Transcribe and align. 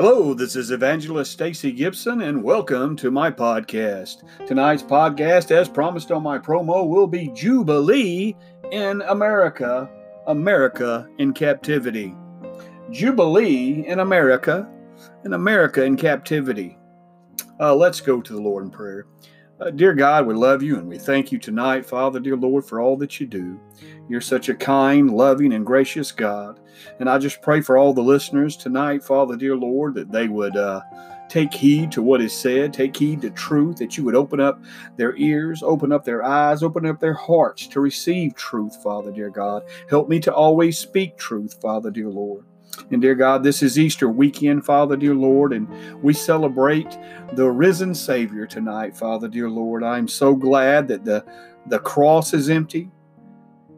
Hello, 0.00 0.32
this 0.32 0.54
is 0.54 0.70
Evangelist 0.70 1.32
Stacey 1.32 1.72
Gibson, 1.72 2.20
and 2.20 2.44
welcome 2.44 2.94
to 2.94 3.10
my 3.10 3.32
podcast. 3.32 4.22
Tonight's 4.46 4.80
podcast, 4.80 5.50
as 5.50 5.68
promised 5.68 6.12
on 6.12 6.22
my 6.22 6.38
promo, 6.38 6.86
will 6.86 7.08
be 7.08 7.32
Jubilee 7.34 8.36
in 8.70 9.02
America, 9.08 9.90
America 10.28 11.08
in 11.18 11.32
Captivity. 11.32 12.14
Jubilee 12.92 13.84
in 13.88 13.98
America, 13.98 14.68
and 15.24 15.34
America 15.34 15.82
in 15.82 15.96
Captivity. 15.96 16.78
Uh, 17.58 17.74
let's 17.74 18.00
go 18.00 18.20
to 18.20 18.32
the 18.32 18.40
Lord 18.40 18.66
in 18.66 18.70
prayer. 18.70 19.08
Uh, 19.60 19.70
dear 19.70 19.92
God, 19.92 20.24
we 20.24 20.34
love 20.34 20.62
you 20.62 20.76
and 20.78 20.88
we 20.88 20.98
thank 20.98 21.32
you 21.32 21.38
tonight, 21.38 21.84
Father, 21.84 22.20
dear 22.20 22.36
Lord, 22.36 22.64
for 22.64 22.80
all 22.80 22.96
that 22.98 23.18
you 23.18 23.26
do. 23.26 23.58
You're 24.08 24.20
such 24.20 24.48
a 24.48 24.54
kind, 24.54 25.10
loving, 25.10 25.52
and 25.52 25.66
gracious 25.66 26.12
God. 26.12 26.60
And 27.00 27.10
I 27.10 27.18
just 27.18 27.42
pray 27.42 27.60
for 27.60 27.76
all 27.76 27.92
the 27.92 28.00
listeners 28.00 28.56
tonight, 28.56 29.02
Father, 29.02 29.36
dear 29.36 29.56
Lord, 29.56 29.94
that 29.94 30.12
they 30.12 30.28
would 30.28 30.56
uh, 30.56 30.82
take 31.28 31.52
heed 31.52 31.90
to 31.92 32.02
what 32.02 32.20
is 32.20 32.32
said, 32.32 32.72
take 32.72 32.96
heed 32.96 33.20
to 33.22 33.30
truth, 33.30 33.78
that 33.78 33.96
you 33.96 34.04
would 34.04 34.14
open 34.14 34.38
up 34.38 34.62
their 34.96 35.16
ears, 35.16 35.60
open 35.64 35.90
up 35.90 36.04
their 36.04 36.24
eyes, 36.24 36.62
open 36.62 36.86
up 36.86 37.00
their 37.00 37.14
hearts 37.14 37.66
to 37.66 37.80
receive 37.80 38.36
truth, 38.36 38.80
Father, 38.80 39.10
dear 39.10 39.28
God. 39.28 39.64
Help 39.90 40.08
me 40.08 40.20
to 40.20 40.32
always 40.32 40.78
speak 40.78 41.18
truth, 41.18 41.60
Father, 41.60 41.90
dear 41.90 42.10
Lord. 42.10 42.44
And 42.90 43.02
dear 43.02 43.14
God, 43.14 43.42
this 43.42 43.62
is 43.62 43.78
Easter 43.78 44.08
weekend, 44.08 44.64
Father, 44.64 44.96
dear 44.96 45.14
Lord, 45.14 45.52
and 45.52 45.68
we 46.02 46.12
celebrate 46.12 46.98
the 47.32 47.50
risen 47.50 47.94
Savior 47.94 48.46
tonight, 48.46 48.96
Father, 48.96 49.28
dear 49.28 49.50
Lord. 49.50 49.82
I'm 49.82 50.08
so 50.08 50.34
glad 50.34 50.88
that 50.88 51.04
the, 51.04 51.24
the 51.66 51.78
cross 51.80 52.32
is 52.32 52.48
empty 52.48 52.90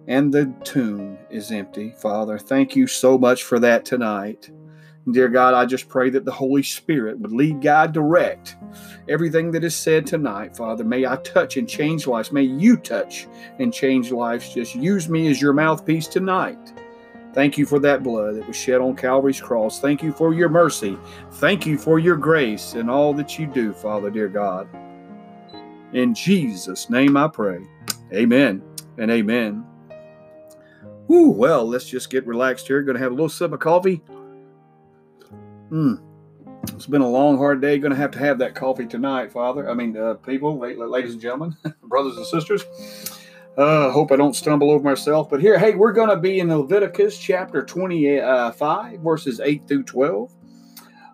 and 0.07 0.33
the 0.33 0.53
tomb 0.65 1.19
is 1.31 1.51
empty, 1.51 1.95
Father. 1.99 2.39
Thank 2.39 2.77
you 2.77 2.87
so 2.87 3.19
much 3.19 3.43
for 3.45 3.59
that 3.61 3.85
tonight. 3.85 4.51
Dear 5.11 5.29
God, 5.29 5.55
I 5.55 5.65
just 5.65 5.89
pray 5.89 6.11
that 6.11 6.25
the 6.25 6.33
Holy 6.33 6.63
Spirit 6.63 7.19
would 7.19 7.33
lead, 7.33 7.63
guide, 7.63 7.93
direct 7.93 8.57
everything 9.09 9.51
that 9.53 9.65
is 9.65 9.75
said 9.75 10.07
tonight, 10.07 10.57
Father. 10.57 10.85
May 10.85 11.07
I 11.07 11.17
touch 11.17 11.57
and 11.57 11.69
change 11.69 12.07
lives. 12.07 12.33
May 12.33 12.43
you 12.43 12.77
touch 12.77 13.27
and 13.59 13.73
change 13.73 14.13
lives. 14.13 14.55
Just 14.55 14.75
use 14.75 15.09
me 15.09 15.29
as 15.29 15.41
your 15.41 15.53
mouthpiece 15.53 16.07
tonight. 16.07 16.80
Thank 17.33 17.57
you 17.57 17.65
for 17.65 17.79
that 17.81 18.03
blood 18.03 18.37
that 18.37 18.47
was 18.47 18.57
shed 18.57 18.81
on 18.81 18.97
Calvary's 18.97 19.41
cross. 19.41 19.81
Thank 19.81 20.03
you 20.03 20.13
for 20.13 20.35
your 20.35 20.49
mercy. 20.49 20.99
Thank 21.33 21.65
you 21.65 21.79
for 21.79 21.99
your 21.99 22.17
grace 22.17 22.75
and 22.75 22.91
all 22.91 23.15
that 23.15 23.39
you 23.39 23.47
do, 23.47 23.73
Father, 23.73 24.11
dear 24.11 24.29
God. 24.29 24.69
In 25.93 26.15
Jesus' 26.15 26.91
name 26.91 27.17
I 27.17 27.29
pray. 27.29 27.61
Amen 28.13 28.63
and 28.99 29.11
amen. 29.11 29.65
Whew, 31.07 31.31
well, 31.31 31.65
let's 31.65 31.87
just 31.89 32.11
get 32.11 32.27
relaxed 32.27 32.67
here. 32.67 32.83
Going 32.83 32.97
to 32.97 33.03
have 33.03 33.13
a 33.13 33.15
little 33.15 33.29
sip 33.29 33.53
of 33.53 33.61
coffee. 33.61 33.97
Hmm. 35.69 35.95
It's 36.75 36.87
been 36.87 37.01
a 37.01 37.09
long, 37.09 37.39
hard 37.39 37.61
day. 37.61 37.79
Going 37.79 37.91
to 37.91 37.97
have 37.97 38.11
to 38.13 38.19
have 38.19 38.39
that 38.39 38.55
coffee 38.55 38.87
tonight, 38.87 39.33
Father. 39.33 39.69
I 39.71 39.75
mean, 39.75 39.97
uh, 39.97 40.15
people, 40.15 40.59
ladies 40.59 41.13
and 41.13 41.21
gentlemen, 41.21 41.57
brothers 41.83 42.17
and 42.17 42.27
sisters. 42.27 42.65
Uh, 43.57 43.91
hope 43.91 44.13
I 44.13 44.17
don't 44.17 44.37
stumble 44.37 44.71
over 44.71 44.83
myself. 44.83 45.29
But 45.29 45.41
here, 45.41 45.59
hey, 45.59 45.75
we're 45.75 45.93
going 45.93 46.09
to 46.09 46.17
be 46.17 46.39
in 46.39 46.49
Leviticus 46.49 47.19
chapter 47.19 47.65
25, 47.65 49.01
verses 49.01 49.41
8 49.41 49.67
through 49.67 49.85
12. 49.85 50.33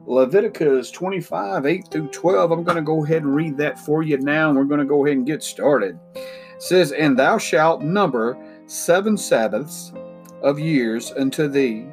Leviticus 0.07 0.91
25, 0.91 1.67
8 1.67 1.89
through 1.91 2.09
12. 2.09 2.51
I'm 2.53 2.63
going 2.63 2.77
to 2.77 2.83
go 2.83 3.05
ahead 3.05 3.23
and 3.23 3.35
read 3.35 3.57
that 3.57 3.79
for 3.79 4.03
you 4.03 4.19
now, 4.19 4.49
and 4.49 4.57
we're 4.57 4.65
going 4.65 4.81
to 4.81 4.87
go 4.87 5.05
ahead 5.05 5.17
and 5.17 5.27
get 5.27 5.43
started. 5.43 5.99
It 6.15 6.63
says, 6.63 6.93
And 6.93 7.19
thou 7.19 7.39
shalt 7.39 7.83
number 7.83 8.39
seven 8.67 9.17
Sabbaths 9.17 9.93
of 10.43 10.59
years 10.59 11.13
unto 11.13 11.49
thee, 11.49 11.87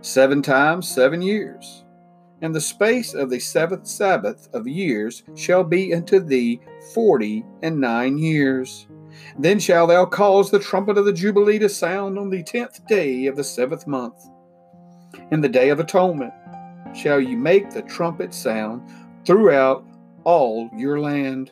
seven 0.00 0.42
times 0.42 0.88
seven 0.88 1.22
years. 1.22 1.84
And 2.40 2.52
the 2.52 2.60
space 2.60 3.14
of 3.14 3.30
the 3.30 3.38
seventh 3.38 3.86
Sabbath 3.86 4.48
of 4.52 4.66
years 4.66 5.22
shall 5.36 5.62
be 5.62 5.94
unto 5.94 6.18
thee 6.18 6.60
forty 6.92 7.44
and 7.62 7.80
nine 7.80 8.18
years. 8.18 8.88
Then 9.38 9.58
shalt 9.58 9.88
thou 9.88 10.06
cause 10.06 10.50
the 10.50 10.58
trumpet 10.58 10.98
of 10.98 11.04
the 11.04 11.12
Jubilee 11.12 11.58
to 11.58 11.68
sound 11.68 12.18
on 12.18 12.30
the 12.30 12.42
tenth 12.42 12.86
day 12.86 13.26
of 13.26 13.36
the 13.36 13.44
seventh 13.44 13.86
month. 13.86 14.28
In 15.30 15.40
the 15.40 15.48
day 15.48 15.70
of 15.70 15.80
atonement 15.80 16.32
shall 16.94 17.20
ye 17.20 17.34
make 17.34 17.70
the 17.70 17.82
trumpet 17.82 18.34
sound 18.34 18.82
throughout 19.24 19.84
all 20.24 20.70
your 20.76 21.00
land. 21.00 21.50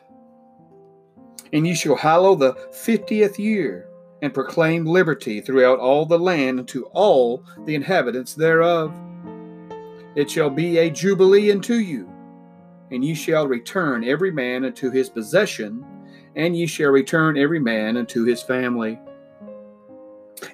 And 1.53 1.67
ye 1.67 1.75
shall 1.75 1.97
hallow 1.97 2.35
the 2.35 2.55
fiftieth 2.73 3.39
year, 3.39 3.87
and 4.23 4.35
proclaim 4.35 4.85
liberty 4.85 5.41
throughout 5.41 5.79
all 5.79 6.05
the 6.05 6.19
land 6.19 6.61
unto 6.61 6.85
all 6.93 7.45
the 7.65 7.75
inhabitants 7.75 8.35
thereof. 8.35 8.95
It 10.15 10.31
shall 10.31 10.51
be 10.51 10.79
a 10.79 10.91
jubilee 10.91 11.51
unto 11.51 11.75
you, 11.75 12.09
and 12.91 13.05
ye 13.05 13.15
shall 13.15 13.49
return 13.49 14.05
every 14.05 14.31
man 14.31 14.65
unto 14.65 14.91
his 14.91 15.09
possession 15.09 15.85
and 16.41 16.57
ye 16.57 16.67
shall 16.67 16.91
return 16.91 17.37
every 17.37 17.61
man 17.61 17.99
unto 17.99 18.25
his 18.25 18.43
family. 18.43 18.99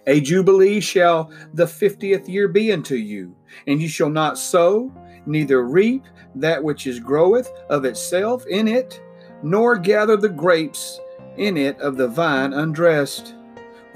A 0.09 0.21
jubilee 0.21 0.81
shall 0.81 1.31
the 1.55 1.67
fiftieth 1.67 2.29
year 2.29 2.49
be 2.49 2.73
unto 2.73 2.97
you, 2.97 3.37
and 3.69 3.81
ye 3.81 3.87
shall 3.87 4.11
not 4.11 4.37
sow, 4.37 4.93
neither 5.27 5.63
reap 5.63 6.03
that 6.35 6.63
which 6.63 6.89
is 6.89 6.99
groweth 6.99 7.49
of 7.71 7.85
itself 7.85 8.45
in 8.49 8.67
it, 8.67 9.01
nor 9.45 9.79
gather 9.79 10.17
the 10.17 10.29
grapes 10.29 10.99
in 11.37 11.57
it 11.57 11.79
of 11.81 11.97
the 11.97 12.09
vine 12.09 12.53
undressed. 12.53 13.37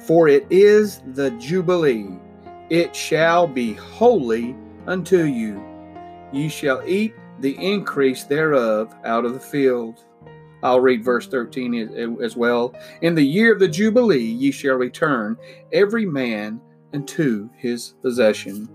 For 0.07 0.29
it 0.29 0.47
is 0.49 1.03
the 1.15 1.33
jubilee, 1.33 2.21
it 2.71 2.95
shall 2.95 3.49
be 3.49 3.73
holy 3.73 4.55
unto 4.87 5.25
you. 5.25 5.61
Ye 6.33 6.49
shall 6.49 6.85
eat 6.87 7.15
the 7.41 7.57
increase 7.59 8.23
thereof 8.23 8.95
out 9.05 9.25
of 9.25 9.35
the 9.35 9.41
field. 9.41 10.05
I'll 10.63 10.81
read 10.81 11.05
verse 11.05 11.27
13 11.27 12.19
as 12.23 12.37
well. 12.37 12.75
In 13.03 13.15
the 13.15 13.23
year 13.23 13.53
of 13.53 13.61
the 13.61 13.69
Jubilee 13.69 14.19
ye 14.19 14.51
shall 14.51 14.77
return, 14.77 15.37
every 15.73 16.07
man 16.07 16.61
unto 16.93 17.49
his 17.57 17.95
possession. 18.03 18.69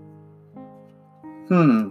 Hmm. 1.48 1.90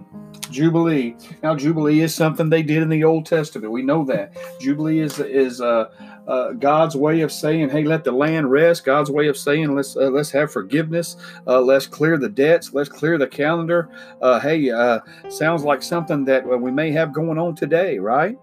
Jubilee. 0.52 1.16
Now, 1.42 1.56
Jubilee 1.56 2.02
is 2.02 2.14
something 2.14 2.50
they 2.50 2.64
did 2.64 2.82
in 2.82 2.90
the 2.90 3.04
Old 3.04 3.26
Testament. 3.26 3.72
We 3.72 3.82
know 3.82 4.04
that. 4.06 4.36
Jubilee 4.60 5.00
is 5.00 5.20
is 5.20 5.62
uh, 5.62 5.90
uh, 6.28 6.52
God's 6.54 6.96
way 6.96 7.22
of 7.22 7.32
saying, 7.32 7.70
"Hey, 7.70 7.84
let 7.84 8.04
the 8.04 8.12
land 8.12 8.52
rest." 8.52 8.86
God's 8.86 9.10
way 9.10 9.28
of 9.28 9.38
saying, 9.38 9.74
"Let's 9.76 9.96
uh, 9.96 10.10
let's 10.10 10.32
have 10.32 10.52
forgiveness. 10.52 11.18
Uh, 11.48 11.62
let's 11.62 11.88
clear 11.88 12.18
the 12.18 12.30
debts. 12.30 12.74
Let's 12.74 12.90
clear 12.90 13.18
the 13.18 13.28
calendar." 13.28 13.90
Uh, 14.22 14.40
hey, 14.40 14.70
uh, 14.70 15.00
sounds 15.30 15.64
like 15.64 15.82
something 15.82 16.26
that 16.26 16.46
we 16.46 16.72
may 16.72 16.92
have 16.92 17.14
going 17.14 17.38
on 17.38 17.56
today, 17.56 17.98
right? 17.98 18.38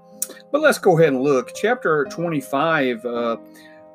But 0.53 0.61
let's 0.61 0.79
go 0.79 0.99
ahead 0.99 1.15
and 1.15 1.23
look. 1.23 1.55
Chapter 1.55 2.05
25, 2.11 3.07
uh, 3.07 3.37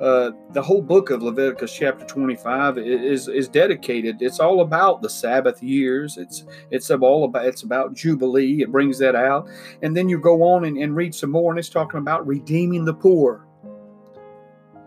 uh, 0.01 0.31
the 0.53 0.62
whole 0.62 0.81
book 0.81 1.12
of 1.12 1.22
Leviticus, 1.22 1.73
chapter 1.73 2.03
25, 2.06 2.79
is 2.79 3.28
is 3.28 3.47
dedicated. 3.47 4.22
It's 4.22 4.40
all 4.40 4.62
about 4.62 5.03
the 5.03 5.09
Sabbath 5.09 5.62
years. 5.62 6.18
It's 6.18 6.45
it's 6.72 6.90
all 6.90 7.25
about 7.25 7.45
it's 7.45 7.62
about 7.62 7.94
Jubilee. 7.94 8.63
It 8.63 8.72
brings 8.72 8.97
that 9.00 9.16
out, 9.16 9.47
and 9.84 9.95
then 9.95 10.09
you 10.09 10.19
go 10.19 10.41
on 10.44 10.66
and, 10.66 10.78
and 10.78 10.95
read 10.95 11.13
some 11.13 11.31
more, 11.31 11.51
and 11.51 11.59
it's 11.59 11.69
talking 11.69 12.00
about 12.00 12.25
redeeming 12.25 12.85
the 12.85 12.94
poor. 12.94 13.45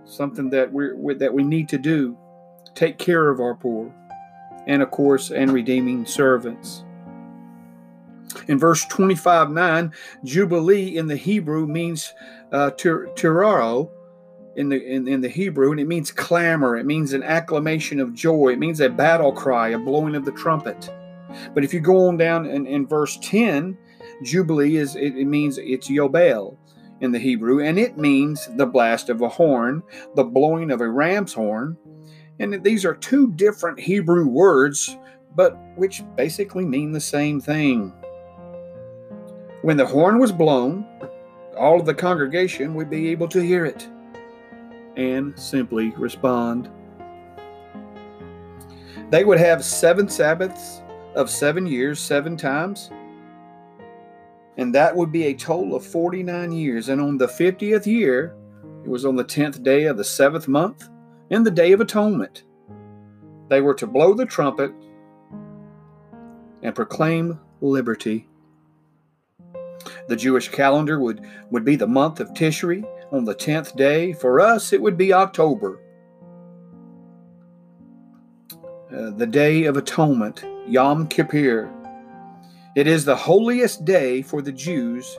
Something 0.04 0.50
that 0.50 0.72
we 0.72 1.14
that 1.14 1.32
we 1.32 1.44
need 1.44 1.68
to 1.68 1.78
do, 1.78 2.16
take 2.74 2.98
care 2.98 3.30
of 3.30 3.40
our 3.40 3.54
poor, 3.54 3.92
and 4.66 4.82
of 4.82 4.90
course, 4.90 5.30
and 5.30 5.52
redeeming 5.52 6.04
servants. 6.04 6.84
In 8.48 8.58
verse 8.58 8.84
25 8.86 9.50
9, 9.50 9.92
Jubilee 10.24 10.96
in 10.96 11.06
the 11.06 11.16
Hebrew 11.16 11.66
means 11.66 12.12
uh, 12.52 12.70
tiraro 12.70 13.90
in 14.56 14.68
the 14.68 14.82
in, 14.84 15.08
in 15.08 15.20
the 15.20 15.28
Hebrew, 15.28 15.70
and 15.70 15.80
it 15.80 15.86
means 15.86 16.10
clamor. 16.10 16.76
It 16.76 16.86
means 16.86 17.12
an 17.12 17.22
acclamation 17.22 18.00
of 18.00 18.14
joy. 18.14 18.52
It 18.52 18.58
means 18.58 18.80
a 18.80 18.88
battle 18.88 19.32
cry, 19.32 19.68
a 19.70 19.78
blowing 19.78 20.14
of 20.14 20.24
the 20.24 20.32
trumpet. 20.32 20.90
But 21.54 21.64
if 21.64 21.72
you 21.72 21.80
go 21.80 22.08
on 22.08 22.16
down 22.16 22.46
in, 22.46 22.66
in 22.66 22.86
verse 22.86 23.16
10, 23.22 23.78
Jubilee 24.24 24.76
is 24.76 24.96
it, 24.96 25.16
it 25.16 25.26
means 25.26 25.58
it's 25.58 25.88
Yobel 25.88 26.56
in 27.00 27.12
the 27.12 27.18
Hebrew, 27.18 27.60
and 27.60 27.78
it 27.78 27.96
means 27.96 28.48
the 28.56 28.66
blast 28.66 29.08
of 29.08 29.22
a 29.22 29.28
horn, 29.28 29.82
the 30.14 30.24
blowing 30.24 30.70
of 30.70 30.80
a 30.80 30.88
ram's 30.88 31.32
horn. 31.32 31.76
And 32.38 32.62
these 32.64 32.84
are 32.84 32.94
two 32.94 33.32
different 33.32 33.78
Hebrew 33.80 34.26
words, 34.26 34.96
but 35.34 35.58
which 35.76 36.02
basically 36.16 36.64
mean 36.64 36.92
the 36.92 37.00
same 37.00 37.40
thing. 37.40 37.92
When 39.62 39.76
the 39.76 39.86
horn 39.86 40.18
was 40.18 40.32
blown, 40.32 40.86
all 41.56 41.78
of 41.78 41.86
the 41.86 41.94
congregation 41.94 42.74
would 42.74 42.88
be 42.88 43.08
able 43.08 43.28
to 43.28 43.40
hear 43.40 43.66
it 43.66 43.86
and 44.96 45.38
simply 45.38 45.90
respond. 45.90 46.70
They 49.10 49.24
would 49.24 49.38
have 49.38 49.64
seven 49.64 50.08
Sabbaths 50.08 50.82
of 51.14 51.28
seven 51.28 51.66
years, 51.66 51.98
seven 51.98 52.36
times, 52.36 52.90
and 54.56 54.74
that 54.74 54.94
would 54.94 55.12
be 55.12 55.24
a 55.24 55.34
total 55.34 55.74
of 55.74 55.84
49 55.84 56.52
years. 56.52 56.88
And 56.88 57.00
on 57.00 57.18
the 57.18 57.26
50th 57.26 57.86
year, 57.86 58.34
it 58.84 58.88
was 58.88 59.04
on 59.04 59.16
the 59.16 59.24
10th 59.24 59.62
day 59.62 59.84
of 59.84 59.96
the 59.96 60.04
seventh 60.04 60.48
month, 60.48 60.88
in 61.28 61.44
the 61.44 61.50
Day 61.50 61.72
of 61.72 61.80
Atonement, 61.80 62.44
they 63.48 63.60
were 63.60 63.74
to 63.74 63.86
blow 63.86 64.14
the 64.14 64.26
trumpet 64.26 64.72
and 66.62 66.74
proclaim 66.74 67.38
liberty 67.60 68.28
The 70.10 70.16
Jewish 70.16 70.48
calendar 70.48 70.98
would, 70.98 71.24
would 71.52 71.64
be 71.64 71.76
the 71.76 71.86
month 71.86 72.18
of 72.18 72.34
Tishri 72.34 72.82
on 73.12 73.24
the 73.24 73.34
10th 73.34 73.76
day. 73.76 74.12
For 74.12 74.40
us, 74.40 74.72
it 74.72 74.82
would 74.82 74.96
be 74.96 75.12
October. 75.12 75.78
Uh, 78.92 79.10
the 79.10 79.28
Day 79.28 79.66
of 79.66 79.76
Atonement, 79.76 80.44
Yom 80.66 81.06
Kippur. 81.06 81.70
It 82.74 82.88
is 82.88 83.04
the 83.04 83.14
holiest 83.14 83.84
day 83.84 84.20
for 84.20 84.42
the 84.42 84.50
Jews, 84.50 85.16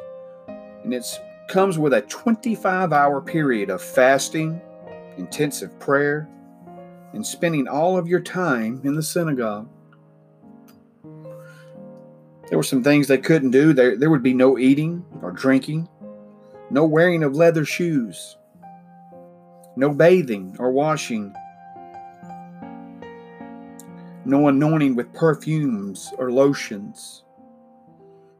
and 0.84 0.94
it 0.94 1.06
comes 1.48 1.80
with 1.80 1.94
a 1.94 2.02
25 2.02 2.92
hour 2.92 3.22
period 3.22 3.70
of 3.70 3.82
fasting, 3.82 4.60
intensive 5.16 5.80
prayer, 5.80 6.28
and 7.14 7.26
spending 7.26 7.66
all 7.66 7.98
of 7.98 8.10
your 8.10 8.20
time 8.20 8.82
in 8.84 8.96
the 8.96 9.04
synagogue. 9.04 9.70
There 12.52 12.58
were 12.58 12.64
some 12.64 12.84
things 12.84 13.08
they 13.08 13.18
couldn't 13.18 13.52
do. 13.52 13.72
There, 13.72 13.96
there 13.96 14.10
would 14.10 14.22
be 14.22 14.34
no 14.34 14.60
eating 14.60 15.06
or 15.22 15.32
drinking, 15.32 15.88
no 16.70 16.86
wearing 16.86 17.24
of 17.24 17.34
leather 17.34 17.64
shoes, 17.64 18.36
no 19.78 19.94
bathing 19.94 20.58
or 20.60 20.70
washing, 20.70 21.34
no 24.26 24.50
anointing 24.50 24.98
with 24.98 25.14
perfumes 25.14 26.12
or 26.18 26.30
lotions, 26.30 27.24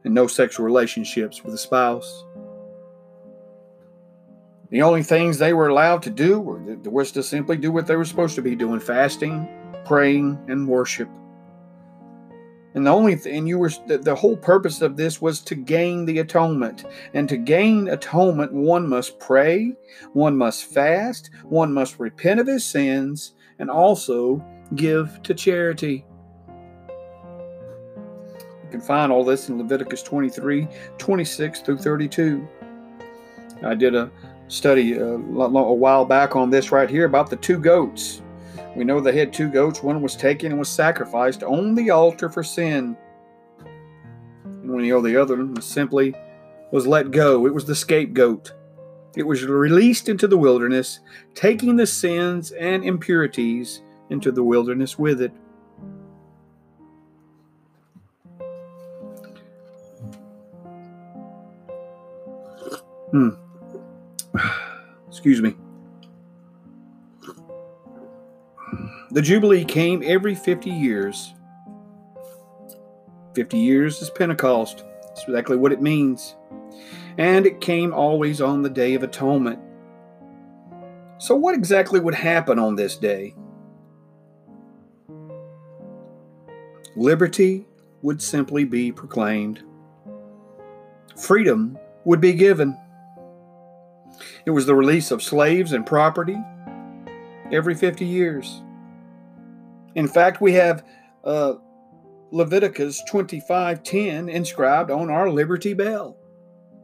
and 0.04 0.12
no 0.12 0.26
sexual 0.26 0.66
relationships 0.66 1.42
with 1.42 1.54
a 1.54 1.58
spouse. 1.58 2.24
The 4.68 4.82
only 4.82 5.02
things 5.02 5.38
they 5.38 5.54
were 5.54 5.68
allowed 5.68 6.02
to 6.02 6.10
do 6.10 6.38
were, 6.38 6.58
was 6.84 7.12
to 7.12 7.22
simply 7.22 7.56
do 7.56 7.72
what 7.72 7.86
they 7.86 7.96
were 7.96 8.04
supposed 8.04 8.34
to 8.34 8.42
be 8.42 8.56
doing 8.56 8.78
fasting, 8.78 9.48
praying, 9.86 10.38
and 10.48 10.68
worship. 10.68 11.08
And 12.74 12.86
the 12.86 12.90
only 12.90 13.16
thing 13.16 13.46
you 13.46 13.58
were 13.58 13.70
the, 13.86 13.98
the 13.98 14.14
whole 14.14 14.36
purpose 14.36 14.80
of 14.80 14.96
this 14.96 15.20
was 15.20 15.40
to 15.40 15.54
gain 15.54 16.04
the 16.06 16.20
atonement. 16.20 16.84
And 17.12 17.28
to 17.28 17.36
gain 17.36 17.88
atonement, 17.88 18.52
one 18.52 18.88
must 18.88 19.18
pray, 19.18 19.74
one 20.12 20.36
must 20.36 20.64
fast, 20.64 21.30
one 21.44 21.72
must 21.72 22.00
repent 22.00 22.40
of 22.40 22.46
his 22.46 22.64
sins, 22.64 23.32
and 23.58 23.70
also 23.70 24.44
give 24.74 25.22
to 25.22 25.34
charity. 25.34 26.04
You 28.64 28.70
can 28.70 28.80
find 28.80 29.12
all 29.12 29.24
this 29.24 29.50
in 29.50 29.58
Leviticus 29.58 30.02
23, 30.02 30.66
26 30.96 31.60
through 31.60 31.78
32. 31.78 32.48
I 33.64 33.74
did 33.74 33.94
a 33.94 34.10
study 34.48 34.94
a, 34.94 35.14
uh, 35.14 35.18
a 35.18 35.74
while 35.74 36.04
back 36.04 36.36
on 36.36 36.50
this 36.50 36.72
right 36.72 36.88
here 36.88 37.04
about 37.04 37.28
the 37.28 37.36
two 37.36 37.58
goats. 37.58 38.21
We 38.74 38.84
know 38.84 39.00
they 39.00 39.18
had 39.18 39.32
two 39.32 39.48
goats. 39.48 39.82
One 39.82 40.00
was 40.00 40.16
taken 40.16 40.50
and 40.50 40.58
was 40.58 40.68
sacrificed 40.68 41.42
on 41.42 41.74
the 41.74 41.90
altar 41.90 42.28
for 42.28 42.42
sin. 42.42 42.96
And 44.44 44.70
we 44.70 44.88
know 44.88 45.02
the 45.02 45.20
other 45.20 45.36
one 45.36 45.60
simply 45.60 46.14
was 46.70 46.86
let 46.86 47.10
go. 47.10 47.46
It 47.46 47.52
was 47.52 47.66
the 47.66 47.74
scapegoat. 47.74 48.52
It 49.14 49.26
was 49.26 49.44
released 49.44 50.08
into 50.08 50.26
the 50.26 50.38
wilderness, 50.38 51.00
taking 51.34 51.76
the 51.76 51.86
sins 51.86 52.50
and 52.52 52.82
impurities 52.82 53.82
into 54.08 54.32
the 54.32 54.42
wilderness 54.42 54.98
with 54.98 55.20
it. 55.20 55.32
Hmm. 63.10 63.30
Excuse 65.08 65.42
me. 65.42 65.54
The 69.12 69.20
Jubilee 69.20 69.66
came 69.66 70.02
every 70.02 70.34
50 70.34 70.70
years. 70.70 71.34
50 73.34 73.58
years 73.58 74.00
is 74.00 74.08
Pentecost. 74.08 74.84
That's 75.02 75.24
exactly 75.24 75.58
what 75.58 75.70
it 75.70 75.82
means. 75.82 76.34
And 77.18 77.44
it 77.44 77.60
came 77.60 77.92
always 77.92 78.40
on 78.40 78.62
the 78.62 78.70
Day 78.70 78.94
of 78.94 79.02
Atonement. 79.02 79.58
So, 81.18 81.36
what 81.36 81.54
exactly 81.54 82.00
would 82.00 82.14
happen 82.14 82.58
on 82.58 82.76
this 82.76 82.96
day? 82.96 83.34
Liberty 86.96 87.66
would 88.00 88.22
simply 88.22 88.64
be 88.64 88.92
proclaimed, 88.92 89.62
freedom 91.18 91.78
would 92.06 92.22
be 92.22 92.32
given. 92.32 92.78
It 94.46 94.50
was 94.52 94.64
the 94.64 94.74
release 94.74 95.10
of 95.10 95.22
slaves 95.22 95.72
and 95.72 95.84
property 95.84 96.38
every 97.52 97.74
50 97.74 98.06
years. 98.06 98.62
In 99.94 100.08
fact, 100.08 100.40
we 100.40 100.54
have 100.54 100.84
uh, 101.24 101.54
Leviticus 102.30 103.02
25:10 103.10 104.30
inscribed 104.30 104.90
on 104.90 105.10
our 105.10 105.30
liberty 105.30 105.74
bell. 105.74 106.16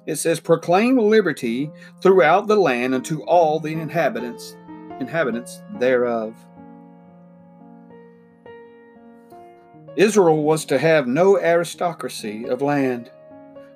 It 0.06 0.16
says, 0.16 0.40
"Proclaim 0.40 0.98
liberty 0.98 1.70
throughout 2.02 2.46
the 2.46 2.56
land 2.56 2.94
unto 2.94 3.22
all 3.22 3.60
the 3.60 3.72
inhabitants, 3.72 4.56
inhabitants 5.00 5.62
thereof." 5.78 6.34
Israel 9.96 10.44
was 10.44 10.64
to 10.66 10.78
have 10.78 11.08
no 11.08 11.38
aristocracy 11.38 12.46
of 12.46 12.62
land. 12.62 13.10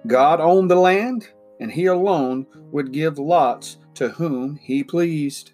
God 0.07 0.41
owned 0.41 0.71
the 0.71 0.77
land, 0.77 1.29
and 1.59 1.73
He 1.73 1.87
alone 1.87 2.47
would 2.71 2.93
give 2.93 3.19
lots 3.19 3.79
to 3.95 4.11
whom 4.11 4.57
He 4.57 4.85
pleased. 4.85 5.53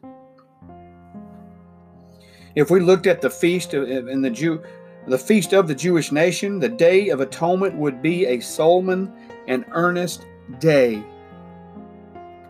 If 2.58 2.72
we 2.72 2.80
looked 2.80 3.06
at 3.06 3.20
the 3.20 3.30
feast 3.30 3.72
of, 3.72 3.88
in 3.88 4.20
the 4.20 4.30
Jew, 4.30 4.60
the 5.06 5.16
feast 5.16 5.52
of 5.52 5.68
the 5.68 5.76
Jewish 5.76 6.10
nation, 6.10 6.58
the 6.58 6.68
Day 6.68 7.10
of 7.10 7.20
Atonement 7.20 7.76
would 7.76 8.02
be 8.02 8.26
a 8.26 8.40
solemn 8.40 9.12
and 9.46 9.64
earnest 9.70 10.26
day. 10.58 11.00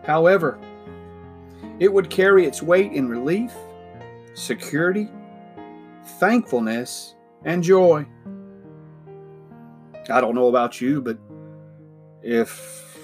However, 0.03 0.59
it 1.77 1.93
would 1.93 2.09
carry 2.09 2.47
its 2.47 2.63
weight 2.63 2.91
in 2.91 3.07
relief, 3.07 3.53
security, 4.33 5.09
thankfulness, 6.19 7.13
and 7.45 7.63
joy. 7.63 8.03
I 10.09 10.21
don't 10.21 10.33
know 10.33 10.47
about 10.47 10.81
you, 10.81 11.03
but 11.03 11.19
if 12.23 12.97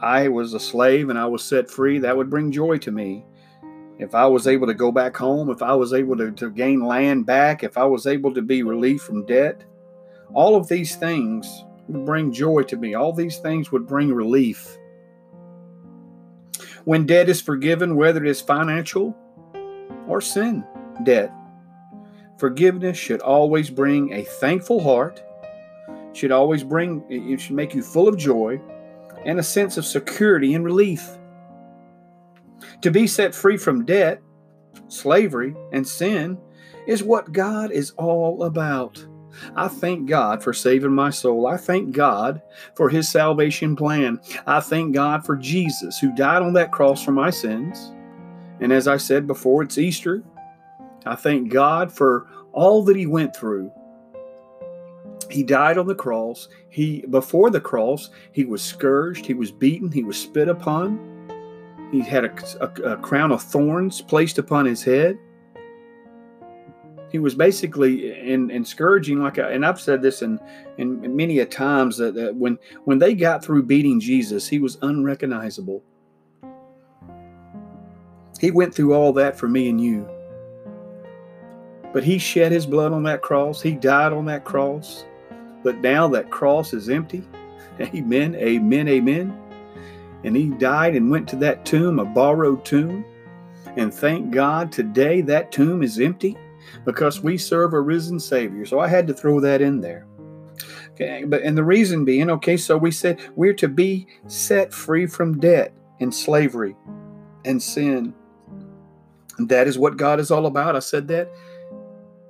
I 0.00 0.28
was 0.28 0.54
a 0.54 0.60
slave 0.60 1.08
and 1.08 1.18
I 1.18 1.26
was 1.26 1.42
set 1.42 1.68
free, 1.68 1.98
that 1.98 2.16
would 2.16 2.30
bring 2.30 2.52
joy 2.52 2.78
to 2.78 2.92
me 2.92 3.24
if 3.98 4.14
I 4.14 4.26
was 4.26 4.46
able 4.46 4.66
to 4.66 4.74
go 4.74 4.90
back 4.90 5.16
home, 5.16 5.50
if 5.50 5.62
I 5.62 5.74
was 5.74 5.92
able 5.92 6.16
to, 6.16 6.32
to 6.32 6.50
gain 6.50 6.80
land 6.80 7.26
back, 7.26 7.62
if 7.62 7.78
I 7.78 7.84
was 7.84 8.06
able 8.06 8.34
to 8.34 8.42
be 8.42 8.62
relieved 8.62 9.02
from 9.02 9.24
debt, 9.24 9.62
all 10.32 10.56
of 10.56 10.68
these 10.68 10.96
things 10.96 11.64
would 11.88 12.04
bring 12.04 12.32
joy 12.32 12.62
to 12.64 12.76
me. 12.76 12.94
All 12.94 13.12
these 13.12 13.38
things 13.38 13.70
would 13.70 13.86
bring 13.86 14.12
relief. 14.12 14.76
When 16.84 17.06
debt 17.06 17.28
is 17.28 17.40
forgiven, 17.40 17.96
whether 17.96 18.24
it 18.24 18.28
is 18.28 18.40
financial 18.40 19.16
or 20.08 20.20
sin 20.20 20.64
debt, 21.04 21.32
forgiveness 22.38 22.98
should 22.98 23.20
always 23.20 23.70
bring 23.70 24.12
a 24.12 24.24
thankful 24.24 24.82
heart, 24.82 25.22
should 26.12 26.32
always 26.32 26.64
bring, 26.64 27.04
it 27.08 27.40
should 27.40 27.56
make 27.56 27.74
you 27.74 27.82
full 27.82 28.08
of 28.08 28.18
joy 28.18 28.60
and 29.24 29.38
a 29.38 29.42
sense 29.42 29.76
of 29.76 29.84
security 29.84 30.54
and 30.54 30.64
relief. 30.64 31.18
To 32.82 32.90
be 32.90 33.06
set 33.06 33.34
free 33.34 33.56
from 33.56 33.84
debt, 33.84 34.22
slavery, 34.88 35.54
and 35.72 35.86
sin 35.86 36.38
is 36.86 37.02
what 37.02 37.32
God 37.32 37.70
is 37.70 37.92
all 37.92 38.44
about. 38.44 39.04
I 39.56 39.68
thank 39.68 40.08
God 40.08 40.42
for 40.42 40.52
saving 40.52 40.92
my 40.92 41.10
soul. 41.10 41.46
I 41.46 41.56
thank 41.56 41.92
God 41.92 42.40
for 42.76 42.88
his 42.88 43.08
salvation 43.08 43.74
plan. 43.74 44.20
I 44.46 44.60
thank 44.60 44.94
God 44.94 45.26
for 45.26 45.36
Jesus 45.36 45.98
who 45.98 46.14
died 46.14 46.42
on 46.42 46.52
that 46.54 46.72
cross 46.72 47.02
for 47.02 47.12
my 47.12 47.30
sins. 47.30 47.92
And 48.60 48.72
as 48.72 48.86
I 48.86 48.96
said 48.96 49.26
before, 49.26 49.62
it's 49.62 49.78
Easter. 49.78 50.22
I 51.04 51.16
thank 51.16 51.52
God 51.52 51.92
for 51.92 52.28
all 52.52 52.84
that 52.84 52.96
he 52.96 53.06
went 53.06 53.34
through. 53.34 53.72
He 55.30 55.42
died 55.42 55.78
on 55.78 55.86
the 55.86 55.94
cross. 55.94 56.48
He 56.68 57.04
before 57.10 57.50
the 57.50 57.60
cross, 57.60 58.10
he 58.32 58.44
was 58.44 58.62
scourged, 58.62 59.26
he 59.26 59.34
was 59.34 59.50
beaten, 59.50 59.90
he 59.90 60.04
was 60.04 60.20
spit 60.20 60.48
upon. 60.48 61.13
He 61.94 62.00
had 62.00 62.24
a, 62.24 62.34
a, 62.60 62.94
a 62.94 62.96
crown 62.96 63.30
of 63.30 63.40
thorns 63.40 64.00
placed 64.00 64.38
upon 64.38 64.66
his 64.66 64.82
head. 64.82 65.16
He 67.12 67.20
was 67.20 67.36
basically 67.36 68.18
in, 68.18 68.50
in 68.50 68.64
scourging, 68.64 69.22
like, 69.22 69.38
a, 69.38 69.46
and 69.46 69.64
I've 69.64 69.80
said 69.80 70.02
this 70.02 70.20
in, 70.20 70.40
in 70.76 71.14
many 71.14 71.38
a 71.38 71.46
times 71.46 71.96
that, 71.98 72.14
that 72.16 72.34
when 72.34 72.58
when 72.82 72.98
they 72.98 73.14
got 73.14 73.44
through 73.44 73.62
beating 73.62 74.00
Jesus, 74.00 74.48
he 74.48 74.58
was 74.58 74.76
unrecognizable. 74.82 75.84
He 78.40 78.50
went 78.50 78.74
through 78.74 78.92
all 78.92 79.12
that 79.12 79.38
for 79.38 79.46
me 79.46 79.68
and 79.68 79.80
you. 79.80 80.08
But 81.92 82.02
he 82.02 82.18
shed 82.18 82.50
his 82.50 82.66
blood 82.66 82.90
on 82.90 83.04
that 83.04 83.22
cross. 83.22 83.62
He 83.62 83.76
died 83.76 84.12
on 84.12 84.24
that 84.24 84.44
cross. 84.44 85.04
But 85.62 85.76
now 85.76 86.08
that 86.08 86.32
cross 86.32 86.74
is 86.74 86.88
empty. 86.88 87.22
Amen, 87.80 88.34
amen, 88.34 88.88
amen 88.88 89.43
and 90.24 90.34
he 90.34 90.48
died 90.48 90.96
and 90.96 91.10
went 91.10 91.28
to 91.28 91.36
that 91.36 91.64
tomb, 91.64 91.98
a 91.98 92.04
borrowed 92.04 92.64
tomb. 92.64 93.04
And 93.76 93.92
thank 93.92 94.30
God 94.30 94.72
today 94.72 95.20
that 95.22 95.52
tomb 95.52 95.82
is 95.82 96.00
empty 96.00 96.36
because 96.84 97.22
we 97.22 97.36
serve 97.38 97.74
a 97.74 97.80
risen 97.80 98.18
Savior. 98.18 98.64
So 98.66 98.80
I 98.80 98.88
had 98.88 99.06
to 99.08 99.14
throw 99.14 99.40
that 99.40 99.60
in 99.60 99.80
there. 99.80 100.06
Okay, 100.92 101.24
but 101.24 101.42
and 101.42 101.58
the 101.58 101.64
reason 101.64 102.04
being, 102.04 102.30
okay, 102.30 102.56
so 102.56 102.76
we 102.76 102.92
said 102.92 103.20
we're 103.34 103.54
to 103.54 103.68
be 103.68 104.06
set 104.28 104.72
free 104.72 105.06
from 105.06 105.40
debt 105.40 105.74
and 106.00 106.14
slavery 106.14 106.76
and 107.44 107.60
sin. 107.60 108.14
And 109.38 109.48
that 109.48 109.66
is 109.66 109.76
what 109.76 109.96
God 109.96 110.20
is 110.20 110.30
all 110.30 110.46
about. 110.46 110.76
I 110.76 110.78
said 110.78 111.08
that, 111.08 111.28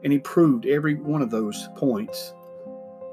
and 0.03 0.13
He 0.13 0.19
proved 0.19 0.65
every 0.65 0.95
one 0.95 1.21
of 1.21 1.31
those 1.31 1.69
points 1.77 2.33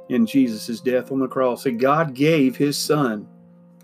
in 0.07 0.25
Jesus' 0.25 0.79
death 0.79 1.11
on 1.11 1.19
the 1.19 1.27
cross. 1.27 1.65
And 1.65 1.77
God 1.77 2.13
gave 2.13 2.55
His 2.55 2.77
Son, 2.77 3.27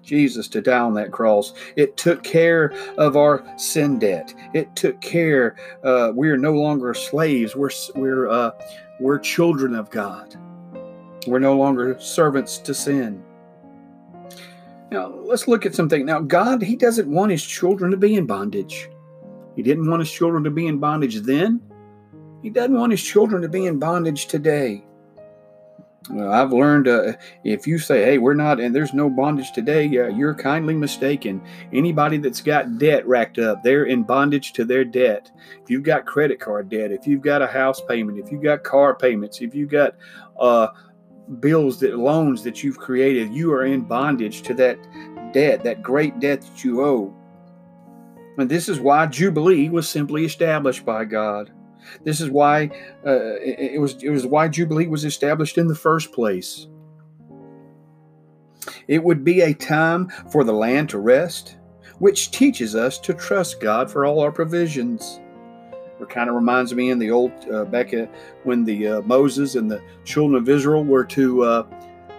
Jesus, 0.07 0.47
to 0.47 0.61
die 0.61 0.79
on 0.79 0.93
that 0.95 1.11
cross. 1.11 1.53
It 1.75 1.97
took 1.97 2.23
care 2.23 2.73
of 2.97 3.15
our 3.15 3.43
sin 3.57 3.99
debt. 3.99 4.33
It 4.53 4.75
took 4.75 4.99
care. 5.01 5.57
Uh, 5.83 6.13
we 6.15 6.29
are 6.29 6.37
no 6.37 6.53
longer 6.53 6.93
slaves. 6.93 7.55
We're 7.55 7.69
we're 7.93 8.29
uh, 8.29 8.51
we're 8.99 9.19
children 9.19 9.75
of 9.75 9.91
God. 9.91 10.35
We're 11.27 11.39
no 11.39 11.55
longer 11.57 11.99
servants 11.99 12.57
to 12.59 12.73
sin. 12.73 13.21
Now, 14.89 15.07
let's 15.09 15.49
look 15.49 15.65
at 15.65 15.75
something. 15.75 16.05
Now, 16.05 16.21
God, 16.21 16.61
He 16.61 16.77
doesn't 16.77 17.09
want 17.09 17.31
His 17.31 17.43
children 17.43 17.91
to 17.91 17.97
be 17.97 18.15
in 18.15 18.25
bondage. 18.25 18.89
He 19.55 19.61
didn't 19.61 19.89
want 19.89 19.99
His 19.99 20.11
children 20.11 20.43
to 20.45 20.49
be 20.49 20.67
in 20.67 20.77
bondage 20.77 21.17
then. 21.17 21.61
He 22.41 22.49
doesn't 22.49 22.73
want 22.73 22.91
His 22.91 23.03
children 23.03 23.41
to 23.41 23.49
be 23.49 23.65
in 23.65 23.77
bondage 23.77 24.27
today. 24.27 24.85
Well, 26.09 26.31
I've 26.31 26.53
learned 26.53 26.87
uh, 26.87 27.13
if 27.43 27.67
you 27.67 27.79
say, 27.79 28.03
hey, 28.03 28.17
we're 28.17 28.33
not, 28.33 28.61
and 28.61 28.73
there's 28.73 28.93
no 28.93 29.09
bondage 29.09 29.51
today, 29.51 29.85
uh, 29.85 30.07
you're 30.07 30.33
kindly 30.33 30.73
mistaken. 30.73 31.41
Anybody 31.73 32.17
that's 32.17 32.41
got 32.41 32.77
debt 32.77 33.05
racked 33.05 33.39
up, 33.39 33.61
they're 33.61 33.85
in 33.85 34.03
bondage 34.03 34.53
to 34.53 34.63
their 34.63 34.85
debt. 34.85 35.29
If 35.61 35.69
you've 35.69 35.83
got 35.83 36.05
credit 36.05 36.39
card 36.39 36.69
debt, 36.69 36.91
if 36.91 37.07
you've 37.07 37.21
got 37.21 37.41
a 37.41 37.47
house 37.47 37.81
payment, 37.81 38.19
if 38.19 38.31
you've 38.31 38.43
got 38.43 38.63
car 38.63 38.95
payments, 38.95 39.41
if 39.41 39.53
you've 39.53 39.69
got 39.69 39.95
uh, 40.39 40.67
bills 41.39 41.79
that 41.81 41.97
loans 41.97 42.41
that 42.43 42.63
you've 42.63 42.77
created, 42.77 43.33
you 43.33 43.51
are 43.51 43.65
in 43.65 43.81
bondage 43.81 44.43
to 44.43 44.53
that 44.53 44.77
debt, 45.33 45.63
that 45.65 45.83
great 45.83 46.19
debt 46.19 46.41
that 46.41 46.63
you 46.63 46.85
owe. 46.85 47.13
And 48.37 48.49
this 48.49 48.69
is 48.69 48.79
why 48.79 49.07
Jubilee 49.07 49.67
was 49.67 49.89
simply 49.89 50.23
established 50.23 50.85
by 50.85 51.05
God. 51.05 51.51
This 52.03 52.21
is 52.21 52.29
why 52.29 52.65
uh, 53.05 53.35
it, 53.41 53.73
it 53.75 53.81
was 53.81 54.01
it 54.03 54.09
was 54.09 54.25
why 54.25 54.47
Jubilee 54.47 54.87
was 54.87 55.05
established 55.05 55.57
in 55.57 55.67
the 55.67 55.75
first 55.75 56.11
place. 56.11 56.67
It 58.87 59.03
would 59.03 59.23
be 59.23 59.41
a 59.41 59.53
time 59.53 60.09
for 60.29 60.43
the 60.43 60.53
land 60.53 60.89
to 60.89 60.99
rest, 60.99 61.57
which 61.99 62.31
teaches 62.31 62.75
us 62.75 62.99
to 62.99 63.13
trust 63.13 63.61
God 63.61 63.89
for 63.89 64.05
all 64.05 64.19
our 64.19 64.31
provisions. 64.31 65.19
It 65.99 66.09
kind 66.09 66.29
of 66.29 66.35
reminds 66.35 66.73
me 66.73 66.91
in 66.91 66.99
the 66.99 67.09
old 67.09 67.31
uh, 67.51 67.65
back 67.65 67.93
when 68.43 68.63
the 68.63 68.87
uh, 68.87 69.01
Moses 69.01 69.55
and 69.55 69.69
the 69.69 69.81
children 70.03 70.39
of 70.39 70.47
Israel 70.47 70.83
were 70.83 71.05
to, 71.05 71.43
uh, 71.43 71.67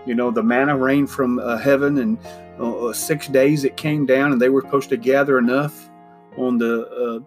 you 0.04 0.14
know, 0.14 0.30
the 0.30 0.42
manna 0.42 0.76
rained 0.76 1.10
from 1.10 1.38
uh, 1.38 1.58
heaven, 1.58 1.98
and 1.98 2.18
uh, 2.58 2.86
uh, 2.86 2.92
six 2.92 3.28
days 3.28 3.64
it 3.64 3.76
came 3.76 4.04
down, 4.04 4.32
and 4.32 4.40
they 4.40 4.48
were 4.48 4.62
supposed 4.62 4.88
to 4.88 4.96
gather 4.96 5.38
enough 5.38 5.90
on 6.36 6.58
the 6.58 7.22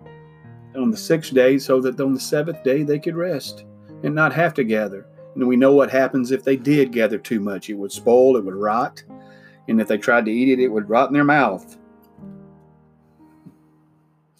on 0.75 0.91
the 0.91 0.97
sixth 0.97 1.33
day 1.33 1.57
so 1.57 1.81
that 1.81 1.99
on 1.99 2.13
the 2.13 2.19
seventh 2.19 2.63
day 2.63 2.83
they 2.83 2.99
could 2.99 3.15
rest 3.15 3.65
and 4.03 4.15
not 4.15 4.33
have 4.33 4.53
to 4.55 4.63
gather. 4.63 5.05
And 5.35 5.47
we 5.47 5.55
know 5.55 5.73
what 5.73 5.91
happens 5.91 6.31
if 6.31 6.43
they 6.43 6.55
did 6.55 6.91
gather 6.91 7.17
too 7.17 7.39
much. 7.39 7.69
It 7.69 7.75
would 7.75 7.91
spoil, 7.91 8.35
it 8.37 8.43
would 8.43 8.55
rot, 8.55 9.03
and 9.67 9.79
if 9.79 9.87
they 9.87 9.97
tried 9.97 10.25
to 10.25 10.31
eat 10.31 10.49
it, 10.49 10.61
it 10.61 10.67
would 10.67 10.89
rot 10.89 11.09
in 11.09 11.13
their 11.13 11.23
mouth. 11.23 11.77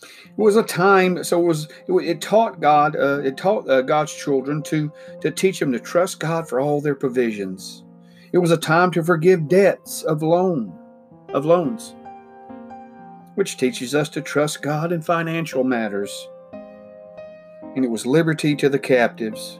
It 0.02 0.38
was 0.38 0.56
a 0.56 0.64
time, 0.64 1.24
so 1.24 1.42
it 1.42 1.46
was. 1.46 1.68
It, 1.88 2.22
taught 2.22 2.62
God, 2.62 2.96
uh, 2.96 3.20
it 3.20 3.38
taught 3.38 3.70
uh, 3.70 3.82
God's 3.82 4.14
children 4.14 4.64
to 4.64 4.92
to 5.20 5.30
teach 5.30 5.60
them 5.60 5.72
to 5.74 5.80
trust 5.80 6.20
God 6.20 6.48
for 6.48 6.60
all 6.60 6.82
their 6.82 6.96
provisions. 6.96 7.84
It 8.32 8.38
was 8.38 8.52
a 8.52 8.58
time 8.58 8.92
to 8.92 9.04
forgive 9.04 9.50
debts 9.50 10.04
of 10.04 10.24
loan, 10.24 10.74
of 11.34 11.46
loans, 11.46 11.96
which 13.36 13.58
teaches 13.58 13.96
us 13.96 14.10
to 14.10 14.22
trust 14.22 14.62
God 14.62 14.92
in 14.92 15.02
financial 15.02 15.64
matters. 15.64 16.28
And 17.76 17.86
it 17.86 17.90
was 17.90 18.06
liberty 18.06 18.56
to 18.58 18.70
the 18.70 18.80
captives, 18.80 19.60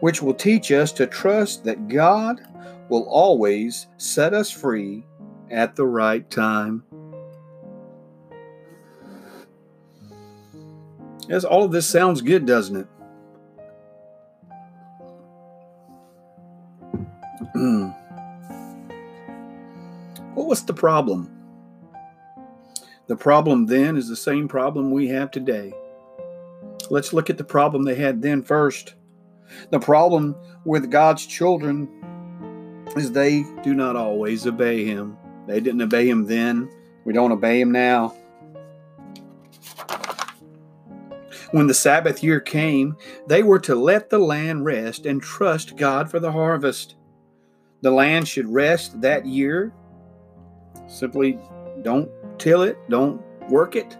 which 0.00 0.20
will 0.20 0.34
teach 0.34 0.72
us 0.72 0.92
to 0.92 1.06
trust 1.06 1.64
that 1.64 1.88
God 1.88 2.40
will 2.88 3.04
always 3.08 3.86
set 3.96 4.34
us 4.34 4.50
free 4.50 5.04
at 5.50 5.76
the 5.76 5.86
right 5.86 6.28
time. 6.30 6.82
Yes, 11.28 11.44
all 11.44 11.64
of 11.64 11.72
this 11.72 11.88
sounds 11.88 12.20
good, 12.20 12.44
doesn't 12.44 12.76
it? 12.76 12.86
what 20.34 20.46
was 20.46 20.64
the 20.64 20.74
problem? 20.74 21.33
The 23.06 23.16
problem 23.16 23.66
then 23.66 23.96
is 23.96 24.08
the 24.08 24.16
same 24.16 24.48
problem 24.48 24.90
we 24.90 25.08
have 25.08 25.30
today. 25.30 25.72
Let's 26.90 27.12
look 27.12 27.28
at 27.30 27.38
the 27.38 27.44
problem 27.44 27.82
they 27.82 27.94
had 27.94 28.22
then 28.22 28.42
first. 28.42 28.94
The 29.70 29.78
problem 29.78 30.34
with 30.64 30.90
God's 30.90 31.26
children 31.26 31.88
is 32.96 33.12
they 33.12 33.44
do 33.62 33.74
not 33.74 33.96
always 33.96 34.46
obey 34.46 34.84
Him. 34.84 35.16
They 35.46 35.60
didn't 35.60 35.82
obey 35.82 36.08
Him 36.08 36.26
then. 36.26 36.70
We 37.04 37.12
don't 37.12 37.32
obey 37.32 37.60
Him 37.60 37.72
now. 37.72 38.14
When 41.50 41.66
the 41.66 41.74
Sabbath 41.74 42.24
year 42.24 42.40
came, 42.40 42.96
they 43.28 43.42
were 43.42 43.60
to 43.60 43.74
let 43.74 44.10
the 44.10 44.18
land 44.18 44.64
rest 44.64 45.06
and 45.06 45.22
trust 45.22 45.76
God 45.76 46.10
for 46.10 46.18
the 46.18 46.32
harvest. 46.32 46.96
The 47.82 47.90
land 47.90 48.26
should 48.26 48.48
rest 48.48 49.00
that 49.02 49.26
year. 49.26 49.72
Simply 50.88 51.38
don't 51.84 52.10
till 52.38 52.62
it, 52.62 52.76
don't 52.88 53.22
work 53.48 53.76
it. 53.76 53.96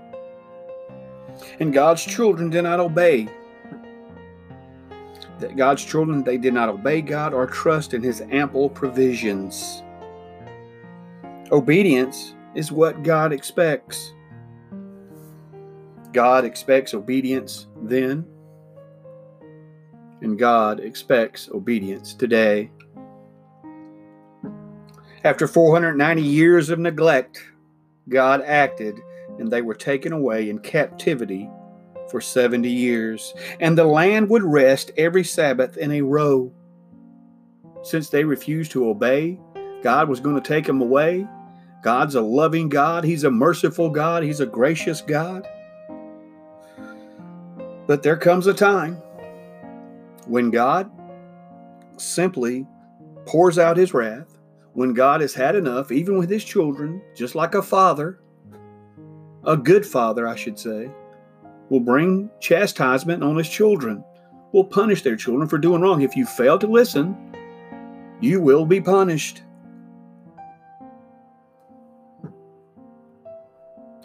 And 1.61 1.73
God's 1.73 2.05
children 2.05 2.51
did 2.51 2.63
not 2.63 2.81
obey. 2.81 3.29
That 5.41 5.57
God's 5.57 5.85
children, 5.85 6.25
they 6.25 6.39
did 6.39 6.55
not 6.55 6.69
obey 6.69 7.03
God 7.03 7.35
or 7.35 7.47
trust 7.47 7.93
in 7.95 8.03
His 8.03 8.23
ample 8.31 8.69
provisions. 8.69 9.83
Obedience 11.53 12.35
is 12.55 12.73
what 12.73 13.03
God 13.03 13.33
expects. 13.33 14.15
God 16.13 16.45
expects 16.45 16.95
obedience 16.95 17.67
then, 17.83 18.25
and 20.23 20.39
God 20.39 20.79
expects 20.79 21.51
obedience 21.51 22.15
today. 22.15 22.71
After 25.25 25.49
490 25.49 26.23
years 26.23 26.71
of 26.71 26.79
neglect, 26.79 27.43
God 28.09 28.43
acted, 28.43 29.01
and 29.39 29.51
they 29.51 29.63
were 29.63 29.75
taken 29.75 30.13
away 30.13 30.51
in 30.51 30.59
captivity 30.59 31.49
for 32.11 32.21
70 32.21 32.69
years. 32.69 33.35
And 33.61 33.77
the 33.77 33.85
land 33.85 34.29
would 34.31 34.43
rest 34.43 34.91
every 34.97 35.25
Sabbath 35.25 35.77
in 35.77 35.91
a 35.93 36.03
row. 36.03 36.53
Since 37.83 38.09
they 38.09 38.25
refused 38.25 38.73
to 38.73 38.89
obey, 38.89 39.39
God 39.83 40.09
was 40.09 40.21
going 40.21 40.37
to 40.37 40.41
take 40.41 40.67
them 40.67 40.81
away. 40.81 41.27
God's 41.83 42.15
a 42.15 42.23
loving 42.23 42.71
God, 42.71 43.05
He's 43.05 43.25
a 43.25 43.31
merciful 43.31 43.91
God, 43.91 44.23
He's 44.23 44.41
a 44.41 44.47
gracious 44.47 45.03
God. 45.03 45.47
But 47.87 48.03
there 48.03 48.17
comes 48.17 48.47
a 48.47 48.55
time 48.55 48.97
when 50.27 50.51
God 50.51 50.91
simply 51.99 52.67
pours 53.27 53.59
out 53.59 53.77
his 53.77 53.95
wrath, 53.95 54.34
when 54.75 54.93
God 54.93 55.21
has 55.21 55.35
had 55.35 55.55
enough, 55.55 55.91
even 55.91 56.19
with 56.19 56.29
his 56.29 56.45
children, 56.45 57.01
just 57.15 57.35
like 57.35 57.55
a 57.55 57.63
father, 57.63 58.21
a 59.45 59.57
good 59.57 59.87
father, 59.87 60.27
I 60.27 60.35
should 60.35 60.59
say, 60.59 60.91
will 61.71 61.81
bring 61.81 62.29
chastisement 62.41 63.23
on 63.23 63.37
his 63.37 63.49
children, 63.49 64.05
will 64.53 64.65
punish 64.65 65.03
their 65.03 65.17
children 65.17 65.49
for 65.49 65.59
doing 65.59 65.81
wrong. 65.81 66.03
If 66.03 66.17
you 66.17 66.27
fail 66.27 66.59
to 66.59 66.67
listen, 66.67 67.17
you 68.21 68.41
will 68.41 68.67
be 68.67 68.81
punished. 68.81 69.43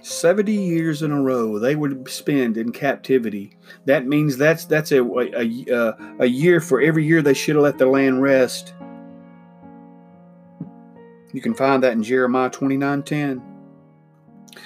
70 0.01 0.51
years 0.51 1.01
in 1.01 1.11
a 1.11 1.21
row 1.21 1.59
they 1.59 1.75
would 1.75 2.09
spend 2.09 2.57
in 2.57 2.71
captivity. 2.71 3.57
That 3.85 4.07
means 4.07 4.38
that's 4.38 4.65
that's 4.65 4.91
a, 4.91 5.03
a, 5.03 5.65
a, 5.71 6.15
a 6.19 6.25
year 6.25 6.59
for 6.59 6.81
every 6.81 7.05
year 7.05 7.21
they 7.21 7.33
should 7.33 7.55
have 7.55 7.63
let 7.63 7.77
the 7.77 7.85
land 7.85 8.21
rest. 8.21 8.73
You 11.33 11.41
can 11.41 11.53
find 11.53 11.83
that 11.83 11.93
in 11.93 12.03
Jeremiah 12.03 12.50
29:10. 12.50 13.41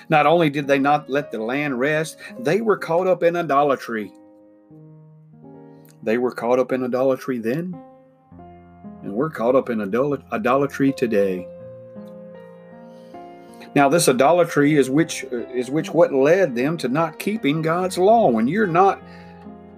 Not 0.09 0.25
only 0.25 0.49
did 0.49 0.67
they 0.67 0.79
not 0.79 1.09
let 1.09 1.31
the 1.31 1.39
land 1.39 1.79
rest, 1.79 2.17
they 2.39 2.61
were 2.61 2.77
caught 2.77 3.07
up 3.07 3.23
in 3.23 3.35
idolatry. 3.35 4.11
They 6.03 6.17
were 6.17 6.31
caught 6.31 6.59
up 6.59 6.71
in 6.71 6.83
idolatry 6.83 7.39
then, 7.39 7.77
and 9.01 9.13
we're 9.13 9.29
caught 9.29 9.55
up 9.55 9.69
in 9.69 9.81
idolatry 9.81 10.93
today. 10.93 11.47
Now, 13.75 13.89
this 13.89 14.07
idolatry 14.07 14.75
is 14.75 14.89
which 14.89 15.23
is 15.23 15.71
which 15.71 15.93
what 15.93 16.13
led 16.13 16.55
them 16.55 16.77
to 16.77 16.87
not 16.87 17.19
keeping 17.19 17.61
God's 17.61 17.97
law. 17.97 18.29
When 18.29 18.47
you're 18.47 18.67
not 18.67 19.01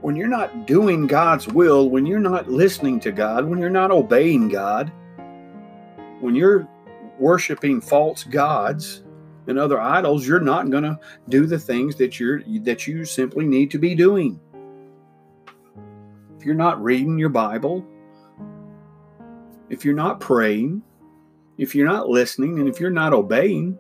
when 0.02 0.16
you're 0.16 0.28
not 0.28 0.68
doing 0.68 1.08
God's 1.08 1.48
will, 1.48 1.90
when 1.90 2.06
you're 2.06 2.20
not 2.20 2.50
listening 2.50 3.00
to 3.02 3.12
God, 3.12 3.46
when 3.46 3.60
you're 3.60 3.70
not 3.70 3.92
obeying 3.92 4.50
God, 4.50 4.92
when 6.20 6.36
you're 6.36 6.68
worshiping 7.20 7.82
false 7.82 8.24
gods 8.24 9.04
and 9.48 9.60
other 9.60 9.80
idols, 9.80 10.28
you're 10.28 10.40
not 10.40 10.70
going 10.70 10.84
to 10.84 11.00
do 11.30 11.46
the 11.46 11.60
things 11.60 11.96
that 11.96 12.20
you're 12.20 12.42
that 12.62 12.88
you 12.88 13.06
simply 13.06 13.46
need 13.46 13.72
to 13.72 13.78
be 13.78 13.96
doing. 13.96 14.40
If 16.38 16.46
you're 16.46 16.56
not 16.56 16.84
reading 16.84 17.18
your 17.18 17.30
Bible, 17.30 17.86
if 19.70 19.86
you're 19.86 19.96
not 19.96 20.20
praying, 20.20 20.82
if 21.58 21.74
you're 21.76 21.88
not 21.88 22.10
listening, 22.10 22.60
and 22.60 22.68
if 22.68 22.80
you're 22.80 22.90
not 22.90 23.14
obeying, 23.14 23.78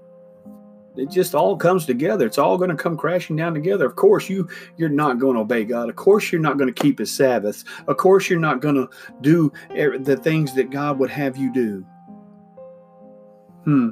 it 0.97 1.11
just 1.11 1.35
all 1.35 1.57
comes 1.57 1.85
together. 1.85 2.25
It's 2.25 2.37
all 2.37 2.57
going 2.57 2.69
to 2.69 2.75
come 2.75 2.97
crashing 2.97 3.35
down 3.35 3.53
together. 3.53 3.85
Of 3.85 3.95
course, 3.95 4.29
you 4.29 4.47
you're 4.77 4.89
not 4.89 5.19
going 5.19 5.35
to 5.35 5.41
obey 5.41 5.65
God. 5.65 5.89
Of 5.89 5.95
course, 5.95 6.31
you're 6.31 6.41
not 6.41 6.57
going 6.57 6.73
to 6.73 6.81
keep 6.81 6.99
His 6.99 7.11
Sabbaths. 7.11 7.65
Of 7.87 7.97
course, 7.97 8.29
you're 8.29 8.39
not 8.39 8.61
going 8.61 8.75
to 8.75 8.89
do 9.21 9.51
er, 9.77 9.97
the 9.97 10.17
things 10.17 10.53
that 10.55 10.69
God 10.69 10.99
would 10.99 11.09
have 11.09 11.37
you 11.37 11.51
do. 11.53 11.85
Hmm. 13.65 13.89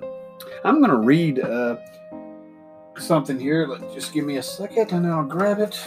I'm 0.64 0.80
going 0.80 0.92
to 0.92 0.98
read 0.98 1.40
uh, 1.40 1.78
something 2.98 3.40
here. 3.40 3.68
Just 3.94 4.14
give 4.14 4.24
me 4.24 4.38
a 4.38 4.44
second, 4.44 4.92
and 4.92 5.08
I'll 5.08 5.26
grab 5.26 5.60
it. 5.60 5.86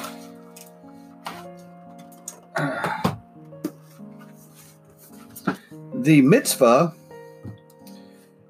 The 5.95 6.21
mitzvah 6.21 6.95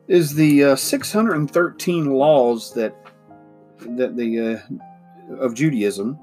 is 0.08 0.34
the 0.34 0.64
uh, 0.64 0.76
613 0.76 2.06
laws 2.06 2.74
that 2.74 2.94
that 3.78 4.16
the 4.16 4.40
uh, 4.40 5.36
of 5.38 5.54
Judaism, 5.54 6.18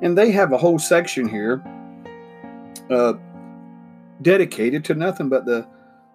and 0.00 0.16
they 0.18 0.32
have 0.32 0.52
a 0.52 0.58
whole 0.58 0.78
section 0.78 1.28
here 1.28 1.62
uh, 2.90 3.12
dedicated 4.22 4.84
to 4.86 4.94
nothing 4.94 5.28
but 5.28 5.44
the 5.44 5.66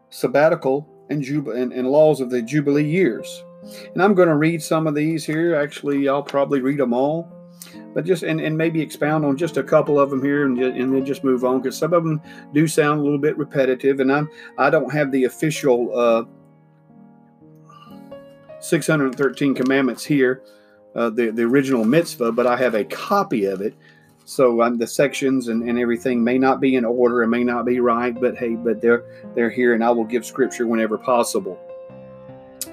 sabbatical 0.09 0.87
and, 1.09 1.23
jub- 1.23 1.55
and, 1.55 1.73
and 1.73 1.87
laws 1.87 2.21
of 2.21 2.29
the 2.29 2.41
Jubilee 2.41 2.87
years. 2.87 3.43
And 3.93 4.01
I'm 4.01 4.13
going 4.13 4.29
to 4.29 4.35
read 4.35 4.61
some 4.61 4.87
of 4.87 4.95
these 4.95 5.25
here. 5.25 5.55
Actually, 5.55 6.07
I'll 6.07 6.23
probably 6.23 6.61
read 6.61 6.79
them 6.79 6.93
all, 6.93 7.29
but 7.93 8.05
just 8.05 8.23
and, 8.23 8.39
and 8.39 8.57
maybe 8.57 8.81
expound 8.81 9.25
on 9.25 9.35
just 9.35 9.57
a 9.57 9.63
couple 9.63 9.99
of 9.99 10.09
them 10.09 10.23
here, 10.23 10.45
and, 10.45 10.57
and 10.59 10.93
then 10.93 11.05
just 11.05 11.23
move 11.23 11.43
on 11.43 11.61
because 11.61 11.77
some 11.77 11.93
of 11.93 12.03
them 12.03 12.21
do 12.53 12.67
sound 12.67 12.99
a 12.99 13.03
little 13.03 13.17
bit 13.17 13.37
repetitive, 13.37 13.99
and 13.99 14.11
I'm 14.11 14.29
I 14.57 14.69
don't 14.69 14.91
have 14.91 15.11
the 15.11 15.25
official 15.25 15.97
uh, 15.97 16.23
613 18.59 19.55
commandments 19.55 20.03
here, 20.05 20.43
uh, 20.95 21.09
the, 21.09 21.31
the 21.31 21.43
original 21.43 21.83
mitzvah, 21.83 22.31
but 22.31 22.47
I 22.47 22.57
have 22.57 22.75
a 22.75 22.83
copy 22.85 23.45
of 23.45 23.61
it. 23.61 23.73
So 24.27 24.61
um, 24.61 24.77
the 24.77 24.85
sections 24.85 25.47
and, 25.47 25.63
and 25.69 25.79
everything 25.79 26.21
may 26.21 26.37
not 26.37 26.59
be 26.59 26.75
in 26.75 26.83
order 26.83 27.21
and 27.21 27.31
may 27.31 27.45
not 27.45 27.65
be 27.65 27.79
right, 27.79 28.13
but 28.13 28.35
hey, 28.35 28.55
but 28.55 28.81
they're 28.81 29.05
they're 29.33 29.49
here, 29.49 29.73
and 29.73 29.81
I 29.81 29.89
will 29.89 30.03
give 30.03 30.25
scripture 30.25 30.67
whenever 30.67 30.97
possible. 30.97 31.57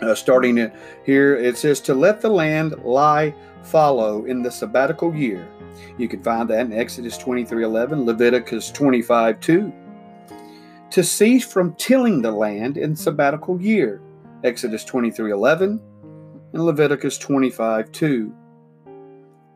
Uh, 0.02 0.16
starting 0.16 0.58
it 0.58 0.72
here, 1.06 1.36
it 1.36 1.56
says 1.56 1.80
to 1.82 1.94
let 1.94 2.20
the 2.20 2.28
land 2.28 2.74
lie 2.82 3.32
fallow 3.62 4.24
in 4.24 4.42
the 4.42 4.50
sabbatical 4.50 5.14
year. 5.14 5.48
You 5.96 6.08
can 6.08 6.24
find 6.24 6.50
that 6.50 6.66
in 6.66 6.72
Exodus 6.72 7.16
23:11, 7.16 8.04
Leviticus 8.04 8.72
25:2. 8.72 9.72
To 10.90 11.04
cease 11.04 11.46
from 11.46 11.74
tilling 11.74 12.20
the 12.20 12.32
land 12.32 12.78
in 12.78 12.96
sabbatical 12.96 13.62
year. 13.62 14.00
Exodus 14.42 14.84
23:11 14.84 15.78
and 16.52 16.64
Leviticus 16.64 17.16
25:2. 17.16 18.34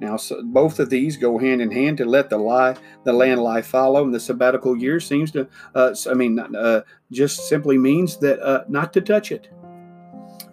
Now, 0.01 0.17
so 0.17 0.43
both 0.43 0.79
of 0.79 0.91
these 0.91 1.17
go 1.17 1.39
hand 1.39 1.61
in 1.61 1.71
hand 1.71 1.99
to 1.99 2.05
let 2.05 2.31
the 2.31 2.39
lie, 2.39 2.77
the 3.05 3.13
land 3.13 3.43
lie 3.43 3.63
fallow. 3.63 4.05
And 4.05 4.15
the 4.15 4.21
sabbatical 4.21 4.77
year 4.77 5.01
seems 5.01 5.33
to, 5.33 5.49
uh, 5.75 5.95
I 6.09 6.15
mean, 6.15 6.39
uh, 6.39 6.83
just 7.11 7.49
simply 7.49 7.79
means 7.79 8.17
that 8.19 8.41
uh, 8.41 8.65
not 8.69 8.93
to 8.93 9.01
touch 9.01 9.33
it. 9.33 9.49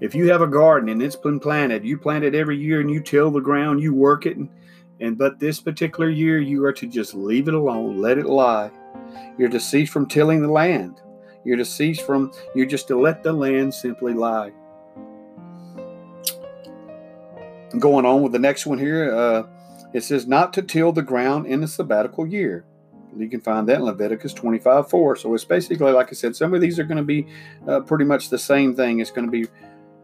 If 0.01 0.15
you 0.15 0.29
have 0.31 0.41
a 0.41 0.47
garden 0.47 0.89
and 0.89 1.01
it's 1.01 1.15
been 1.15 1.39
planted, 1.39 1.86
you 1.86 1.97
plant 1.97 2.25
it 2.25 2.36
every 2.36 2.58
year 2.58 2.81
and 2.81 2.89
you 2.89 3.01
till 3.01 3.31
the 3.31 3.39
ground, 3.39 3.81
you 3.81 3.93
work 3.93 4.25
it, 4.25 4.36
and, 4.36 4.49
and 4.99 5.17
but 5.17 5.39
this 5.39 5.62
particular 5.62 6.10
year 6.10 6.39
you 6.39 6.65
are 6.65 6.73
to 6.73 6.88
just 6.88 7.13
leave 7.13 7.47
it 7.47 7.53
alone, 7.53 8.01
let 8.01 8.17
it 8.17 8.25
lie. 8.25 8.71
You're 9.38 9.49
to 9.49 9.60
cease 9.60 9.89
from 9.89 10.08
tilling 10.08 10.41
the 10.41 10.51
land. 10.51 11.01
You're 11.45 11.58
to 11.58 11.65
cease 11.65 11.99
from, 11.99 12.31
you're 12.55 12.65
just 12.65 12.88
to 12.88 12.99
let 12.99 13.23
the 13.23 13.31
land 13.31 13.73
simply 13.73 14.13
lie. 14.13 14.51
Going 17.79 18.05
on 18.05 18.21
with 18.21 18.31
the 18.31 18.39
next 18.39 18.65
one 18.65 18.79
here, 18.79 19.13
uh, 19.13 19.43
it 19.93 20.03
says 20.03 20.27
not 20.27 20.53
to 20.53 20.61
till 20.61 20.91
the 20.91 21.01
ground 21.01 21.47
in 21.47 21.61
the 21.61 21.67
sabbatical 21.67 22.27
year. 22.27 22.65
You 23.17 23.29
can 23.29 23.41
find 23.41 23.67
that 23.69 23.77
in 23.77 23.83
Leviticus 23.83 24.33
25 24.33 24.89
4. 24.89 25.15
So 25.15 25.33
it's 25.33 25.45
basically, 25.45 25.91
like 25.91 26.09
I 26.09 26.13
said, 26.13 26.35
some 26.35 26.53
of 26.53 26.61
these 26.61 26.79
are 26.79 26.83
going 26.83 26.97
to 26.97 27.03
be 27.03 27.27
uh, 27.67 27.79
pretty 27.81 28.05
much 28.05 28.29
the 28.29 28.38
same 28.38 28.75
thing. 28.75 28.99
It's 28.99 29.11
going 29.11 29.25
to 29.25 29.31
be, 29.31 29.47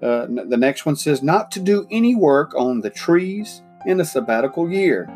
uh, 0.01 0.27
the 0.27 0.57
next 0.57 0.85
one 0.85 0.95
says 0.95 1.21
not 1.21 1.51
to 1.51 1.59
do 1.59 1.87
any 1.91 2.15
work 2.15 2.53
on 2.55 2.81
the 2.81 2.89
trees 2.89 3.61
in 3.85 3.97
the 3.97 4.05
sabbatical 4.05 4.71
year 4.71 5.09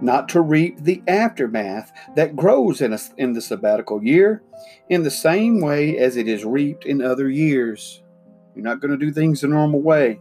not 0.00 0.28
to 0.28 0.40
reap 0.40 0.82
the 0.82 1.02
aftermath 1.08 1.92
that 2.14 2.36
grows 2.36 2.80
in, 2.80 2.92
a, 2.92 2.98
in 3.16 3.32
the 3.32 3.40
sabbatical 3.40 4.04
year 4.04 4.42
in 4.88 5.02
the 5.02 5.10
same 5.10 5.60
way 5.60 5.96
as 5.98 6.16
it 6.16 6.28
is 6.28 6.44
reaped 6.44 6.84
in 6.84 7.00
other 7.00 7.28
years. 7.28 8.02
You're 8.54 8.64
not 8.64 8.80
going 8.80 8.90
to 8.90 9.04
do 9.04 9.12
things 9.12 9.40
the 9.40 9.48
normal 9.48 9.80
way. 9.80 10.20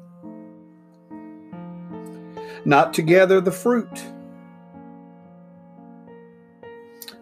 Not 2.65 2.93
to 2.95 3.01
gather 3.01 3.41
the 3.41 3.51
fruit 3.51 4.03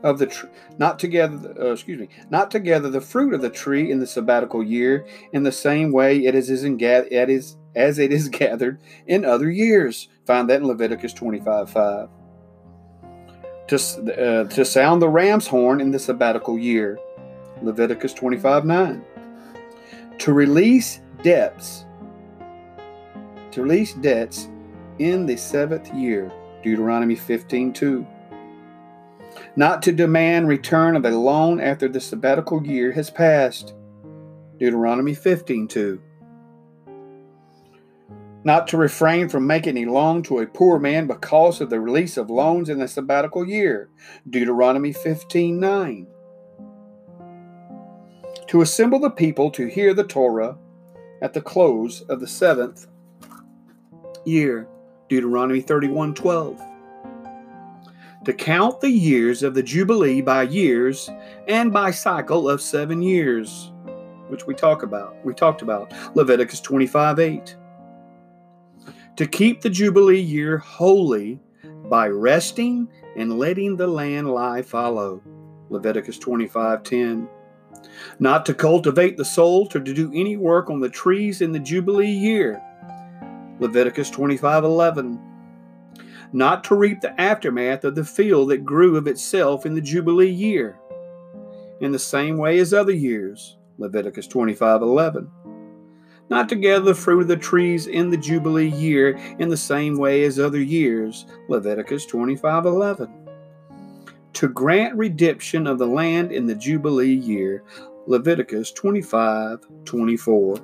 of 0.03 0.19
the 0.19 0.27
tree, 0.27 0.49
not 0.77 0.99
together, 0.99 1.55
uh, 1.59 1.71
excuse 1.71 1.99
me, 1.99 2.09
not 2.29 2.51
to 2.51 2.59
gather 2.59 2.89
the 2.89 3.01
fruit 3.01 3.33
of 3.33 3.41
the 3.41 3.49
tree 3.49 3.91
in 3.91 3.99
the 3.99 4.07
sabbatical 4.07 4.63
year 4.63 5.05
in 5.31 5.43
the 5.43 5.51
same 5.51 5.91
way 5.91 6.25
it 6.25 6.35
is, 6.35 6.49
in, 6.63 6.79
it 6.79 7.29
is 7.29 7.57
as 7.75 7.99
it 7.99 8.11
is 8.11 8.29
gathered 8.29 8.79
in 9.07 9.25
other 9.25 9.49
years. 9.49 10.09
Find 10.25 10.49
that 10.49 10.61
in 10.61 10.67
Leviticus 10.67 11.13
25 11.13 11.69
5 11.69 12.09
to, 13.67 13.75
uh, 13.75 14.43
to 14.49 14.65
sound 14.65 15.01
the 15.01 15.09
ram's 15.09 15.47
horn 15.47 15.79
in 15.79 15.91
the 15.91 15.99
sabbatical 15.99 16.57
year. 16.57 16.99
Leviticus 17.61 18.13
25 18.13 18.65
9. 18.65 19.05
To 20.19 20.33
release 20.33 20.99
debts, 21.23 21.85
to 23.51 23.63
release 23.63 23.93
debts 23.93 24.49
in 25.03 25.25
the 25.25 25.37
seventh 25.37 25.93
year. 25.93 26.31
Deuteronomy 26.63 27.15
15 27.15 27.73
2. 27.73 28.07
Not 29.55 29.81
to 29.83 29.91
demand 29.91 30.47
return 30.47 30.95
of 30.95 31.05
a 31.05 31.11
loan 31.11 31.59
after 31.59 31.87
the 31.87 31.99
sabbatical 31.99 32.65
year 32.65 32.91
has 32.91 33.09
passed. 33.09 33.73
Deuteronomy 34.57 35.13
15 35.13 35.67
2 35.67 36.01
not 38.43 38.67
to 38.67 38.77
refrain 38.77 39.29
from 39.29 39.45
making 39.45 39.77
a 39.77 39.85
loan 39.85 40.23
to 40.23 40.39
a 40.39 40.47
poor 40.47 40.79
man 40.79 41.07
because 41.07 41.61
of 41.61 41.69
the 41.69 41.79
release 41.79 42.17
of 42.17 42.29
loans 42.29 42.69
in 42.69 42.79
the 42.79 42.87
sabbatical 42.87 43.47
year. 43.47 43.89
Deuteronomy 44.29 44.91
15 44.91 45.59
9. 45.59 46.07
To 48.47 48.61
assemble 48.61 48.99
the 48.99 49.09
people 49.09 49.51
to 49.51 49.67
hear 49.67 49.93
the 49.93 50.03
Torah 50.03 50.57
at 51.21 51.33
the 51.33 51.41
close 51.41 52.01
of 52.01 52.19
the 52.19 52.27
seventh 52.27 52.87
year. 54.25 54.67
Deuteronomy 55.11 55.59
31 55.59 56.13
12. 56.13 56.61
To 58.23 58.31
count 58.31 58.79
the 58.79 58.89
years 58.89 59.43
of 59.43 59.53
the 59.53 59.61
Jubilee 59.61 60.21
by 60.21 60.43
years 60.43 61.09
and 61.49 61.73
by 61.73 61.91
cycle 61.91 62.49
of 62.49 62.61
seven 62.61 63.01
years, 63.01 63.73
which 64.29 64.47
we 64.47 64.53
talk 64.53 64.83
about. 64.83 65.17
We 65.25 65.33
talked 65.33 65.63
about 65.63 65.91
Leviticus 66.15 66.61
25 66.61 67.19
8 67.19 67.57
to 69.17 69.27
keep 69.27 69.59
the 69.59 69.69
Jubilee 69.69 70.21
year 70.21 70.57
holy 70.57 71.41
by 71.89 72.07
resting 72.07 72.87
and 73.17 73.37
letting 73.37 73.75
the 73.75 73.87
land 73.87 74.33
lie 74.33 74.61
fallow. 74.61 75.21
Leviticus 75.69 76.19
25:10. 76.19 77.27
Not 78.19 78.45
to 78.45 78.53
cultivate 78.53 79.17
the 79.17 79.25
soul 79.25 79.67
or 79.75 79.81
to 79.81 79.93
do 79.93 80.09
any 80.15 80.37
work 80.37 80.69
on 80.69 80.79
the 80.79 80.87
trees 80.87 81.41
in 81.41 81.51
the 81.51 81.59
Jubilee 81.59 82.07
year. 82.07 82.61
Leviticus 83.61 84.09
25:11. 84.09 85.17
Not 86.33 86.63
to 86.65 86.75
reap 86.75 86.99
the 86.99 87.19
aftermath 87.19 87.85
of 87.85 87.95
the 87.95 88.03
field 88.03 88.49
that 88.49 88.65
grew 88.65 88.97
of 88.97 89.07
itself 89.07 89.65
in 89.65 89.75
the 89.75 89.81
Jubilee 89.81 90.29
year. 90.29 90.77
In 91.79 91.91
the 91.91 91.99
same 91.99 92.37
way 92.37 92.59
as 92.59 92.73
other 92.73 92.91
years. 92.91 93.57
Leviticus 93.77 94.27
25:11 94.27 95.29
not 96.31 96.47
to 96.47 96.55
gather 96.55 96.85
the 96.85 96.95
fruit 96.95 97.23
of 97.23 97.27
the 97.27 97.35
trees 97.35 97.87
in 97.87 98.09
the 98.09 98.15
Jubilee 98.15 98.69
year 98.69 99.19
in 99.37 99.49
the 99.49 99.57
same 99.57 99.97
way 99.97 100.23
as 100.23 100.39
other 100.39 100.61
years. 100.61 101.25
Leviticus 101.49 102.05
25:11. 102.05 103.09
To 104.33 104.47
grant 104.47 104.95
redemption 104.95 105.67
of 105.67 105.77
the 105.77 105.87
land 105.87 106.31
in 106.31 106.47
the 106.47 106.55
Jubilee 106.55 107.13
year. 107.13 107.63
Leviticus 108.07 108.71
25:24. 108.71 110.57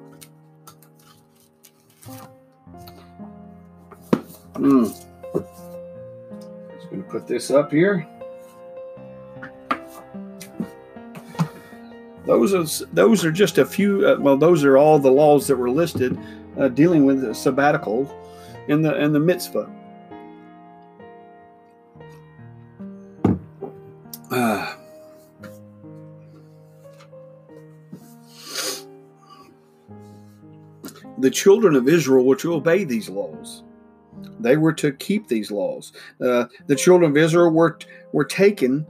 Hmm. 4.58 4.84
Just 4.84 5.06
going 6.90 7.04
to 7.04 7.10
put 7.10 7.28
this 7.28 7.52
up 7.52 7.72
here. 7.72 8.08
those 12.28 12.54
are 12.54 12.86
those 12.94 13.26
are 13.26 13.32
just 13.32 13.58
a 13.58 13.66
few. 13.66 14.08
Uh, 14.08 14.18
well, 14.20 14.38
those 14.38 14.64
are 14.64 14.78
all 14.78 15.00
the 15.00 15.10
laws 15.10 15.48
that 15.48 15.56
were 15.56 15.70
listed 15.70 16.20
uh, 16.60 16.68
dealing 16.68 17.06
with 17.06 17.22
the 17.22 17.34
sabbatical 17.34 18.14
and 18.68 18.84
the 18.84 18.94
and 18.96 19.16
the 19.16 19.20
mitzvah. 19.20 19.74
Uh, 24.30 24.76
the 31.20 31.32
children 31.32 31.76
of 31.76 31.88
Israel 31.88 32.26
were 32.26 32.36
to 32.36 32.54
obey 32.54 32.84
these 32.84 33.08
laws. 33.08 33.64
They 34.40 34.58
were 34.58 34.74
to 34.74 34.92
keep 34.92 35.28
these 35.28 35.52
laws. 35.52 35.94
Uh, 36.22 36.46
the 36.68 36.76
children 36.76 37.12
of 37.12 37.18
Israel 37.18 37.52
were 37.52 37.80
were 38.14 38.26
taken 38.26 38.86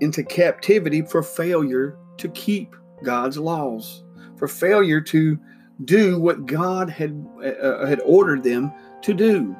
into 0.00 0.22
captivity 0.22 1.02
for 1.02 1.22
failure 1.22 1.96
to 2.18 2.28
keep 2.30 2.74
God's 3.02 3.38
laws, 3.38 4.04
for 4.36 4.48
failure 4.48 5.00
to 5.00 5.38
do 5.84 6.18
what 6.20 6.46
God 6.46 6.90
had 6.90 7.26
uh, 7.42 7.86
had 7.86 8.00
ordered 8.04 8.42
them 8.42 8.72
to 9.02 9.14
do. 9.14 9.56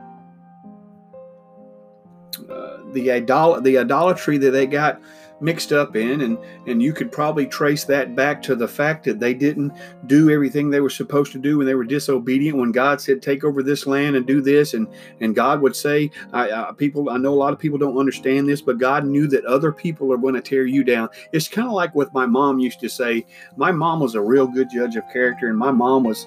Uh, 2.50 2.78
the 2.92 3.10
idol- 3.10 3.60
the 3.60 3.78
idolatry 3.78 4.38
that 4.38 4.50
they 4.50 4.66
got 4.66 5.00
mixed 5.40 5.72
up 5.72 5.96
in 5.96 6.22
and 6.22 6.38
and 6.66 6.82
you 6.82 6.92
could 6.92 7.10
probably 7.10 7.46
trace 7.46 7.84
that 7.84 8.14
back 8.14 8.42
to 8.42 8.54
the 8.54 8.68
fact 8.68 9.04
that 9.04 9.20
they 9.20 9.34
didn't 9.34 9.72
do 10.06 10.30
everything 10.30 10.70
they 10.70 10.80
were 10.80 10.90
supposed 10.90 11.32
to 11.32 11.38
do 11.38 11.58
when 11.58 11.66
they 11.66 11.74
were 11.74 11.84
disobedient. 11.84 12.56
When 12.56 12.72
god 12.72 13.00
said 13.00 13.22
take 13.22 13.44
over 13.44 13.62
this 13.62 13.86
land 13.86 14.16
and 14.16 14.26
do 14.26 14.40
this 14.40 14.74
and 14.74 14.86
and 15.20 15.34
god 15.34 15.60
would 15.60 15.74
say 15.76 16.10
I, 16.32 16.72
people 16.76 17.10
i 17.10 17.16
know 17.16 17.32
a 17.32 17.34
lot 17.34 17.52
of 17.52 17.58
people 17.58 17.78
don't 17.78 17.98
understand 17.98 18.48
this 18.48 18.60
but 18.60 18.78
god 18.78 19.06
knew 19.06 19.26
that 19.28 19.44
other 19.44 19.72
people 19.72 20.12
are 20.12 20.18
going 20.18 20.34
to 20.34 20.40
tear 20.40 20.66
you 20.66 20.84
down. 20.84 21.08
It's 21.32 21.48
kind 21.48 21.66
of 21.68 21.74
like 21.74 21.94
what 21.94 22.12
my 22.12 22.26
mom 22.26 22.58
used 22.58 22.80
to 22.80 22.88
say 22.88 23.26
my 23.56 23.72
mom 23.72 24.00
was 24.00 24.14
a 24.14 24.20
real 24.20 24.46
good 24.46 24.68
judge 24.70 24.96
of 24.96 25.04
character 25.12 25.48
and 25.48 25.58
my 25.58 25.70
mom 25.70 26.04
was 26.04 26.26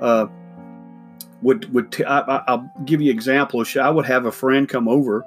uh 0.00 0.26
would 1.42 1.72
would 1.72 2.02
i'll 2.06 2.70
give 2.84 3.00
you 3.00 3.10
an 3.10 3.16
example 3.16 3.64
i 3.80 3.90
would 3.90 4.06
have 4.06 4.26
a 4.26 4.32
friend 4.32 4.68
come 4.68 4.88
over 4.88 5.24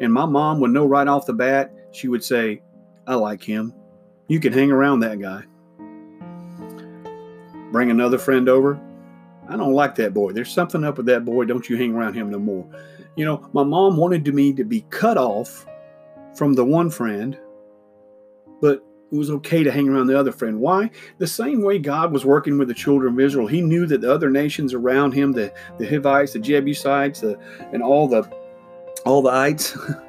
and 0.00 0.12
my 0.12 0.26
mom 0.26 0.60
would 0.60 0.70
know 0.70 0.84
right 0.84 1.08
off 1.08 1.26
the 1.26 1.32
bat 1.32 1.72
she 1.94 2.08
would 2.08 2.24
say, 2.24 2.60
I 3.06 3.14
like 3.14 3.42
him. 3.42 3.72
You 4.28 4.40
can 4.40 4.52
hang 4.52 4.70
around 4.70 5.00
that 5.00 5.20
guy. 5.20 5.44
Bring 7.70 7.90
another 7.90 8.18
friend 8.18 8.48
over. 8.48 8.80
I 9.48 9.56
don't 9.56 9.74
like 9.74 9.94
that 9.96 10.14
boy. 10.14 10.32
There's 10.32 10.50
something 10.50 10.84
up 10.84 10.96
with 10.96 11.06
that 11.06 11.24
boy. 11.24 11.44
Don't 11.44 11.68
you 11.68 11.76
hang 11.76 11.94
around 11.94 12.14
him 12.14 12.30
no 12.30 12.38
more. 12.38 12.66
You 13.16 13.24
know, 13.24 13.48
my 13.52 13.62
mom 13.62 13.96
wanted 13.96 14.32
me 14.32 14.52
to 14.54 14.64
be 14.64 14.82
cut 14.90 15.18
off 15.18 15.66
from 16.34 16.54
the 16.54 16.64
one 16.64 16.90
friend, 16.90 17.38
but 18.60 18.84
it 19.12 19.16
was 19.16 19.30
okay 19.30 19.62
to 19.62 19.70
hang 19.70 19.88
around 19.88 20.06
the 20.08 20.18
other 20.18 20.32
friend. 20.32 20.58
Why? 20.58 20.90
The 21.18 21.26
same 21.26 21.62
way 21.62 21.78
God 21.78 22.10
was 22.10 22.24
working 22.24 22.58
with 22.58 22.68
the 22.68 22.74
children 22.74 23.12
of 23.12 23.20
Israel. 23.20 23.46
He 23.46 23.60
knew 23.60 23.86
that 23.86 24.00
the 24.00 24.12
other 24.12 24.30
nations 24.30 24.74
around 24.74 25.12
him, 25.12 25.32
the, 25.32 25.52
the 25.78 25.86
Hivites, 25.86 26.32
the 26.32 26.40
Jebusites, 26.40 27.20
the, 27.20 27.38
and 27.72 27.82
all 27.82 28.08
the 28.08 28.28
all 29.04 29.20
the 29.20 29.30
ites, 29.30 29.76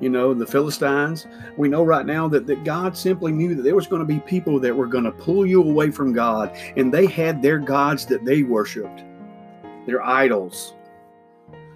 you 0.00 0.08
know, 0.08 0.34
the 0.34 0.46
Philistines. 0.46 1.26
We 1.56 1.68
know 1.68 1.82
right 1.82 2.04
now 2.04 2.28
that, 2.28 2.46
that 2.46 2.64
God 2.64 2.96
simply 2.96 3.32
knew 3.32 3.54
that 3.54 3.62
there 3.62 3.74
was 3.74 3.86
going 3.86 4.00
to 4.00 4.06
be 4.06 4.20
people 4.20 4.60
that 4.60 4.74
were 4.74 4.86
going 4.86 5.04
to 5.04 5.12
pull 5.12 5.46
you 5.46 5.62
away 5.62 5.90
from 5.90 6.12
God, 6.12 6.50
and 6.76 6.92
they 6.92 7.06
had 7.06 7.42
their 7.42 7.58
gods 7.58 8.06
that 8.06 8.24
they 8.24 8.42
worshiped, 8.42 9.04
their 9.86 10.02
idols. 10.02 10.74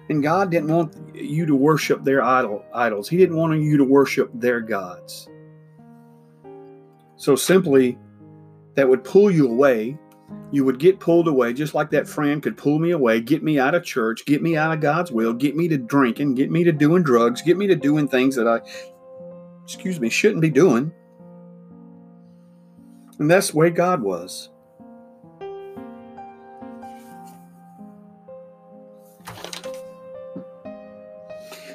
And 0.09 0.21
God 0.21 0.51
didn't 0.51 0.73
want 0.73 1.15
you 1.15 1.45
to 1.45 1.55
worship 1.55 2.03
their 2.03 2.21
idol, 2.21 2.65
idols. 2.73 3.07
He 3.07 3.17
didn't 3.17 3.37
want 3.37 3.59
you 3.61 3.77
to 3.77 3.85
worship 3.85 4.29
their 4.33 4.59
gods. 4.59 5.27
So 7.15 7.35
simply, 7.35 7.97
that 8.75 8.87
would 8.87 9.03
pull 9.03 9.29
you 9.29 9.47
away 9.47 9.97
you 10.51 10.65
would 10.65 10.79
get 10.79 10.99
pulled 10.99 11.27
away 11.27 11.53
just 11.53 11.73
like 11.73 11.89
that 11.91 12.07
friend 12.07 12.43
could 12.43 12.57
pull 12.57 12.77
me 12.77 12.91
away, 12.91 13.21
get 13.21 13.41
me 13.41 13.57
out 13.57 13.73
of 13.73 13.83
church, 13.83 14.25
get 14.25 14.41
me 14.41 14.57
out 14.57 14.73
of 14.73 14.81
God's 14.81 15.11
will, 15.11 15.33
get 15.33 15.55
me 15.55 15.67
to 15.69 15.77
drinking, 15.77 16.35
get 16.35 16.51
me 16.51 16.63
to 16.65 16.71
doing 16.71 17.03
drugs, 17.03 17.41
get 17.41 17.57
me 17.57 17.67
to 17.67 17.75
doing 17.75 18.07
things 18.07 18.35
that 18.35 18.47
I, 18.47 18.59
excuse 19.63 19.99
me, 19.99 20.09
shouldn't 20.09 20.41
be 20.41 20.49
doing. 20.49 20.91
And 23.17 23.31
that's 23.31 23.51
the 23.51 23.57
way 23.57 23.69
God 23.69 24.01
was. 24.01 24.49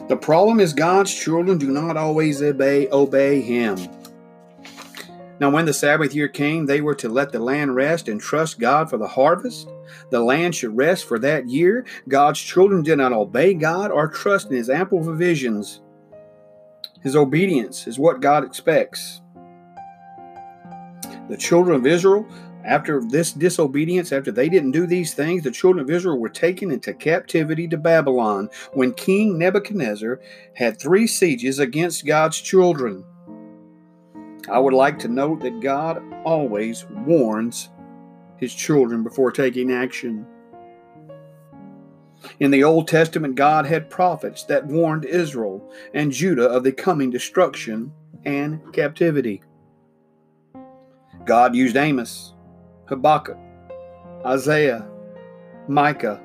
The 0.09 0.17
problem 0.17 0.61
is 0.61 0.73
God's 0.73 1.13
children 1.13 1.59
do 1.59 1.71
not 1.71 1.97
always 1.97 2.41
obey 2.41 2.89
obey 2.91 3.41
him. 3.41 3.96
Now, 5.39 5.51
when 5.51 5.67
the 5.67 5.75
Sabbath 5.75 6.15
year 6.15 6.29
came, 6.29 6.65
they 6.65 6.81
were 6.81 6.95
to 6.95 7.09
let 7.09 7.31
the 7.31 7.41
land 7.41 7.75
rest 7.75 8.09
and 8.09 8.21
trust 8.21 8.59
God 8.59 8.89
for 8.89 8.97
the 8.97 9.07
harvest. 9.07 9.69
The 10.11 10.21
land 10.21 10.55
should 10.55 10.77
rest 10.77 11.05
for 11.05 11.19
that 11.19 11.47
year. 11.47 11.85
God's 12.09 12.41
children 12.41 12.83
did 12.83 12.97
not 12.97 13.13
obey 13.13 13.53
God 13.53 13.91
or 13.91 14.09
trust 14.09 14.51
in 14.51 14.57
His 14.57 14.71
ample 14.71 15.05
provisions. 15.05 15.83
His 17.03 17.15
obedience 17.15 17.87
is 17.87 17.99
what 17.99 18.21
God 18.21 18.45
expects. 18.45 19.21
The 21.29 21.37
children 21.37 21.77
of 21.77 21.87
Israel, 21.87 22.27
after 22.65 23.03
this 23.03 23.33
disobedience, 23.33 24.13
after 24.13 24.33
they 24.33 24.49
didn't 24.49 24.71
do 24.71 24.87
these 24.87 25.13
things, 25.13 25.43
the 25.43 25.51
children 25.51 25.85
of 25.85 25.91
Israel 25.91 26.19
were 26.19 26.29
taken 26.29 26.71
into 26.71 26.95
captivity 26.95 27.69
to 27.69 27.77
Babylon 27.77 28.49
when 28.73 28.95
King 28.95 29.39
Nebuchadnezzar 29.39 30.21
had 30.55 30.81
three 30.81 31.07
sieges 31.07 31.59
against 31.59 32.07
God's 32.07 32.41
children. 32.41 33.05
I 34.49 34.59
would 34.59 34.75
like 34.75 34.99
to 35.01 35.09
note 35.09 35.41
that 35.41 35.61
God 35.61 36.03
always 36.25 36.85
warns 36.91 37.71
his 38.37 38.55
children 38.55 39.03
before 39.03 39.33
taking 39.33 39.73
action. 39.73 40.27
In 42.39 42.51
the 42.51 42.65
Old 42.65 42.87
Testament, 42.89 43.35
God 43.35 43.67
had 43.67 43.91
prophets 43.91 44.45
that 44.45 44.67
warned 44.67 45.05
Israel 45.05 45.69
and 45.95 46.13
Judah 46.13 46.49
of 46.49 46.65
the 46.65 46.73
coming 46.73 47.11
destruction 47.11 47.93
and 48.25 48.73
captivity. 48.73 49.43
God 51.25 51.55
used 51.57 51.77
Amos, 51.77 52.35
Habakkuk, 52.87 53.39
Isaiah, 54.25 54.87
Micah, 55.67 56.21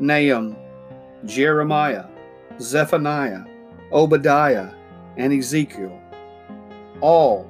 Nahum, 0.00 0.56
Jeremiah, 1.24 2.06
Zephaniah, 2.60 3.44
Obadiah, 3.92 4.72
and 5.16 5.32
Ezekiel 5.32 6.00
all 7.04 7.46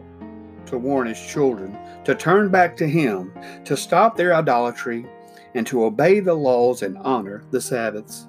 to 0.66 0.76
warn 0.76 1.06
his 1.06 1.20
children 1.20 1.78
to 2.04 2.12
turn 2.12 2.48
back 2.48 2.76
to 2.76 2.88
him, 2.88 3.32
to 3.64 3.76
stop 3.76 4.16
their 4.16 4.34
idolatry, 4.34 5.06
and 5.54 5.64
to 5.64 5.84
obey 5.84 6.18
the 6.18 6.34
laws 6.34 6.82
and 6.82 6.98
honor 6.98 7.44
the 7.52 7.60
Sabbaths. 7.60 8.26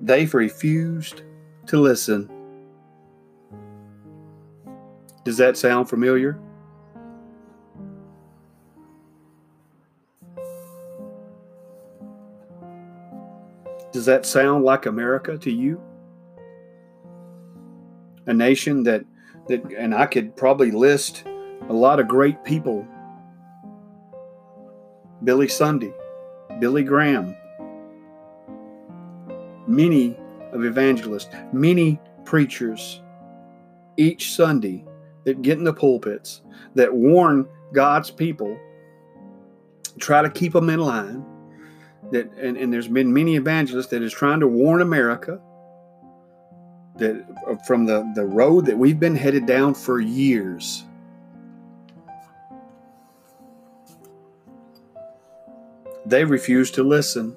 They 0.00 0.24
refused 0.24 1.22
to 1.66 1.78
listen. 1.78 2.30
Does 5.24 5.36
that 5.36 5.58
sound 5.58 5.90
familiar? 5.90 6.40
Does 13.92 14.06
that 14.06 14.24
sound 14.24 14.64
like 14.64 14.86
America 14.86 15.36
to 15.36 15.52
you? 15.52 15.78
A 18.26 18.34
nation 18.34 18.82
that 18.84 19.04
that 19.48 19.62
and 19.76 19.94
I 19.94 20.06
could 20.06 20.36
probably 20.36 20.70
list 20.70 21.24
a 21.68 21.72
lot 21.72 22.00
of 22.00 22.08
great 22.08 22.44
people. 22.44 22.86
Billy 25.24 25.48
Sunday, 25.48 25.92
Billy 26.58 26.82
Graham, 26.82 27.36
many 29.66 30.16
of 30.52 30.64
evangelists, 30.64 31.30
many 31.52 32.00
preachers 32.24 33.00
each 33.96 34.32
Sunday 34.32 34.84
that 35.24 35.42
get 35.42 35.58
in 35.58 35.64
the 35.64 35.72
pulpits 35.72 36.42
that 36.74 36.92
warn 36.92 37.46
God's 37.72 38.10
people, 38.10 38.58
try 39.98 40.22
to 40.22 40.30
keep 40.30 40.52
them 40.52 40.68
in 40.70 40.80
line. 40.80 41.24
That 42.10 42.30
and, 42.34 42.56
and 42.56 42.72
there's 42.72 42.88
been 42.88 43.12
many 43.12 43.36
evangelists 43.36 43.86
that 43.88 44.02
is 44.02 44.12
trying 44.12 44.40
to 44.40 44.48
warn 44.48 44.82
America 44.82 45.40
that 46.96 47.24
uh, 47.46 47.56
from 47.66 47.86
the, 47.86 48.10
the 48.14 48.24
road 48.24 48.66
that 48.66 48.76
we've 48.76 49.00
been 49.00 49.16
headed 49.16 49.46
down 49.46 49.74
for 49.74 50.00
years. 50.00 50.84
They 56.04 56.24
refused 56.24 56.74
to 56.74 56.82
listen. 56.82 57.36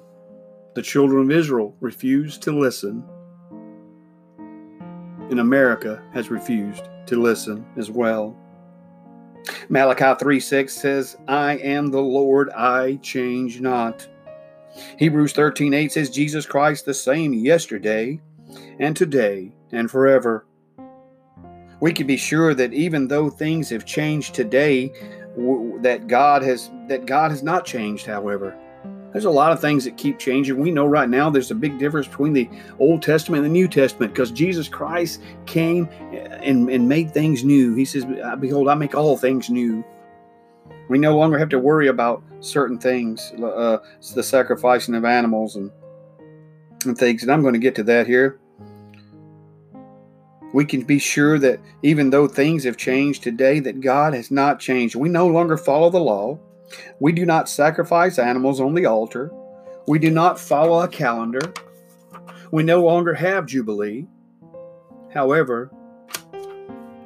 The 0.74 0.82
children 0.82 1.22
of 1.22 1.30
Israel 1.30 1.74
refused 1.80 2.42
to 2.42 2.52
listen. 2.52 3.02
And 5.30 5.40
America 5.40 6.02
has 6.12 6.30
refused 6.30 6.88
to 7.06 7.20
listen 7.20 7.64
as 7.76 7.90
well. 7.90 8.36
Malachi 9.68 10.18
3 10.18 10.40
6 10.40 10.72
says, 10.72 11.16
I 11.28 11.56
am 11.58 11.90
the 11.90 12.00
Lord, 12.00 12.50
I 12.50 12.96
change 12.96 13.60
not. 13.60 14.06
Hebrews 14.98 15.32
13 15.32 15.72
8 15.72 15.92
says, 15.92 16.10
Jesus 16.10 16.46
Christ 16.46 16.84
the 16.84 16.94
same 16.94 17.32
yesterday, 17.32 18.20
and 18.78 18.96
today 18.96 19.52
and 19.72 19.90
forever. 19.90 20.46
We 21.80 21.92
can 21.92 22.06
be 22.06 22.16
sure 22.16 22.54
that 22.54 22.72
even 22.72 23.08
though 23.08 23.28
things 23.28 23.68
have 23.70 23.84
changed 23.84 24.34
today, 24.34 24.92
that 25.82 26.06
God 26.06 26.42
has 26.42 26.70
that 26.88 27.06
God 27.06 27.30
has 27.30 27.42
not 27.42 27.66
changed. 27.66 28.06
However, 28.06 28.56
there's 29.12 29.24
a 29.26 29.30
lot 29.30 29.52
of 29.52 29.60
things 29.60 29.84
that 29.84 29.96
keep 29.96 30.18
changing. 30.18 30.58
We 30.58 30.70
know 30.70 30.86
right 30.86 31.08
now 31.08 31.30
there's 31.30 31.50
a 31.50 31.54
big 31.54 31.78
difference 31.78 32.06
between 32.06 32.32
the 32.32 32.48
Old 32.78 33.02
Testament 33.02 33.44
and 33.44 33.54
the 33.54 33.58
New 33.58 33.68
Testament 33.68 34.12
because 34.12 34.30
Jesus 34.30 34.68
Christ 34.68 35.22
came 35.46 35.88
and, 36.12 36.68
and 36.70 36.88
made 36.88 37.12
things 37.12 37.44
new. 37.44 37.74
He 37.74 37.84
says, 37.84 38.06
"Behold, 38.40 38.68
I 38.68 38.74
make 38.74 38.94
all 38.94 39.16
things 39.16 39.50
new." 39.50 39.84
We 40.88 40.98
no 40.98 41.16
longer 41.16 41.38
have 41.38 41.48
to 41.48 41.58
worry 41.58 41.88
about 41.88 42.22
certain 42.40 42.78
things, 42.78 43.32
uh, 43.32 43.78
the 44.14 44.22
sacrificing 44.22 44.94
of 44.94 45.04
animals 45.04 45.56
and, 45.56 45.70
and 46.84 46.96
things. 46.96 47.22
And 47.22 47.32
I'm 47.32 47.42
going 47.42 47.54
to 47.54 47.60
get 47.60 47.74
to 47.76 47.82
that 47.84 48.06
here. 48.06 48.38
We 50.56 50.64
can 50.64 50.84
be 50.84 50.98
sure 50.98 51.38
that 51.40 51.60
even 51.82 52.08
though 52.08 52.26
things 52.26 52.64
have 52.64 52.78
changed 52.78 53.22
today, 53.22 53.60
that 53.60 53.82
God 53.82 54.14
has 54.14 54.30
not 54.30 54.58
changed. 54.58 54.94
We 54.94 55.10
no 55.10 55.26
longer 55.26 55.58
follow 55.58 55.90
the 55.90 55.98
law. 55.98 56.38
We 56.98 57.12
do 57.12 57.26
not 57.26 57.50
sacrifice 57.50 58.18
animals 58.18 58.58
on 58.58 58.72
the 58.72 58.86
altar. 58.86 59.30
We 59.86 59.98
do 59.98 60.10
not 60.10 60.40
follow 60.40 60.80
a 60.80 60.88
calendar. 60.88 61.52
We 62.52 62.62
no 62.62 62.82
longer 62.82 63.12
have 63.12 63.44
Jubilee. 63.44 64.06
However, 65.12 65.70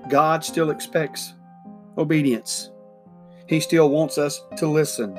God 0.09 0.45
still 0.45 0.71
expects 0.71 1.35
obedience. 1.99 2.71
He 3.49 3.59
still 3.59 3.91
wants 3.91 4.17
us 4.17 4.41
to 4.59 4.69
listen. 4.69 5.19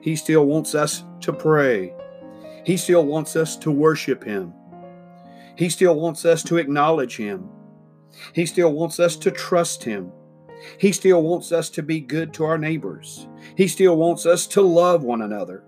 He 0.00 0.16
still 0.16 0.46
wants 0.46 0.74
us 0.74 1.04
to 1.20 1.34
pray. 1.34 1.92
He 2.64 2.78
still 2.78 3.04
wants 3.04 3.36
us 3.36 3.58
to 3.58 3.70
worship 3.70 4.24
Him. 4.24 4.54
He 5.56 5.68
still 5.68 5.94
wants 5.94 6.24
us 6.24 6.42
to 6.44 6.56
acknowledge 6.56 7.16
Him. 7.16 7.48
He 8.32 8.46
still 8.46 8.72
wants 8.72 9.00
us 9.00 9.16
to 9.16 9.30
trust 9.30 9.84
Him. 9.84 10.12
He 10.78 10.92
still 10.92 11.22
wants 11.22 11.52
us 11.52 11.70
to 11.70 11.82
be 11.82 12.00
good 12.00 12.32
to 12.34 12.44
our 12.44 12.58
neighbors. 12.58 13.26
He 13.56 13.68
still 13.68 13.96
wants 13.96 14.26
us 14.26 14.46
to 14.48 14.62
love 14.62 15.02
one 15.02 15.22
another. 15.22 15.64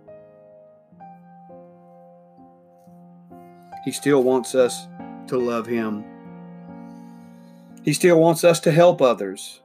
He 3.84 3.92
still 3.92 4.22
wants 4.22 4.54
us 4.54 4.86
to 5.26 5.38
love 5.38 5.66
Him. 5.66 6.04
He 7.84 7.92
still 7.92 8.18
wants 8.18 8.44
us 8.44 8.60
to 8.60 8.70
help 8.70 9.02
others 9.02 9.60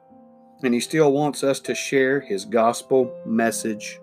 and 0.62 0.74
He 0.74 0.80
still 0.80 1.12
wants 1.12 1.44
us 1.44 1.60
to 1.62 1.76
share 1.76 2.20
His 2.20 2.46
gospel 2.46 3.14
message. 3.26 4.00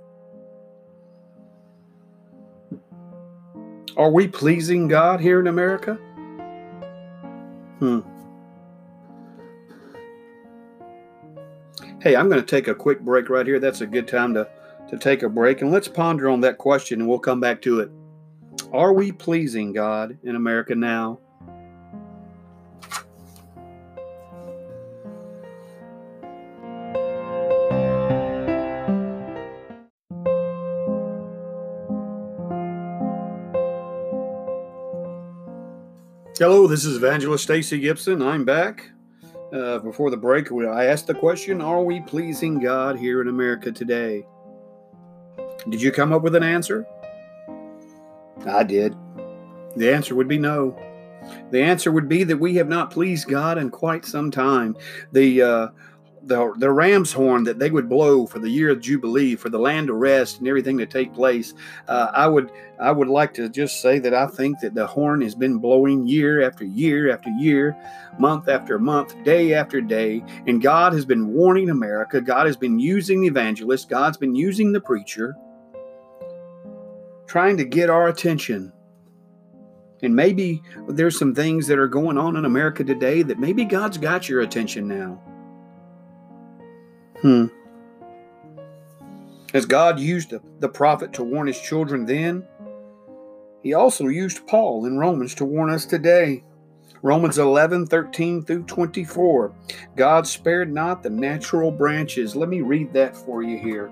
Are 3.96 4.10
we 4.10 4.28
pleasing 4.28 4.88
God 4.88 5.20
here 5.20 5.40
in 5.40 5.46
America? 5.46 5.98
Hmm. 7.78 8.00
Hey, 12.00 12.14
I'm 12.14 12.28
going 12.28 12.40
to 12.40 12.46
take 12.46 12.68
a 12.68 12.74
quick 12.74 13.00
break 13.00 13.28
right 13.28 13.46
here. 13.46 13.58
That's 13.58 13.80
a 13.80 13.86
good 13.86 14.06
time 14.06 14.34
to, 14.34 14.48
to 14.88 14.96
take 14.96 15.22
a 15.22 15.28
break. 15.28 15.60
And 15.60 15.72
let's 15.72 15.88
ponder 15.88 16.28
on 16.28 16.40
that 16.42 16.58
question 16.58 17.00
and 17.00 17.08
we'll 17.08 17.18
come 17.18 17.40
back 17.40 17.60
to 17.62 17.80
it. 17.80 17.90
Are 18.72 18.92
we 18.92 19.12
pleasing 19.12 19.72
God 19.72 20.18
in 20.22 20.36
America 20.36 20.74
now? 20.74 21.18
Hello, 36.38 36.66
this 36.66 36.84
is 36.84 36.98
Evangelist 36.98 37.44
Stacey 37.44 37.78
Gibson. 37.78 38.20
I'm 38.20 38.44
back. 38.44 38.90
Uh, 39.54 39.78
before 39.78 40.10
the 40.10 40.18
break, 40.18 40.52
I 40.52 40.84
asked 40.84 41.06
the 41.06 41.14
question 41.14 41.62
Are 41.62 41.82
we 41.82 42.00
pleasing 42.00 42.58
God 42.58 42.98
here 42.98 43.22
in 43.22 43.28
America 43.28 43.72
today? 43.72 44.26
Did 45.70 45.80
you 45.80 45.90
come 45.90 46.12
up 46.12 46.20
with 46.20 46.34
an 46.34 46.42
answer? 46.42 46.86
I 48.46 48.64
did. 48.64 48.94
The 49.76 49.90
answer 49.90 50.14
would 50.14 50.28
be 50.28 50.36
no. 50.36 50.78
The 51.52 51.62
answer 51.62 51.90
would 51.90 52.06
be 52.06 52.22
that 52.24 52.36
we 52.36 52.54
have 52.56 52.68
not 52.68 52.90
pleased 52.90 53.28
God 53.28 53.56
in 53.56 53.70
quite 53.70 54.04
some 54.04 54.30
time. 54.30 54.76
The 55.12 55.40
uh, 55.40 55.68
the, 56.26 56.52
the 56.58 56.70
ram's 56.70 57.12
horn 57.12 57.44
that 57.44 57.58
they 57.58 57.70
would 57.70 57.88
blow 57.88 58.26
for 58.26 58.38
the 58.38 58.48
year 58.48 58.70
of 58.70 58.80
jubilee 58.80 59.36
for 59.36 59.48
the 59.48 59.58
land 59.58 59.86
to 59.86 59.94
rest 59.94 60.38
and 60.38 60.48
everything 60.48 60.78
to 60.78 60.86
take 60.86 61.14
place. 61.14 61.54
Uh, 61.88 62.10
i 62.12 62.26
would 62.26 62.50
i 62.80 62.90
would 62.90 63.08
like 63.08 63.32
to 63.34 63.48
just 63.48 63.80
say 63.80 63.98
that 63.98 64.12
i 64.12 64.26
think 64.26 64.58
that 64.60 64.74
the 64.74 64.86
horn 64.86 65.20
has 65.20 65.34
been 65.34 65.58
blowing 65.58 66.06
year 66.06 66.42
after 66.42 66.64
year 66.64 67.10
after 67.10 67.30
year 67.30 67.76
month 68.18 68.48
after 68.48 68.78
month 68.78 69.14
day 69.24 69.54
after 69.54 69.80
day 69.80 70.22
and 70.46 70.62
god 70.62 70.92
has 70.92 71.04
been 71.04 71.28
warning 71.32 71.70
america. 71.70 72.20
God 72.20 72.46
has 72.46 72.56
been 72.56 72.78
using 72.78 73.20
the 73.20 73.28
evangelist. 73.28 73.88
God's 73.88 74.16
been 74.16 74.34
using 74.34 74.72
the 74.72 74.80
preacher 74.80 75.36
trying 77.26 77.56
to 77.56 77.64
get 77.64 77.90
our 77.90 78.08
attention. 78.08 78.72
And 80.02 80.14
maybe 80.14 80.62
there's 80.88 81.18
some 81.18 81.34
things 81.34 81.66
that 81.66 81.78
are 81.78 81.88
going 81.88 82.18
on 82.18 82.36
in 82.36 82.44
America 82.44 82.84
today 82.84 83.22
that 83.22 83.38
maybe 83.38 83.64
God's 83.64 83.98
got 83.98 84.28
your 84.28 84.42
attention 84.42 84.86
now. 84.86 85.20
Hmm. 87.22 87.46
As 89.54 89.64
God 89.64 89.98
used 89.98 90.34
the 90.60 90.68
prophet 90.68 91.12
to 91.14 91.24
warn 91.24 91.46
his 91.46 91.60
children 91.60 92.04
then, 92.04 92.46
he 93.62 93.74
also 93.74 94.06
used 94.06 94.46
Paul 94.46 94.84
in 94.86 94.98
Romans 94.98 95.34
to 95.36 95.44
warn 95.44 95.70
us 95.70 95.86
today. 95.86 96.44
Romans 97.02 97.38
11, 97.38 97.86
13 97.86 98.44
through 98.44 98.64
24. 98.64 99.54
God 99.96 100.26
spared 100.26 100.72
not 100.72 101.02
the 101.02 101.10
natural 101.10 101.70
branches. 101.70 102.36
Let 102.36 102.48
me 102.48 102.60
read 102.60 102.92
that 102.92 103.16
for 103.16 103.42
you 103.42 103.58
here. 103.58 103.90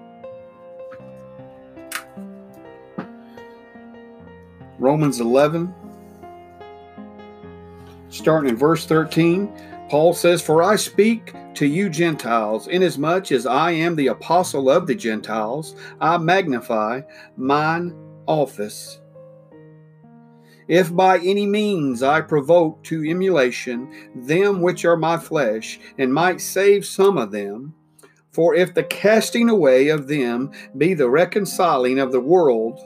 Romans 4.79 5.21
11, 5.21 5.73
starting 8.11 8.51
in 8.51 8.57
verse 8.57 8.85
13. 8.87 9.51
Paul 9.89 10.13
says, 10.13 10.43
For 10.43 10.63
I 10.63 10.77
speak 10.77 11.33
to 11.55 11.67
you 11.67 11.89
Gentiles, 11.89 12.67
inasmuch 12.69 13.33
as 13.33 13.47
I 13.47 13.73
am 13.73 13.97
the 13.97 14.09
apostle 14.09 14.69
of 14.69 14.87
the 14.87 14.95
Gentiles, 14.95 15.77
I 16.01 16.19
magnify 16.19 17.03
mine 17.37 17.95
office. 18.27 19.01
If 20.67 20.95
by 20.95 21.19
any 21.19 21.47
means 21.47 22.03
I 22.03 22.23
provoke 22.23 22.83
to 22.85 23.05
emulation 23.05 24.13
them 24.15 24.63
which 24.63 24.85
are 24.85 24.97
my 24.97 25.19
flesh, 25.19 25.79
and 25.99 26.13
might 26.13 26.41
save 26.41 26.87
some 26.87 27.19
of 27.19 27.31
them, 27.31 27.75
for 28.33 28.55
if 28.55 28.75
the 28.75 28.83
casting 28.85 29.49
away 29.49 29.89
of 29.89 30.09
them 30.09 30.51
be 30.77 30.95
the 30.95 31.09
reconciling 31.09 31.99
of 31.99 32.13
the 32.13 32.21
world, 32.21 32.81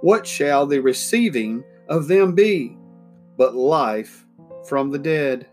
what 0.00 0.26
shall 0.26 0.66
the 0.66 0.80
receiving 0.80 1.62
of 1.88 2.08
them 2.08 2.34
be 2.34 2.76
but 3.36 3.54
life 3.54 4.26
from 4.66 4.90
the 4.90 4.98
dead? 4.98 5.46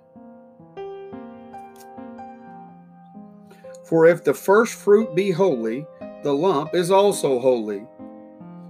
For 3.86 4.08
if 4.08 4.24
the 4.24 4.34
first 4.34 4.74
fruit 4.74 5.16
be 5.16 5.32
holy, 5.32 5.86
the 6.24 6.34
lump 6.34 6.74
is 6.74 6.90
also 6.90 7.40
holy. 7.40 7.86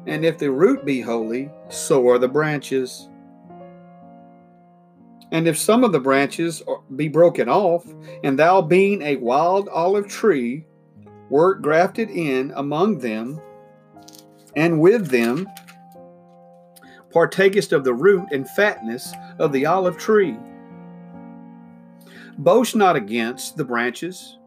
And 0.07 0.25
if 0.25 0.37
the 0.37 0.51
root 0.51 0.85
be 0.85 1.01
holy, 1.01 1.49
so 1.69 2.07
are 2.09 2.19
the 2.19 2.27
branches. 2.27 3.07
And 5.31 5.47
if 5.47 5.57
some 5.57 5.83
of 5.83 5.91
the 5.91 5.99
branches 5.99 6.61
be 6.95 7.07
broken 7.07 7.49
off, 7.49 7.85
and 8.23 8.37
thou 8.37 8.61
being 8.61 9.01
a 9.01 9.15
wild 9.15 9.69
olive 9.69 10.07
tree, 10.07 10.65
wert 11.29 11.61
grafted 11.61 12.09
in 12.09 12.51
among 12.55 12.99
them, 12.99 13.39
and 14.55 14.79
with 14.79 15.07
them 15.07 15.47
partakest 17.15 17.71
of 17.71 17.85
the 17.85 17.93
root 17.93 18.27
and 18.33 18.49
fatness 18.49 19.13
of 19.39 19.53
the 19.53 19.65
olive 19.65 19.97
tree. 19.97 20.37
Boast 22.37 22.75
not 22.75 22.97
against 22.97 23.55
the 23.55 23.63
branches. 23.63 24.37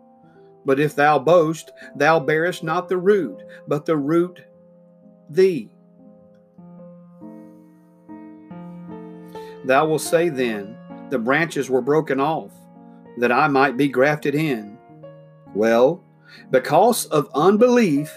But 0.68 0.78
if 0.78 0.94
thou 0.94 1.18
boast, 1.18 1.72
thou 1.96 2.20
bearest 2.20 2.62
not 2.62 2.90
the 2.90 2.98
root, 2.98 3.42
but 3.68 3.86
the 3.86 3.96
root 3.96 4.42
thee. 5.30 5.70
Thou 9.64 9.88
wilt 9.88 10.02
say 10.02 10.28
then, 10.28 10.76
The 11.08 11.18
branches 11.18 11.70
were 11.70 11.80
broken 11.80 12.20
off, 12.20 12.52
that 13.16 13.32
I 13.32 13.48
might 13.48 13.78
be 13.78 13.88
grafted 13.88 14.34
in. 14.34 14.76
Well, 15.54 16.04
because 16.50 17.06
of 17.06 17.30
unbelief, 17.34 18.12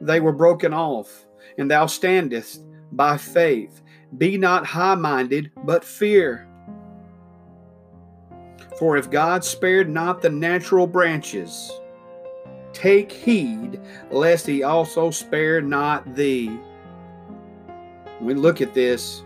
they 0.00 0.20
were 0.20 0.32
broken 0.32 0.72
off, 0.72 1.26
and 1.58 1.70
thou 1.70 1.84
standest 1.84 2.64
by 2.92 3.18
faith. 3.18 3.82
Be 4.16 4.38
not 4.38 4.64
high 4.64 4.94
minded, 4.94 5.50
but 5.62 5.84
fear. 5.84 6.45
For 8.78 8.96
if 8.98 9.10
God 9.10 9.42
spared 9.44 9.88
not 9.88 10.20
the 10.20 10.28
natural 10.28 10.86
branches, 10.86 11.72
take 12.74 13.10
heed 13.10 13.80
lest 14.10 14.46
he 14.46 14.62
also 14.62 15.10
spare 15.10 15.62
not 15.62 16.14
thee. 16.14 16.58
When 18.18 18.26
we 18.26 18.34
look 18.34 18.60
at 18.60 18.74
this, 18.74 19.22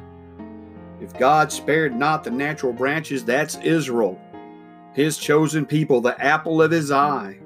if 1.01 1.13
God 1.19 1.51
spared 1.51 1.97
not 1.97 2.23
the 2.23 2.31
natural 2.31 2.73
branches, 2.73 3.25
that's 3.25 3.57
Israel. 3.57 4.21
his 4.93 5.17
chosen 5.17 5.65
people, 5.67 6.01
the 6.01 6.21
apple 6.23 6.61
of 6.63 6.71
his 6.71 6.91
eye. 6.91 7.40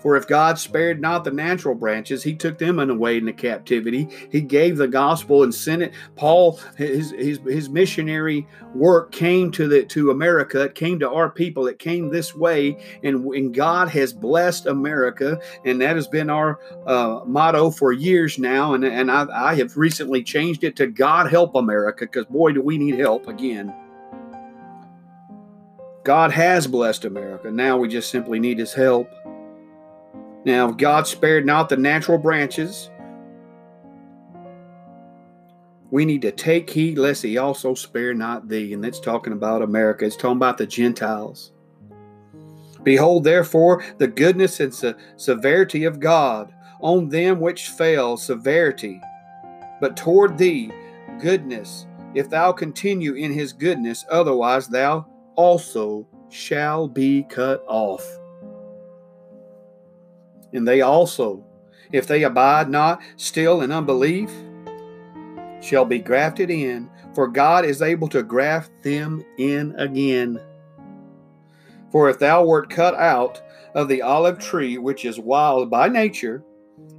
For 0.00 0.16
if 0.16 0.28
God 0.28 0.58
spared 0.58 1.00
not 1.00 1.24
the 1.24 1.30
natural 1.30 1.74
branches, 1.74 2.22
he 2.22 2.34
took 2.34 2.58
them 2.58 2.78
away 2.78 3.16
into 3.16 3.32
captivity. 3.32 4.08
He 4.30 4.40
gave 4.40 4.76
the 4.76 4.86
gospel 4.86 5.42
and 5.42 5.54
sent 5.54 5.82
it. 5.82 5.92
Paul, 6.14 6.60
his, 6.76 7.10
his, 7.10 7.38
his 7.38 7.68
missionary 7.68 8.46
work 8.74 9.10
came 9.10 9.50
to 9.52 9.66
the 9.66 9.84
to 9.86 10.10
America. 10.10 10.62
It 10.62 10.74
came 10.74 11.00
to 11.00 11.10
our 11.10 11.30
people. 11.30 11.66
It 11.66 11.78
came 11.78 12.10
this 12.10 12.34
way. 12.34 12.78
And, 13.02 13.24
and 13.34 13.54
God 13.54 13.88
has 13.88 14.12
blessed 14.12 14.66
America. 14.66 15.40
And 15.64 15.80
that 15.80 15.96
has 15.96 16.06
been 16.06 16.30
our 16.30 16.60
uh, 16.86 17.22
motto 17.26 17.70
for 17.70 17.92
years 17.92 18.38
now. 18.38 18.74
And, 18.74 18.84
and 18.84 19.10
I, 19.10 19.26
I 19.32 19.54
have 19.56 19.76
recently 19.76 20.22
changed 20.22 20.62
it 20.62 20.76
to 20.76 20.86
God 20.86 21.30
help 21.30 21.54
America, 21.56 22.04
because 22.04 22.26
boy, 22.26 22.52
do 22.52 22.62
we 22.62 22.78
need 22.78 22.98
help 22.98 23.26
again. 23.26 23.74
God 26.04 26.30
has 26.30 26.68
blessed 26.68 27.04
America. 27.04 27.50
Now 27.50 27.78
we 27.78 27.88
just 27.88 28.10
simply 28.10 28.38
need 28.38 28.58
his 28.58 28.72
help. 28.72 29.10
Now, 30.46 30.70
God 30.70 31.08
spared 31.08 31.44
not 31.44 31.68
the 31.68 31.76
natural 31.76 32.18
branches. 32.18 32.88
We 35.90 36.04
need 36.04 36.22
to 36.22 36.30
take 36.30 36.70
heed 36.70 36.98
lest 36.98 37.24
he 37.24 37.36
also 37.36 37.74
spare 37.74 38.14
not 38.14 38.48
thee. 38.48 38.72
And 38.72 38.82
that's 38.82 39.00
talking 39.00 39.32
about 39.32 39.62
America. 39.62 40.04
It's 40.04 40.14
talking 40.14 40.36
about 40.36 40.56
the 40.56 40.66
Gentiles. 40.66 41.50
Behold, 42.84 43.24
therefore, 43.24 43.84
the 43.98 44.06
goodness 44.06 44.60
and 44.60 44.72
se- 44.72 44.94
severity 45.16 45.82
of 45.82 45.98
God 45.98 46.54
on 46.80 47.08
them 47.08 47.40
which 47.40 47.70
fell, 47.70 48.16
severity. 48.16 49.00
But 49.80 49.96
toward 49.96 50.38
thee, 50.38 50.70
goodness, 51.20 51.88
if 52.14 52.30
thou 52.30 52.52
continue 52.52 53.14
in 53.14 53.32
his 53.32 53.52
goodness, 53.52 54.04
otherwise 54.12 54.68
thou 54.68 55.06
also 55.34 56.06
shall 56.28 56.86
be 56.86 57.24
cut 57.24 57.64
off 57.66 58.06
and 60.56 60.66
they 60.66 60.80
also, 60.80 61.44
if 61.92 62.06
they 62.06 62.24
abide 62.24 62.68
not 62.68 63.00
still 63.16 63.62
in 63.62 63.70
unbelief, 63.70 64.30
shall 65.60 65.84
be 65.84 65.98
grafted 65.98 66.50
in, 66.50 66.90
for 67.14 67.28
God 67.28 67.64
is 67.64 67.82
able 67.82 68.08
to 68.08 68.22
graft 68.22 68.70
them 68.82 69.24
in 69.38 69.74
again. 69.78 70.40
For 71.90 72.10
if 72.10 72.18
thou 72.18 72.44
wert 72.44 72.70
cut 72.70 72.94
out 72.94 73.42
of 73.74 73.88
the 73.88 74.02
olive 74.02 74.38
tree, 74.38 74.78
which 74.78 75.04
is 75.04 75.18
wild 75.18 75.70
by 75.70 75.88
nature, 75.88 76.42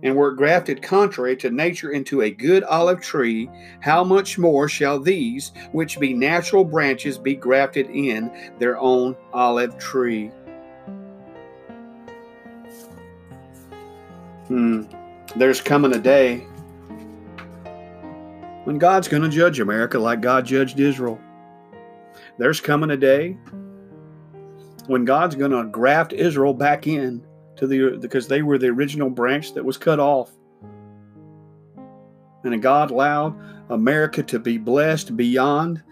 and 0.04 0.16
wert 0.16 0.38
grafted 0.38 0.82
contrary 0.82 1.36
to 1.38 1.50
nature 1.50 1.92
into 1.92 2.22
a 2.22 2.32
good 2.32 2.64
olive 2.64 3.02
tree, 3.02 3.50
how 3.80 4.04
much 4.04 4.38
more 4.38 4.68
shall 4.68 5.00
these, 5.00 5.52
which 5.72 6.00
be 6.00 6.14
natural 6.14 6.64
branches, 6.64 7.18
be 7.18 7.36
grafted 7.36 7.90
in 7.90 8.32
their 8.60 8.78
own 8.78 9.16
olive 9.34 9.78
tree? 9.78 10.32
Hmm. 14.48 14.84
There's 15.36 15.62
coming 15.62 15.94
a 15.94 16.00
day 16.00 16.38
when 18.64 18.78
God's 18.78 19.08
going 19.08 19.24
to 19.24 19.30
judge 19.30 19.60
America 19.60 20.00
like 20.00 20.22
God 20.22 20.46
judged 20.46 20.80
Israel. 20.80 21.20
There's 22.38 22.62
coming 22.62 22.92
a 22.92 22.98
day 22.98 23.38
when 24.88 25.06
God's 25.06 25.36
going 25.36 25.52
to 25.52 25.66
graft 25.66 26.14
Israel 26.14 26.54
back 26.54 26.88
in 26.88 27.26
to 27.58 27.68
the 27.68 27.98
because 27.98 28.28
they 28.28 28.42
were 28.42 28.58
the 28.58 28.68
original 28.68 29.10
branch 29.10 29.54
that 29.54 29.66
was 29.66 29.78
cut 29.78 30.00
off. 30.00 30.32
And 32.44 32.62
God 32.62 32.92
allowed 32.92 33.36
America 33.70 34.24
to 34.24 34.40
be 34.40 34.58
blessed 34.58 35.18
beyond 35.18 35.84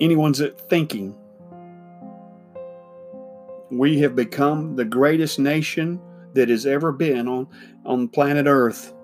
anyone's 0.00 0.42
thinking. 0.68 1.16
We 3.70 3.98
have 4.00 4.16
become 4.16 4.76
the 4.76 4.84
greatest 4.84 5.38
nation 5.38 6.00
that 6.36 6.48
has 6.48 6.64
ever 6.64 6.92
been 6.92 7.26
on, 7.26 7.48
on 7.84 8.08
planet 8.08 8.46
Earth. 8.46 8.94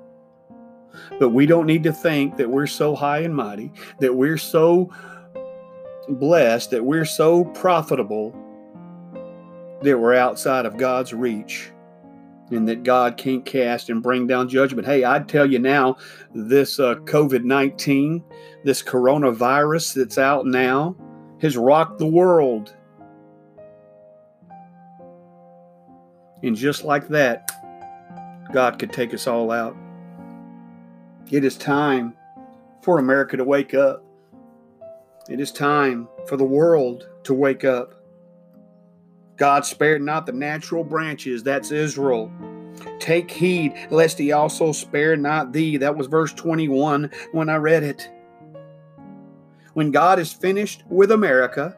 But 1.18 1.31
we 1.31 1.47
don't 1.47 1.66
need 1.66 1.83
to 1.83 1.92
think 1.92 2.37
that 2.37 2.49
we're 2.49 2.66
so 2.66 2.95
high 2.95 3.21
and 3.21 3.35
mighty, 3.35 3.73
that 3.99 4.14
we're 4.14 4.38
so 4.38 4.90
blessed, 6.09 6.71
that 6.71 6.85
we're 6.85 7.05
so 7.05 7.45
profitable 7.45 8.38
that 9.83 9.99
we're 9.99 10.14
outside 10.14 10.64
of 10.64 10.77
God's 10.77 11.12
reach 11.12 11.71
and 12.51 12.68
that 12.68 12.83
God 12.83 13.16
can't 13.16 13.45
cast 13.45 13.88
and 13.88 14.03
bring 14.03 14.27
down 14.27 14.49
judgment. 14.49 14.87
Hey, 14.87 15.05
I'd 15.05 15.29
tell 15.29 15.51
you 15.51 15.59
now, 15.59 15.97
this 16.35 16.79
uh, 16.79 16.97
COVID 16.97 17.45
19, 17.45 18.23
this 18.64 18.83
coronavirus 18.83 19.95
that's 19.95 20.18
out 20.18 20.47
now, 20.47 20.97
has 21.40 21.57
rocked 21.57 21.99
the 21.99 22.07
world. 22.07 22.75
And 26.42 26.57
just 26.57 26.85
like 26.85 27.09
that, 27.09 27.50
God 28.52 28.78
could 28.78 28.92
take 28.92 29.14
us 29.14 29.26
all 29.26 29.50
out. 29.50 29.76
It 31.31 31.44
is 31.44 31.57
time 31.57 32.14
for 32.83 32.98
America 32.98 33.37
to 33.37 33.44
wake 33.44 33.74
up. 33.74 34.05
It 35.28 35.40
is 35.40 35.52
time 35.52 36.09
for 36.26 36.37
the 36.37 36.44
world 36.44 37.09
to 37.24 37.33
wake 37.33 37.64
up. 37.64 37.94
God 39.37 39.64
spared 39.64 40.02
not 40.02 40.26
the 40.26 40.33
natural 40.33 40.85
branches, 40.85 41.42
that's 41.42 41.70
Israel. 41.70 42.31
Take 42.98 43.31
heed 43.31 43.74
lest 43.90 44.18
he 44.18 44.33
also 44.33 44.72
spare 44.72 45.16
not 45.16 45.52
thee. 45.52 45.76
That 45.76 45.96
was 45.96 46.07
verse 46.07 46.33
21 46.33 47.11
when 47.33 47.48
I 47.48 47.57
read 47.57 47.83
it. 47.83 48.11
When 49.74 49.90
God 49.90 50.18
is 50.18 50.33
finished 50.33 50.85
with 50.88 51.12
America, 51.12 51.76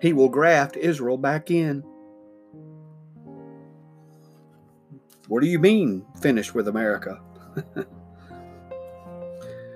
he 0.00 0.12
will 0.12 0.28
graft 0.28 0.76
Israel 0.76 1.18
back 1.18 1.50
in. 1.50 1.84
What 5.28 5.42
do 5.42 5.46
you 5.46 5.58
mean, 5.58 6.06
finished 6.22 6.54
with 6.54 6.68
America? 6.68 7.20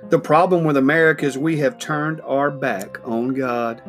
the 0.09 0.19
problem 0.19 0.65
with 0.65 0.79
America 0.79 1.27
is 1.27 1.37
we 1.37 1.59
have 1.59 1.77
turned 1.77 2.23
our 2.23 2.51
back 2.51 3.07
on 3.07 3.35
God. 3.35 3.83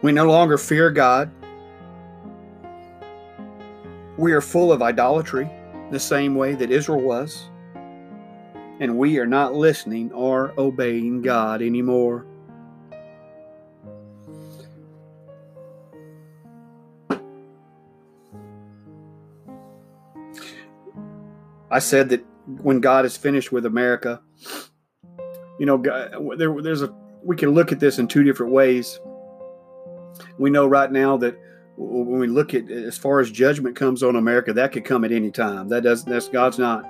We 0.00 0.12
no 0.12 0.24
longer 0.24 0.56
fear 0.56 0.90
God. 0.90 1.30
We 4.16 4.32
are 4.32 4.40
full 4.40 4.72
of 4.72 4.80
idolatry, 4.80 5.50
the 5.90 6.00
same 6.00 6.34
way 6.34 6.54
that 6.54 6.70
Israel 6.70 7.02
was. 7.02 7.50
And 8.80 8.96
we 8.96 9.18
are 9.18 9.26
not 9.26 9.54
listening 9.54 10.10
or 10.12 10.54
obeying 10.56 11.20
God 11.20 11.60
anymore. 11.60 12.24
I 21.74 21.80
said 21.80 22.08
that 22.10 22.24
when 22.62 22.78
God 22.78 23.04
is 23.04 23.16
finished 23.16 23.50
with 23.50 23.66
America, 23.66 24.22
you 25.58 25.66
know, 25.66 25.82
there, 26.36 26.62
there's 26.62 26.82
a 26.82 26.94
we 27.24 27.34
can 27.34 27.50
look 27.50 27.72
at 27.72 27.80
this 27.80 27.98
in 27.98 28.06
two 28.06 28.22
different 28.22 28.52
ways. 28.52 29.00
We 30.38 30.50
know 30.50 30.68
right 30.68 30.92
now 30.92 31.16
that 31.16 31.36
when 31.76 32.20
we 32.20 32.28
look 32.28 32.54
at 32.54 32.70
as 32.70 32.96
far 32.96 33.18
as 33.18 33.28
judgment 33.28 33.74
comes 33.74 34.04
on 34.04 34.14
America, 34.14 34.52
that 34.52 34.70
could 34.70 34.84
come 34.84 35.02
at 35.04 35.10
any 35.10 35.32
time. 35.32 35.68
That 35.68 35.82
doesn't 35.82 36.08
that's 36.08 36.28
God's 36.28 36.60
not. 36.60 36.88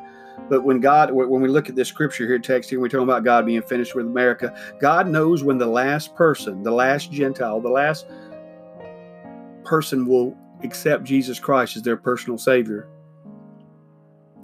But 0.51 0.65
when 0.65 0.81
God, 0.81 1.13
when 1.13 1.41
we 1.41 1.49
look 1.49 1.71
at 1.71 1.77
this 1.77 1.89
scripture 1.89 2.27
here, 2.27 2.39
text 2.39 2.69
here, 2.69 2.79
we're 2.79 2.89
talking 2.89 3.05
about 3.05 3.25
God 3.25 3.47
being 3.47 3.63
finished 3.63 3.95
with 3.95 4.05
America. 4.05 4.55
God 4.81 5.09
knows 5.09 5.43
when 5.43 5.57
the 5.57 5.67
last 5.67 6.15
person, 6.15 6.63
the 6.63 6.73
last 6.73 7.11
Gentile, 7.11 7.59
the 7.59 7.71
last 7.71 8.07
person 9.65 10.05
will 10.05 10.37
accept 10.63 11.05
Jesus 11.05 11.39
Christ 11.39 11.75
as 11.77 11.83
their 11.83 11.97
personal 11.97 12.37
Savior 12.37 12.91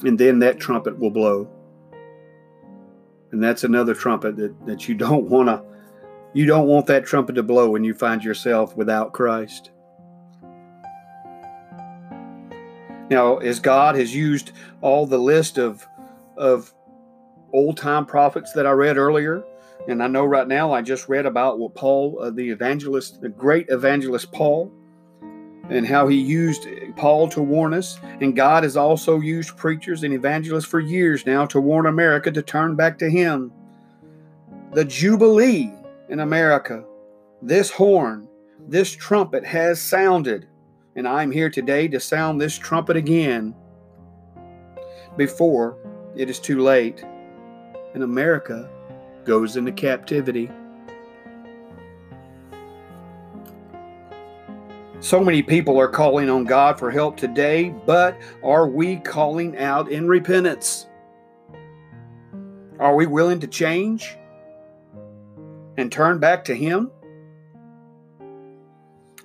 and 0.05 0.19
then 0.19 0.39
that 0.41 0.59
trumpet 0.59 0.99
will 0.99 1.11
blow. 1.11 1.49
And 3.33 3.43
that's 3.43 3.65
another 3.65 3.95
trumpet 3.95 4.37
that, 4.37 4.67
that 4.67 4.89
you 4.89 4.95
don't 5.07 5.29
want 5.29 5.49
to 5.49 5.63
you 6.33 6.47
don't 6.47 6.69
want 6.69 6.87
that 6.87 7.05
trumpet 7.05 7.33
to 7.35 7.43
blow 7.43 7.71
when 7.71 7.83
you 7.83 7.93
find 7.93 8.23
yourself 8.23 8.77
without 8.77 9.13
Christ. 9.13 9.73
Now, 13.11 13.39
as 13.39 13.59
God 13.59 13.97
has 13.97 14.15
used 14.15 14.53
all 14.81 15.07
the 15.07 15.19
list 15.19 15.59
of 15.59 15.87
of 16.37 16.73
old 17.53 17.77
time 17.77 18.07
prophets 18.07 18.53
that 18.53 18.67
I 18.67 18.71
read 18.71 18.97
earlier, 18.97 19.43
and 19.89 20.03
I 20.03 20.07
know 20.07 20.25
right 20.25 20.47
now 20.47 20.73
I 20.73 20.83
just 20.83 21.09
read 21.09 21.27
about 21.27 21.59
what 21.59 21.75
Paul, 21.75 22.19
uh, 22.23 22.31
the 22.31 22.49
evangelist, 22.51 23.21
the 23.21 23.29
great 23.29 23.67
evangelist 23.69 24.31
Paul, 24.31 24.73
and 25.71 25.87
how 25.87 26.09
he 26.09 26.17
used 26.17 26.67
Paul 26.97 27.29
to 27.29 27.41
warn 27.41 27.73
us. 27.73 27.99
And 28.21 28.37
God 28.37 28.65
has 28.65 28.77
also 28.77 29.21
used 29.21 29.57
preachers 29.57 30.03
and 30.03 30.13
evangelists 30.13 30.67
for 30.67 30.81
years 30.81 31.25
now 31.25 31.47
to 31.47 31.61
warn 31.61 31.87
America 31.87 32.31
to 32.31 32.43
turn 32.43 32.75
back 32.75 32.99
to 32.99 33.09
Him. 33.09 33.53
The 34.73 34.85
Jubilee 34.85 35.73
in 36.09 36.21
America, 36.21 36.85
this 37.41 37.71
horn, 37.71 38.29
this 38.69 38.91
trumpet 38.91 39.45
has 39.45 39.81
sounded. 39.81 40.49
And 40.97 41.07
I'm 41.07 41.31
here 41.31 41.51
today 41.51 41.87
to 41.89 42.01
sound 42.01 42.41
this 42.41 42.59
trumpet 42.59 42.97
again 42.97 43.55
before 45.17 45.79
it 46.17 46.29
is 46.29 46.41
too 46.41 46.61
late 46.61 47.05
and 47.95 48.03
America 48.03 48.69
goes 49.25 49.57
into 49.57 49.73
captivity. 49.73 50.51
So 55.01 55.19
many 55.25 55.43
people 55.43 55.81
are 55.81 55.89
calling 55.89 56.29
on 56.29 56.45
God 56.45 56.79
for 56.79 56.91
help 56.91 57.17
today, 57.17 57.75
but 57.87 58.21
are 58.45 58.69
we 58.69 58.97
calling 58.97 59.57
out 59.57 59.91
in 59.91 60.07
repentance? 60.07 60.89
Are 62.79 62.95
we 62.95 63.07
willing 63.07 63.41
to 63.41 63.47
change 63.47 64.19
and 65.79 65.91
turn 65.91 66.19
back 66.19 66.45
to 66.45 66.55
Him? 66.55 66.91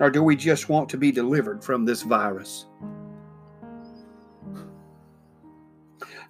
Or 0.00 0.10
do 0.10 0.22
we 0.22 0.34
just 0.34 0.70
want 0.70 0.88
to 0.90 0.96
be 0.96 1.12
delivered 1.12 1.62
from 1.62 1.84
this 1.84 2.00
virus? 2.00 2.66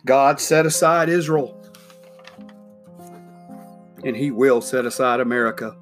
God 0.05 0.41
set 0.41 0.67
aside 0.67 1.09
Israel, 1.09 1.57
and 4.05 4.17
He 4.17 4.33
will 4.33 4.61
set 4.61 4.87
aside 4.87 5.21
America. 5.21 5.77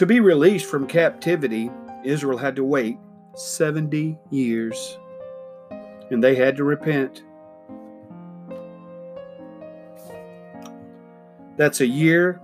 To 0.00 0.06
be 0.06 0.18
released 0.18 0.64
from 0.64 0.86
captivity, 0.86 1.70
Israel 2.04 2.38
had 2.38 2.56
to 2.56 2.64
wait 2.64 2.96
70 3.34 4.16
years, 4.30 4.98
and 6.10 6.24
they 6.24 6.34
had 6.34 6.56
to 6.56 6.64
repent. 6.64 7.22
That's 11.58 11.82
a 11.82 11.86
year 11.86 12.40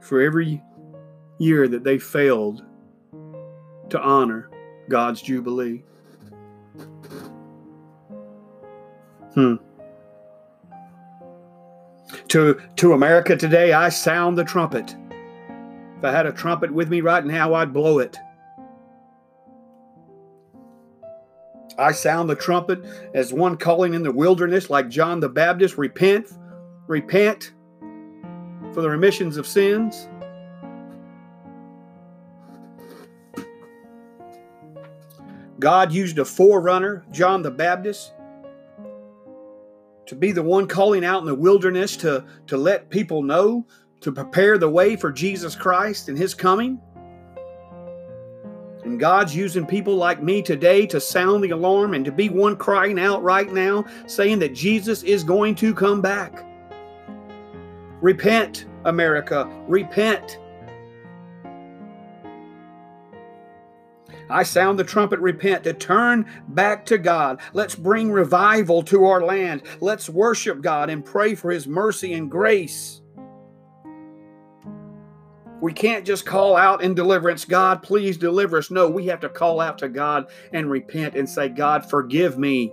for 0.00 0.20
every 0.20 0.62
year 1.38 1.66
that 1.66 1.82
they 1.82 1.98
failed 1.98 2.62
to 3.90 4.00
honor 4.00 4.48
God's 4.88 5.20
Jubilee. 5.20 5.82
Hmm. 9.34 9.56
To, 12.28 12.60
to 12.76 12.92
America 12.92 13.36
today, 13.36 13.72
I 13.72 13.88
sound 13.88 14.38
the 14.38 14.44
trumpet. 14.44 14.94
I 16.06 16.12
had 16.12 16.26
a 16.26 16.32
trumpet 16.32 16.72
with 16.72 16.88
me 16.88 17.00
right 17.00 17.24
now, 17.24 17.54
I'd 17.54 17.72
blow 17.72 17.98
it. 17.98 18.16
I 21.78 21.92
sound 21.92 22.30
the 22.30 22.36
trumpet 22.36 22.84
as 23.14 23.32
one 23.32 23.56
calling 23.56 23.94
in 23.94 24.02
the 24.02 24.12
wilderness, 24.12 24.70
like 24.70 24.88
John 24.88 25.20
the 25.20 25.28
Baptist 25.28 25.76
repent, 25.76 26.32
repent 26.86 27.52
for 28.72 28.80
the 28.80 28.88
remissions 28.88 29.36
of 29.36 29.46
sins. 29.46 30.08
God 35.58 35.92
used 35.92 36.18
a 36.18 36.24
forerunner, 36.24 37.04
John 37.10 37.42
the 37.42 37.50
Baptist, 37.50 38.12
to 40.06 40.14
be 40.14 40.32
the 40.32 40.42
one 40.42 40.68
calling 40.68 41.04
out 41.04 41.20
in 41.20 41.26
the 41.26 41.34
wilderness 41.34 41.96
to, 41.98 42.24
to 42.46 42.56
let 42.56 42.90
people 42.90 43.22
know 43.22 43.66
to 44.06 44.12
prepare 44.12 44.56
the 44.56 44.68
way 44.68 44.94
for 44.94 45.10
Jesus 45.10 45.56
Christ 45.56 46.08
and 46.08 46.16
His 46.16 46.32
coming. 46.32 46.80
And 48.84 49.00
God's 49.00 49.34
using 49.34 49.66
people 49.66 49.96
like 49.96 50.22
me 50.22 50.42
today 50.42 50.86
to 50.86 51.00
sound 51.00 51.42
the 51.42 51.50
alarm 51.50 51.92
and 51.92 52.04
to 52.04 52.12
be 52.12 52.28
one 52.28 52.54
crying 52.54 53.00
out 53.00 53.20
right 53.24 53.52
now, 53.52 53.84
saying 54.06 54.38
that 54.38 54.54
Jesus 54.54 55.02
is 55.02 55.24
going 55.24 55.56
to 55.56 55.74
come 55.74 56.00
back. 56.00 56.46
Repent, 58.00 58.66
America, 58.84 59.50
repent. 59.66 60.38
I 64.30 64.44
sound 64.44 64.78
the 64.78 64.84
trumpet, 64.84 65.18
repent, 65.18 65.64
to 65.64 65.72
turn 65.72 66.26
back 66.46 66.86
to 66.86 66.98
God. 66.98 67.40
Let's 67.54 67.74
bring 67.74 68.12
revival 68.12 68.84
to 68.84 69.06
our 69.06 69.24
land. 69.24 69.62
Let's 69.80 70.08
worship 70.08 70.60
God 70.60 70.90
and 70.90 71.04
pray 71.04 71.34
for 71.34 71.50
His 71.50 71.66
mercy 71.66 72.12
and 72.12 72.30
grace. 72.30 73.02
We 75.60 75.72
can't 75.72 76.04
just 76.04 76.26
call 76.26 76.56
out 76.56 76.82
in 76.82 76.94
deliverance, 76.94 77.44
God, 77.44 77.82
please 77.82 78.18
deliver 78.18 78.58
us. 78.58 78.70
No, 78.70 78.88
we 78.88 79.06
have 79.06 79.20
to 79.20 79.28
call 79.28 79.60
out 79.60 79.78
to 79.78 79.88
God 79.88 80.26
and 80.52 80.70
repent 80.70 81.14
and 81.14 81.28
say, 81.28 81.48
God, 81.48 81.88
forgive 81.88 82.38
me 82.38 82.72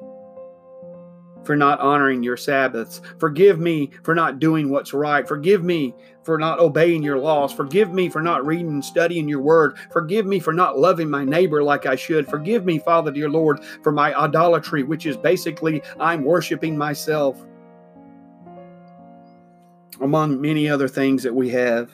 for 1.46 1.56
not 1.56 1.80
honoring 1.80 2.24
your 2.24 2.38
Sabbaths. 2.38 3.02
Forgive 3.20 3.60
me 3.60 3.92
for 4.04 4.16
not 4.16 4.40
doing 4.40 4.70
what's 4.70 4.94
right. 4.94 5.28
Forgive 5.28 5.64
me 5.64 5.96
for 6.24 6.38
not 6.38 6.60
obeying 6.60 7.04
your 7.04 7.18
laws. 7.18 7.52
Forgive 7.54 7.92
me 7.92 8.10
for 8.10 8.22
not 8.22 8.46
reading 8.46 8.70
and 8.70 8.86
studying 8.86 9.28
your 9.28 9.42
word. 9.42 9.78
Forgive 9.92 10.26
me 10.26 10.40
for 10.40 10.54
not 10.54 10.78
loving 10.78 11.10
my 11.10 11.26
neighbor 11.26 11.64
like 11.64 11.86
I 11.86 11.96
should. 11.96 12.30
Forgive 12.30 12.66
me, 12.66 12.80
Father, 12.80 13.12
dear 13.12 13.30
Lord, 13.30 13.64
for 13.82 13.92
my 13.92 14.14
idolatry, 14.18 14.84
which 14.84 15.06
is 15.06 15.18
basically 15.18 15.82
I'm 16.00 16.24
worshiping 16.24 16.78
myself, 16.78 17.42
among 20.02 20.40
many 20.42 20.70
other 20.70 20.88
things 20.88 21.24
that 21.24 21.36
we 21.36 21.50
have. 21.50 21.90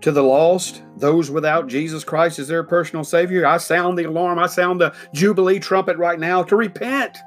To 0.00 0.12
the 0.12 0.22
lost, 0.22 0.82
those 0.96 1.30
without 1.30 1.66
Jesus 1.66 2.04
Christ 2.04 2.38
as 2.38 2.48
their 2.48 2.62
personal 2.62 3.04
Savior. 3.04 3.46
I 3.46 3.56
sound 3.58 3.98
the 3.98 4.04
alarm, 4.04 4.38
I 4.38 4.46
sound 4.46 4.80
the 4.80 4.94
Jubilee 5.12 5.58
trumpet 5.58 5.96
right 5.96 6.18
now 6.18 6.42
to 6.44 6.56
repent. 6.56 7.18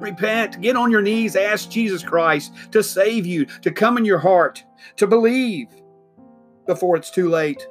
Repent, 0.00 0.60
get 0.60 0.76
on 0.76 0.90
your 0.90 1.02
knees, 1.02 1.36
ask 1.36 1.70
Jesus 1.70 2.02
Christ 2.02 2.52
to 2.72 2.82
save 2.82 3.26
you, 3.26 3.46
to 3.62 3.70
come 3.70 3.96
in 3.96 4.04
your 4.04 4.18
heart, 4.18 4.62
to 4.96 5.06
believe 5.06 5.68
before 6.66 6.96
it's 6.96 7.10
too 7.10 7.28
late. 7.28 7.66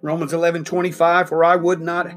Romans 0.00 0.32
11 0.32 0.64
25, 0.64 1.28
for 1.28 1.44
I 1.44 1.56
would 1.56 1.80
not, 1.80 2.08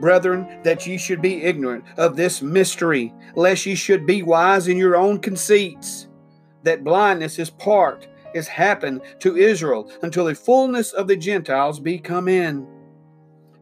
brethren, 0.00 0.60
that 0.62 0.86
ye 0.86 0.96
should 0.96 1.20
be 1.20 1.42
ignorant 1.42 1.84
of 1.96 2.16
this 2.16 2.40
mystery, 2.40 3.12
lest 3.34 3.66
ye 3.66 3.74
should 3.74 4.06
be 4.06 4.22
wise 4.22 4.68
in 4.68 4.76
your 4.76 4.96
own 4.96 5.18
conceits 5.18 6.07
that 6.68 6.84
blindness 6.84 7.38
is 7.38 7.48
part, 7.48 8.06
is 8.34 8.46
happened 8.46 9.00
to 9.20 9.38
Israel 9.38 9.90
until 10.02 10.26
the 10.26 10.34
fullness 10.34 10.92
of 10.92 11.08
the 11.08 11.16
Gentiles 11.16 11.80
be 11.80 11.98
come 11.98 12.28
in. 12.28 12.66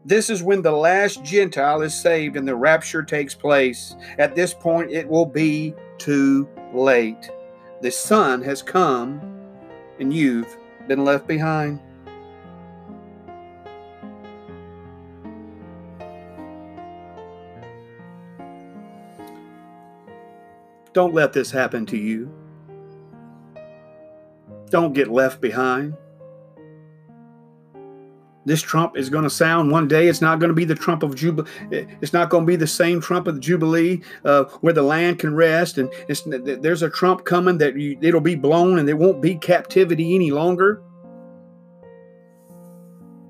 This 0.03 0.29
is 0.29 0.43
when 0.43 0.61
the 0.61 0.73
last 0.73 1.23
Gentile 1.23 1.83
is 1.83 1.95
saved 1.95 2.35
and 2.35 2.45
the 2.45 2.55
rapture 2.55 3.03
takes 3.03 3.33
place. 3.33 3.95
At 4.17 4.35
this 4.35 4.53
point, 4.53 4.91
it 4.91 5.07
will 5.07 5.25
be 5.25 5.73
too 5.97 6.49
late. 6.73 7.31
The 7.81 7.91
Son 7.91 8.41
has 8.41 8.61
come, 8.61 9.21
and 10.01 10.13
you've 10.13 10.57
been 10.89 11.05
left 11.05 11.27
behind. 11.27 11.79
Don't 20.91 21.13
let 21.13 21.31
this 21.31 21.51
happen 21.51 21.85
to 21.85 21.97
you. 21.97 22.46
Don't 24.69 24.93
get 24.93 25.07
left 25.07 25.41
behind. 25.41 25.95
This 28.47 28.61
trump 28.61 28.95
is 28.95 29.09
going 29.09 29.25
to 29.25 29.29
sound 29.29 29.71
one 29.71 29.89
day. 29.89 30.07
It's 30.07 30.21
not 30.21 30.39
going 30.39 30.47
to 30.47 30.55
be 30.55 30.63
the 30.63 30.73
trump 30.73 31.03
of 31.03 31.15
Jubilee. 31.15 31.49
It's 31.69 32.13
not 32.13 32.29
going 32.29 32.45
to 32.45 32.47
be 32.47 32.55
the 32.55 32.65
same 32.65 33.01
trump 33.01 33.27
of 33.27 33.35
the 33.35 33.41
Jubilee 33.41 34.01
uh, 34.23 34.45
where 34.61 34.71
the 34.71 34.83
land 34.83 35.19
can 35.19 35.35
rest. 35.35 35.77
And 35.77 35.91
there's 36.07 36.81
a 36.81 36.89
trump 36.89 37.25
coming 37.25 37.57
that 37.57 37.75
you, 37.75 37.97
it'll 38.01 38.21
be 38.21 38.35
blown 38.35 38.79
and 38.79 38.87
there 38.87 38.95
won't 38.95 39.21
be 39.21 39.35
captivity 39.35 40.15
any 40.15 40.31
longer. 40.31 40.81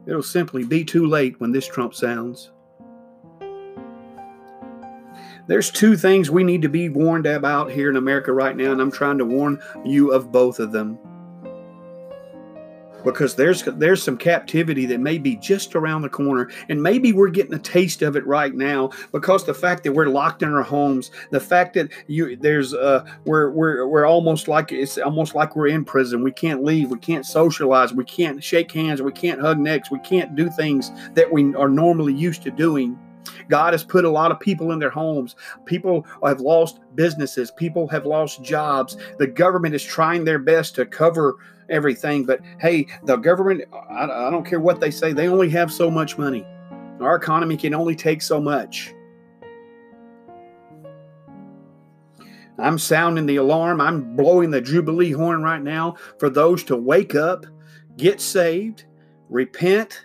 It'll 0.05 0.21
simply 0.21 0.63
be 0.63 0.85
too 0.85 1.07
late 1.07 1.39
when 1.39 1.51
this 1.51 1.67
trump 1.67 1.95
sounds. 1.95 2.51
There's 5.47 5.71
two 5.71 5.97
things 5.97 6.29
we 6.29 6.43
need 6.43 6.61
to 6.61 6.69
be 6.69 6.89
warned 6.89 7.25
about 7.25 7.71
here 7.71 7.89
in 7.89 7.95
America 7.95 8.33
right 8.33 8.55
now, 8.55 8.71
and 8.71 8.81
I'm 8.81 8.91
trying 8.91 9.17
to 9.17 9.25
warn 9.25 9.59
you 9.83 10.11
of 10.11 10.31
both 10.31 10.59
of 10.59 10.71
them 10.71 10.99
because 13.07 13.35
there's 13.35 13.63
there's 13.63 14.03
some 14.03 14.17
captivity 14.17 14.85
that 14.85 14.99
may 14.99 15.17
be 15.17 15.35
just 15.37 15.75
around 15.75 16.01
the 16.01 16.09
corner. 16.09 16.49
And 16.69 16.83
maybe 16.83 17.13
we're 17.13 17.29
getting 17.29 17.53
a 17.53 17.59
taste 17.59 18.01
of 18.01 18.15
it 18.15 18.25
right 18.27 18.53
now 18.53 18.91
because 19.11 19.45
the 19.45 19.53
fact 19.53 19.83
that 19.83 19.93
we're 19.93 20.07
locked 20.07 20.43
in 20.43 20.53
our 20.53 20.61
homes 20.61 21.11
the 21.31 21.39
fact 21.39 21.73
that 21.75 21.89
you 22.07 22.35
there's 22.35 22.73
uh 22.73 23.05
we're 23.25 23.49
we're 23.51 23.87
we're 23.87 24.05
almost 24.05 24.47
like 24.47 24.71
it's 24.71 24.97
almost 24.97 25.35
like 25.35 25.55
we're 25.55 25.67
in 25.67 25.85
prison. 25.85 26.23
We 26.23 26.31
can't 26.31 26.63
leave. 26.63 26.91
We 26.91 26.99
can't 26.99 27.25
socialize. 27.25 27.93
We 27.93 28.03
can't 28.03 28.43
shake 28.43 28.71
hands. 28.71 29.01
We 29.01 29.11
can't 29.11 29.39
hug 29.39 29.57
necks. 29.57 29.89
We 29.89 29.99
can't 29.99 30.35
do 30.35 30.49
things 30.49 30.91
that 31.13 31.31
we 31.31 31.55
are 31.55 31.69
normally 31.69 32.13
used 32.13 32.43
to 32.43 32.51
doing 32.51 32.99
God 33.49 33.73
has 33.73 33.83
put 33.83 34.05
a 34.05 34.09
lot 34.09 34.31
of 34.31 34.39
people 34.39 34.71
in 34.71 34.79
their 34.79 34.89
homes. 34.89 35.35
People 35.65 36.05
have 36.23 36.39
lost 36.39 36.79
businesses. 36.95 37.51
People 37.51 37.87
have 37.87 38.05
lost 38.05 38.43
jobs. 38.43 38.97
The 39.17 39.27
government 39.27 39.75
is 39.75 39.83
trying 39.83 40.25
their 40.25 40.39
best 40.39 40.75
to 40.75 40.85
cover 40.85 41.35
everything. 41.69 42.25
But 42.25 42.41
hey, 42.59 42.87
the 43.05 43.17
government, 43.17 43.63
I, 43.89 44.05
I 44.05 44.31
don't 44.31 44.45
care 44.45 44.59
what 44.59 44.79
they 44.79 44.91
say, 44.91 45.13
they 45.13 45.27
only 45.27 45.49
have 45.49 45.71
so 45.71 45.91
much 45.91 46.17
money. 46.17 46.45
Our 46.99 47.15
economy 47.15 47.57
can 47.57 47.73
only 47.73 47.95
take 47.95 48.21
so 48.21 48.41
much. 48.41 48.93
I'm 52.59 52.79
sounding 52.79 53.27
the 53.27 53.35
alarm. 53.35 53.79
I'm 53.79 54.15
blowing 54.15 54.49
the 54.49 54.61
Jubilee 54.61 55.11
horn 55.11 55.43
right 55.43 55.61
now 55.61 55.95
for 56.17 56.29
those 56.29 56.63
to 56.65 56.75
wake 56.75 57.13
up, 57.13 57.45
get 57.97 58.19
saved, 58.19 58.85
repent, 59.29 60.03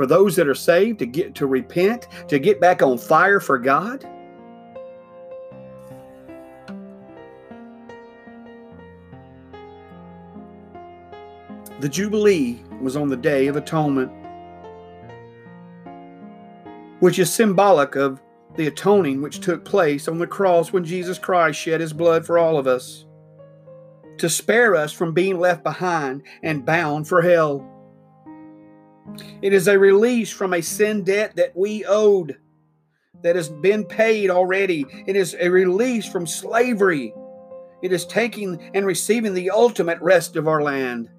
for 0.00 0.06
those 0.06 0.34
that 0.34 0.48
are 0.48 0.54
saved 0.54 0.98
to 0.98 1.04
get 1.04 1.34
to 1.34 1.46
repent, 1.46 2.08
to 2.26 2.38
get 2.38 2.58
back 2.58 2.80
on 2.80 2.96
fire 2.96 3.38
for 3.38 3.58
God? 3.58 4.00
The 11.80 11.88
Jubilee 11.90 12.62
was 12.80 12.96
on 12.96 13.10
the 13.10 13.16
Day 13.18 13.46
of 13.48 13.56
Atonement, 13.56 14.10
which 17.00 17.18
is 17.18 17.30
symbolic 17.30 17.94
of 17.94 18.22
the 18.56 18.68
atoning 18.68 19.20
which 19.20 19.40
took 19.40 19.66
place 19.66 20.08
on 20.08 20.16
the 20.16 20.26
cross 20.26 20.72
when 20.72 20.82
Jesus 20.82 21.18
Christ 21.18 21.60
shed 21.60 21.82
his 21.82 21.92
blood 21.92 22.24
for 22.24 22.38
all 22.38 22.56
of 22.56 22.66
us 22.66 23.04
to 24.16 24.30
spare 24.30 24.74
us 24.74 24.94
from 24.94 25.12
being 25.12 25.38
left 25.38 25.62
behind 25.62 26.22
and 26.42 26.64
bound 26.64 27.06
for 27.06 27.20
hell. 27.20 27.69
It 29.42 29.52
is 29.52 29.68
a 29.68 29.78
release 29.78 30.30
from 30.30 30.54
a 30.54 30.60
sin 30.60 31.02
debt 31.02 31.36
that 31.36 31.56
we 31.56 31.84
owed, 31.84 32.36
that 33.22 33.36
has 33.36 33.48
been 33.48 33.84
paid 33.84 34.30
already. 34.30 34.86
It 35.06 35.16
is 35.16 35.36
a 35.38 35.48
release 35.48 36.06
from 36.06 36.26
slavery. 36.26 37.14
It 37.82 37.92
is 37.92 38.06
taking 38.06 38.70
and 38.74 38.86
receiving 38.86 39.34
the 39.34 39.50
ultimate 39.50 40.00
rest 40.00 40.36
of 40.36 40.48
our 40.48 40.62
land. 40.62 41.10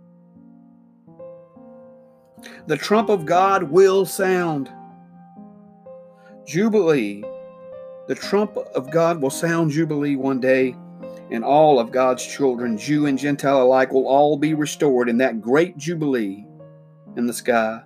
The 2.68 2.78
trump 2.78 3.10
of 3.10 3.26
God 3.26 3.64
will 3.64 4.06
sound. 4.06 4.72
Jubilee. 6.46 7.24
The 8.08 8.16
trump 8.16 8.58
of 8.58 8.92
God 8.92 9.22
will 9.22 9.30
sound 9.30 9.72
Jubilee 9.72 10.16
one 10.16 10.40
day, 10.40 10.76
and 11.30 11.44
all 11.44 11.80
of 11.80 11.92
God's 11.92 12.26
children, 12.26 12.78
Jew 12.78 13.06
and 13.06 13.18
Gentile 13.18 13.62
alike, 13.62 13.94
will 13.94 14.08
all 14.08 14.38
be 14.38 14.54
restored 14.54 15.08
in 15.08 15.18
that 15.18 15.40
great 15.40 15.78
Jubilee 15.78 16.46
in 17.16 17.28
the 17.28 17.34
sky. 17.34 17.82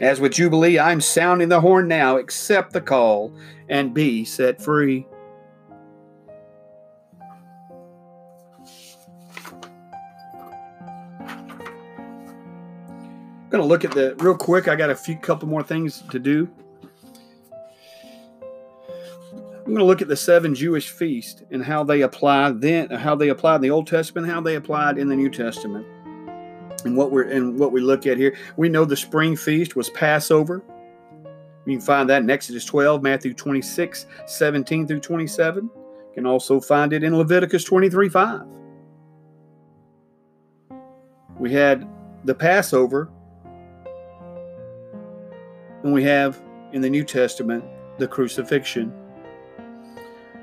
As 0.00 0.20
with 0.20 0.32
Jubilee, 0.32 0.78
I'm 0.78 1.00
sounding 1.00 1.48
the 1.48 1.60
horn 1.60 1.86
now. 1.86 2.18
Accept 2.18 2.72
the 2.72 2.80
call 2.80 3.32
and 3.68 3.94
be 3.94 4.24
set 4.24 4.60
free. 4.60 5.06
I'm 13.38 13.60
going 13.60 13.62
to 13.62 13.68
look 13.68 13.84
at 13.84 13.92
the 13.92 14.16
real 14.18 14.36
quick. 14.36 14.66
I 14.66 14.74
got 14.74 14.90
a 14.90 14.96
few 14.96 15.16
couple 15.16 15.46
more 15.46 15.62
things 15.62 16.02
to 16.10 16.18
do. 16.18 16.50
I'm 19.64 19.70
going 19.70 19.78
to 19.78 19.84
look 19.84 20.02
at 20.02 20.08
the 20.08 20.16
seven 20.16 20.56
Jewish 20.56 20.90
feasts 20.90 21.42
and 21.52 21.64
how 21.64 21.84
they 21.84 22.02
apply 22.02 22.50
then, 22.50 22.90
how 22.90 23.14
they 23.14 23.28
applied 23.28 23.56
in 23.56 23.60
the 23.62 23.70
Old 23.70 23.86
Testament, 23.86 24.26
how 24.26 24.40
they 24.40 24.56
applied 24.56 24.98
in 24.98 25.08
the 25.08 25.16
New 25.16 25.30
Testament. 25.30 25.86
And 26.84 26.96
what 26.96 27.10
we're 27.10 27.24
and 27.24 27.58
what 27.58 27.72
we 27.72 27.80
look 27.80 28.06
at 28.06 28.16
here, 28.16 28.36
we 28.56 28.68
know 28.68 28.84
the 28.84 28.96
spring 28.96 29.36
feast 29.36 29.74
was 29.76 29.90
Passover. 29.90 30.62
You 31.66 31.78
can 31.78 31.80
find 31.80 32.10
that 32.10 32.22
in 32.22 32.28
Exodus 32.28 32.64
12, 32.66 33.02
Matthew 33.02 33.32
26, 33.32 34.06
17 34.26 34.86
through 34.86 35.00
27. 35.00 35.64
You 35.64 35.70
can 36.14 36.26
also 36.26 36.60
find 36.60 36.92
it 36.92 37.02
in 37.02 37.16
Leviticus 37.16 37.64
23, 37.64 38.08
5. 38.10 38.42
We 41.38 41.52
had 41.52 41.88
the 42.24 42.34
Passover, 42.34 43.10
and 45.82 45.92
we 45.92 46.02
have 46.04 46.40
in 46.72 46.82
the 46.82 46.90
New 46.90 47.04
Testament 47.04 47.64
the 47.98 48.06
crucifixion. 48.06 48.92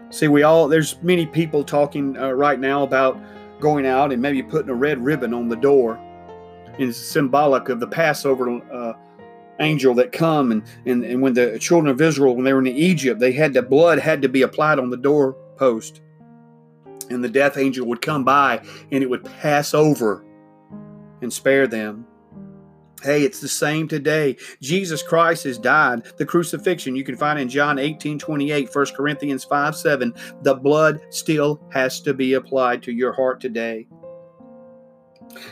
See, 0.10 0.28
we 0.28 0.44
all, 0.44 0.68
there's 0.68 1.02
many 1.02 1.26
people 1.26 1.64
talking 1.64 2.18
uh, 2.18 2.32
right 2.32 2.60
now 2.60 2.84
about 2.84 3.18
going 3.62 3.86
out 3.86 4.12
and 4.12 4.22
maybe 4.22 4.44
putting 4.44 4.70
a 4.70 4.76
red 4.76 5.04
ribbon 5.04 5.34
on 5.34 5.48
the 5.48 5.56
door. 5.56 6.00
It's 6.82 6.98
symbolic 6.98 7.70
of 7.70 7.80
the 7.80 7.88
Passover 7.88 8.60
uh, 8.74 8.94
angel 9.60 9.94
that 9.96 10.12
come 10.12 10.52
and, 10.52 10.64
and, 10.86 11.04
and 11.04 11.22
when 11.22 11.34
the 11.34 11.60
children 11.60 11.92
of 11.92 12.02
Israel, 12.02 12.36
when 12.36 12.44
they 12.44 12.54
were 12.54 12.60
in 12.60 12.68
Egypt, 12.68 13.20
they 13.20 13.32
had 13.32 13.54
the 13.54 13.62
blood 13.62 14.00
had 14.00 14.24
to 14.24 14.30
be 14.30 14.42
applied 14.42 14.80
on 14.80 14.90
the 14.90 14.98
doorpost. 14.98 16.02
And 17.12 17.24
the 17.24 17.30
death 17.30 17.58
angel 17.58 17.86
would 17.88 18.02
come 18.02 18.24
by 18.24 18.64
and 18.92 19.04
it 19.04 19.10
would 19.10 19.24
pass 19.24 19.76
over 19.76 20.26
and 21.22 21.32
spare 21.32 21.68
them. 21.68 22.08
Hey, 23.04 23.24
it's 23.24 23.42
the 23.42 23.48
same 23.48 23.88
today. 23.88 24.38
Jesus 24.62 25.04
Christ 25.04 25.44
has 25.44 25.58
died. 25.58 26.04
The 26.18 26.26
crucifixion 26.26 26.96
you 26.96 27.04
can 27.04 27.18
find 27.18 27.40
in 27.40 27.50
John 27.50 27.80
18 27.80 28.20
28, 28.20 28.70
1 28.74 28.86
Corinthians 28.96 29.44
5 29.44 29.76
7. 29.76 30.14
The 30.44 30.56
blood 30.56 31.02
still 31.10 31.62
has 31.72 32.00
to 32.02 32.14
be 32.14 32.34
applied 32.34 32.84
to 32.84 32.92
your 32.92 33.14
heart 33.14 33.42
today. 33.42 33.88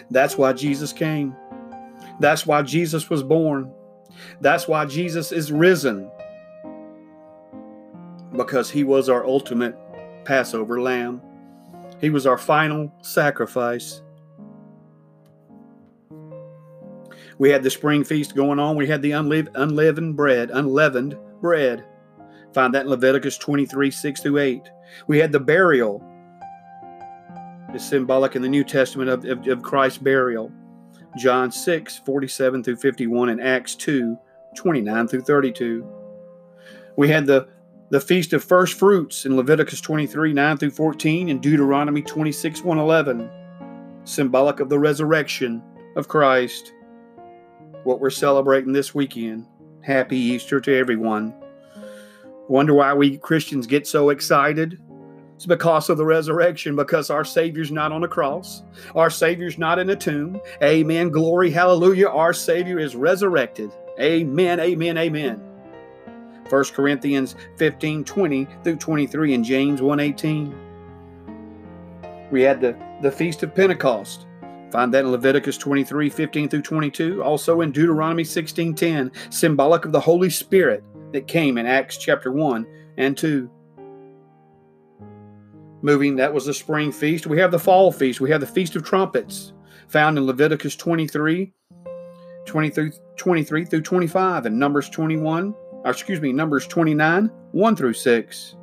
That's 0.10 0.38
why 0.38 0.54
Jesus 0.54 0.94
came. 0.94 1.36
That's 2.20 2.46
why 2.46 2.62
Jesus 2.62 3.10
was 3.10 3.24
born. 3.24 3.72
That's 4.42 4.68
why 4.68 4.86
Jesus 4.86 5.32
is 5.32 5.52
risen. 5.52 6.12
Because 8.36 8.70
he 8.70 8.84
was 8.84 9.10
our 9.10 9.26
ultimate 9.26 9.76
Passover 10.26 10.82
lamb, 10.82 11.22
he 12.00 12.10
was 12.10 12.28
our 12.28 12.38
final 12.38 12.94
sacrifice. 13.02 14.02
We 17.38 17.50
had 17.50 17.64
the 17.64 17.70
spring 17.70 18.04
feast 18.04 18.36
going 18.36 18.60
on. 18.60 18.76
We 18.76 18.88
had 18.88 19.02
the 19.02 19.12
unleavened 19.12 20.16
bread, 20.16 20.52
unleavened 20.52 21.18
bread. 21.42 21.86
Find 22.54 22.74
that 22.74 22.84
in 22.84 22.90
Leviticus 22.90 23.38
23, 23.38 23.92
6 23.92 24.22
through 24.22 24.38
8. 24.40 24.62
We 25.08 25.20
had 25.20 25.32
the 25.32 25.40
burial. 25.40 26.06
It's 27.74 27.86
symbolic 27.86 28.36
in 28.36 28.42
the 28.42 28.50
New 28.50 28.64
Testament 28.64 29.10
of, 29.10 29.26
of, 29.26 29.48
of 29.48 29.62
Christ's 29.62 30.00
burial. 30.00 30.52
John 31.18 31.52
6, 31.52 32.00
47 32.00 32.64
through 32.64 32.76
51, 32.78 33.30
and 33.30 33.42
Acts 33.42 33.76
2, 33.76 34.18
29 34.56 35.08
through 35.08 35.22
32. 35.22 35.88
We 36.98 37.10
had 37.10 37.26
the, 37.26 37.48
the 37.90 38.02
Feast 38.02 38.34
of 38.34 38.44
First 38.44 38.78
Fruits 38.78 39.26
in 39.26 39.36
Leviticus 39.36 39.82
23, 39.82 40.34
9 40.34 40.58
through 40.58 40.72
14, 40.72 41.30
and 41.30 41.42
Deuteronomy 41.42 42.02
26, 42.02 42.64
1 42.64 42.78
11, 42.78 43.30
symbolic 44.04 44.60
of 44.60 44.70
the 44.70 44.80
resurrection 44.80 45.64
of 45.96 46.08
Christ 46.08 46.74
what 47.84 48.00
we're 48.00 48.10
celebrating 48.10 48.74
this 48.74 48.94
weekend. 48.94 49.46
Happy 49.82 50.18
Easter 50.18 50.60
to 50.60 50.76
everyone. 50.76 51.34
Wonder 52.48 52.74
why 52.74 52.94
we 52.94 53.18
Christians 53.18 53.68
get 53.68 53.88
so 53.88 54.10
excited? 54.10 54.80
It's 55.40 55.46
because 55.46 55.90
of 55.90 55.98
the 55.98 56.04
resurrection, 56.04 56.76
because 56.76 57.10
our 57.10 57.24
Savior's 57.24 57.72
not 57.72 57.94
on 57.94 58.04
a 58.04 58.10
cross. 58.10 58.62
Our 58.94 59.10
Savior's 59.10 59.58
not 59.58 59.80
in 59.80 59.90
a 59.90 59.96
tomb. 59.96 60.42
Amen. 60.62 61.12
Glory. 61.12 61.50
Hallelujah. 61.50 62.10
Our 62.10 62.34
Savior 62.34 62.78
is 62.78 62.94
resurrected. 62.94 63.72
Amen. 64.02 64.60
Amen. 64.60 64.98
Amen. 64.98 65.42
1 66.50 66.64
Corinthians 66.74 67.38
15 67.56 68.04
20 68.04 68.48
through 68.66 68.76
23 68.76 69.34
and 69.34 69.46
James 69.46 69.82
1 69.82 70.00
18. 70.02 70.54
We 72.32 72.42
had 72.42 72.60
the, 72.60 72.78
the 73.02 73.10
Feast 73.10 73.42
of 73.42 73.56
Pentecost. 73.56 74.26
Find 74.74 74.94
that 74.94 75.06
in 75.06 75.12
Leviticus 75.12 75.58
23 75.58 76.10
15 76.10 76.50
through 76.50 76.64
22, 76.64 77.24
also 77.24 77.62
in 77.62 77.72
Deuteronomy 77.72 78.26
16 78.26 78.76
10, 78.76 79.10
symbolic 79.30 79.86
of 79.86 79.94
the 79.94 80.02
Holy 80.02 80.30
Spirit 80.30 80.84
that 81.14 81.28
came 81.28 81.58
in 81.58 81.66
Acts 81.66 81.96
chapter 81.96 82.34
1 82.34 82.68
and 82.98 83.18
2. 83.18 83.50
Moving, 85.82 86.16
that 86.18 86.34
was 86.34 86.46
the 86.46 86.54
spring 86.54 86.92
feast. 86.92 87.28
We 87.28 87.40
have 87.40 87.52
the 87.52 87.60
fall 87.60 87.92
feast. 87.92 88.20
We 88.20 88.30
have 88.32 88.42
the 88.42 88.48
Feast 88.48 88.76
of 88.76 88.84
Trumpets, 88.84 89.54
found 89.88 90.18
in 90.18 90.26
Leviticus 90.26 90.76
23 90.76 91.54
23, 92.46 92.92
23 93.16 93.66
through 93.66 93.82
25, 93.82 94.46
and 94.46 94.58
Numbers 94.58 94.90
21, 94.90 95.54
or 95.84 95.92
excuse 95.92 96.20
me, 96.20 96.34
Numbers 96.34 96.68
29 96.68 97.32
1 97.52 97.76
through 97.76 97.94
6. 97.94 98.56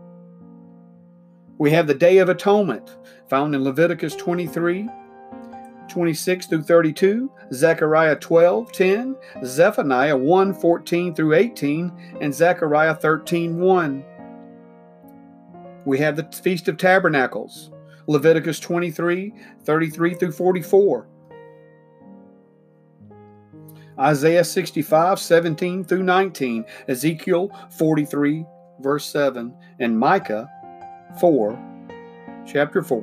We 1.59 1.71
have 1.71 1.87
the 1.87 1.95
Day 1.95 2.19
of 2.19 2.29
Atonement, 2.29 2.97
found 3.29 3.55
in 3.55 3.65
Leviticus 3.65 4.15
23 4.17 4.89
26 5.89 6.47
through 6.47 6.63
32, 6.63 7.31
Zechariah 7.53 8.17
12, 8.17 8.73
10, 8.73 9.17
Zephaniah 9.45 10.17
1, 10.17 10.55
14 10.55 11.15
through 11.15 11.35
18, 11.35 12.19
and 12.21 12.35
Zechariah 12.35 12.95
13, 12.95 13.59
1. 13.59 14.05
We 15.87 15.99
have 15.99 16.17
the 16.17 16.25
Feast 16.25 16.67
of 16.67 16.77
Tabernacles, 16.77 17.71
Leviticus 18.09 18.59
23, 18.59 19.33
33 19.65 20.15
through 20.15 20.33
44. 20.33 21.09
Isaiah 23.99 24.45
65, 24.45 25.19
17 25.19 25.85
through 25.85 26.03
19, 26.03 26.65
Ezekiel 26.89 27.51
43, 27.79 28.45
verse 28.81 29.07
7, 29.07 29.57
and 29.79 29.99
Micah 29.99 30.51
4, 31.21 31.59
chapter 32.45 32.83
4, 32.83 33.01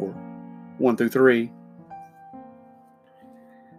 1 0.77 0.97
through 0.97 1.09
3. 1.09 1.51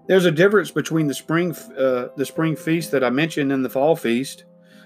There's 0.07 0.25
a 0.25 0.31
difference 0.31 0.71
between 0.71 1.07
the 1.07 1.15
spring 1.15 1.55
uh, 1.79 2.09
the 2.17 2.27
spring 2.27 2.57
feast 2.57 2.91
that 2.91 3.05
I 3.05 3.11
mentioned 3.11 3.53
and 3.53 3.65
the 3.65 3.71
fall 3.71 3.97
feast. 3.97 4.45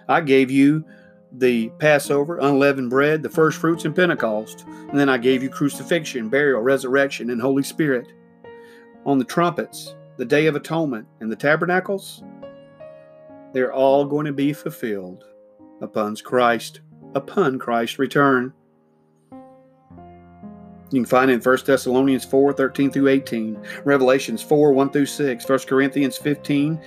I 0.09 0.21
gave 0.21 0.51
you 0.51 0.85
the 1.33 1.69
Passover, 1.79 2.39
unleavened 2.39 2.91
bread, 2.91 3.23
the 3.23 3.29
first 3.29 3.59
fruits, 3.59 3.85
and 3.85 3.95
Pentecost. 3.95 4.65
And 4.67 4.99
then 4.99 5.09
I 5.09 5.19
gave 5.19 5.43
you 5.43 5.51
crucifixion, 5.51 6.29
burial, 6.29 6.63
resurrection, 6.63 7.31
and 7.31 7.41
Holy 7.41 7.63
Spirit. 7.63 8.13
On 9.05 9.19
the 9.19 9.25
trumpets, 9.25 9.95
the 10.17 10.25
Day 10.25 10.47
of 10.47 10.57
Atonement, 10.57 11.07
and 11.21 11.31
the 11.31 11.37
tabernacles, 11.37 12.23
they're 13.53 13.73
all 13.73 14.05
going 14.05 14.27
to 14.27 14.33
be 14.33 14.53
fulfilled 14.53 15.25
upon 15.81 16.17
Christ, 16.17 16.81
upon 17.15 17.59
Christ's 17.59 17.99
return. 17.99 18.53
You 20.91 21.03
can 21.03 21.05
find 21.05 21.31
it 21.31 21.35
in 21.35 21.41
1 21.41 21.59
Thessalonians 21.67 22.25
4 22.25 22.55
13 22.55 22.91
through 22.91 23.09
18, 23.09 23.59
Revelations 23.85 24.43
4 24.43 24.73
1 24.73 24.91
through 24.91 25.07
6, 25.07 25.49
1 25.49 25.59
Corinthians 25.61 26.17
15 26.17 26.81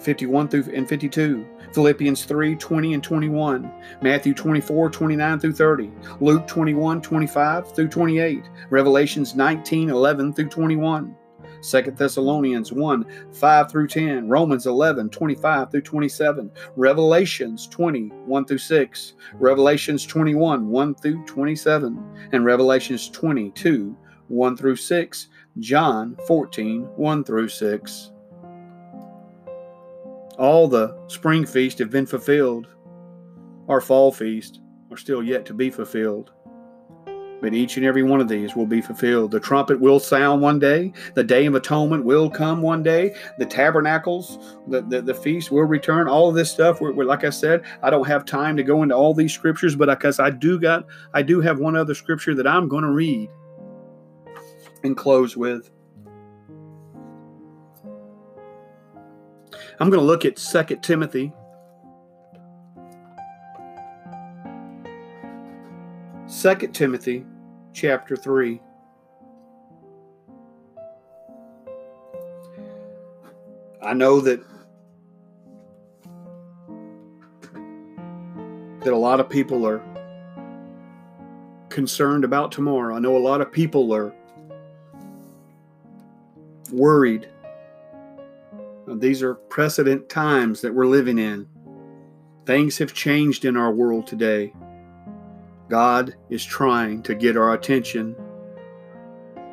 51 0.00 0.48
through 0.48 0.64
and 0.74 0.88
52, 0.88 1.46
Philippians 1.72 2.24
3 2.24 2.56
20 2.56 2.94
and 2.94 3.02
21, 3.02 3.72
Matthew 4.02 4.34
24 4.34 4.90
29 4.90 5.40
through 5.40 5.52
30, 5.52 5.90
Luke 6.20 6.46
21 6.46 7.02
25 7.02 7.74
through 7.74 7.88
28, 7.88 8.48
Revelations 8.70 9.34
19 9.34 9.90
11 9.90 10.32
through 10.32 10.48
21. 10.48 11.14
2 11.60 11.82
Thessalonians 11.96 12.72
1 12.72 13.04
5 13.32 13.70
through 13.70 13.88
10, 13.88 14.28
Romans 14.28 14.66
11 14.66 15.10
25 15.10 15.70
through 15.70 15.82
27, 15.82 16.50
Revelations 16.76 17.66
20 17.66 18.08
1 18.08 18.44
through 18.44 18.58
6, 18.58 19.12
Revelations 19.34 20.06
21 20.06 20.68
1 20.68 20.94
through 20.94 21.24
27, 21.24 22.28
and 22.32 22.44
Revelations 22.44 23.08
22 23.10 23.96
1 24.28 24.56
through 24.56 24.76
6, 24.76 25.28
John 25.58 26.16
14 26.26 26.82
1 26.82 27.24
through 27.24 27.48
6. 27.48 28.10
All 30.38 30.68
the 30.68 30.96
spring 31.08 31.44
feasts 31.44 31.80
have 31.80 31.90
been 31.90 32.06
fulfilled. 32.06 32.68
Our 33.68 33.80
fall 33.80 34.12
feasts 34.12 34.60
are 34.90 34.96
still 34.96 35.22
yet 35.22 35.44
to 35.46 35.54
be 35.54 35.68
fulfilled. 35.68 36.30
But 37.40 37.54
each 37.54 37.76
and 37.76 37.84
every 37.84 38.02
one 38.02 38.20
of 38.20 38.28
these 38.28 38.54
will 38.54 38.66
be 38.66 38.80
fulfilled. 38.80 39.32
The 39.32 39.40
trumpet 39.40 39.80
will 39.80 39.98
sound 39.98 40.40
one 40.40 40.58
day. 40.58 40.92
The 41.14 41.24
day 41.24 41.46
of 41.46 41.54
atonement 41.54 42.04
will 42.04 42.30
come 42.30 42.62
one 42.62 42.82
day. 42.82 43.14
The 43.38 43.46
tabernacles, 43.46 44.56
the, 44.68 44.82
the, 44.82 45.02
the 45.02 45.14
feast 45.14 45.50
will 45.50 45.64
return. 45.64 46.08
All 46.08 46.28
of 46.28 46.34
this 46.34 46.50
stuff, 46.50 46.80
we're, 46.80 46.92
we're, 46.92 47.04
like 47.04 47.24
I 47.24 47.30
said, 47.30 47.62
I 47.82 47.90
don't 47.90 48.06
have 48.06 48.24
time 48.24 48.56
to 48.56 48.62
go 48.62 48.82
into 48.82 48.94
all 48.94 49.14
these 49.14 49.32
scriptures, 49.32 49.76
but 49.76 49.88
because 49.88 50.20
I 50.20 50.30
do 50.30 50.58
got, 50.58 50.86
I 51.14 51.22
do 51.22 51.40
have 51.40 51.58
one 51.58 51.76
other 51.76 51.94
scripture 51.94 52.34
that 52.34 52.46
I'm 52.46 52.68
going 52.68 52.84
to 52.84 52.90
read 52.90 53.28
and 54.84 54.96
close 54.96 55.36
with. 55.36 55.70
I'm 59.80 59.90
going 59.90 60.00
to 60.00 60.06
look 60.06 60.24
at 60.24 60.36
2 60.36 60.76
Timothy 60.82 61.32
2 66.28 66.54
Timothy 66.68 67.24
chapter 67.72 68.14
3. 68.14 68.60
I 73.82 73.94
know 73.94 74.20
that 74.20 74.40
that 78.80 78.92
a 78.92 78.96
lot 78.96 79.20
of 79.20 79.28
people 79.28 79.66
are 79.66 79.82
concerned 81.70 82.24
about 82.24 82.52
tomorrow. 82.52 82.94
I 82.94 82.98
know 82.98 83.16
a 83.16 83.18
lot 83.18 83.40
of 83.40 83.50
people 83.50 83.92
are 83.94 84.14
worried. 86.70 87.28
These 88.96 89.22
are 89.22 89.34
precedent 89.34 90.08
times 90.08 90.60
that 90.62 90.74
we're 90.74 90.86
living 90.86 91.18
in. 91.18 91.46
Things 92.46 92.78
have 92.78 92.94
changed 92.94 93.44
in 93.44 93.56
our 93.56 93.70
world 93.70 94.06
today. 94.06 94.52
God 95.68 96.14
is 96.30 96.44
trying 96.44 97.02
to 97.02 97.14
get 97.14 97.36
our 97.36 97.52
attention. 97.52 98.16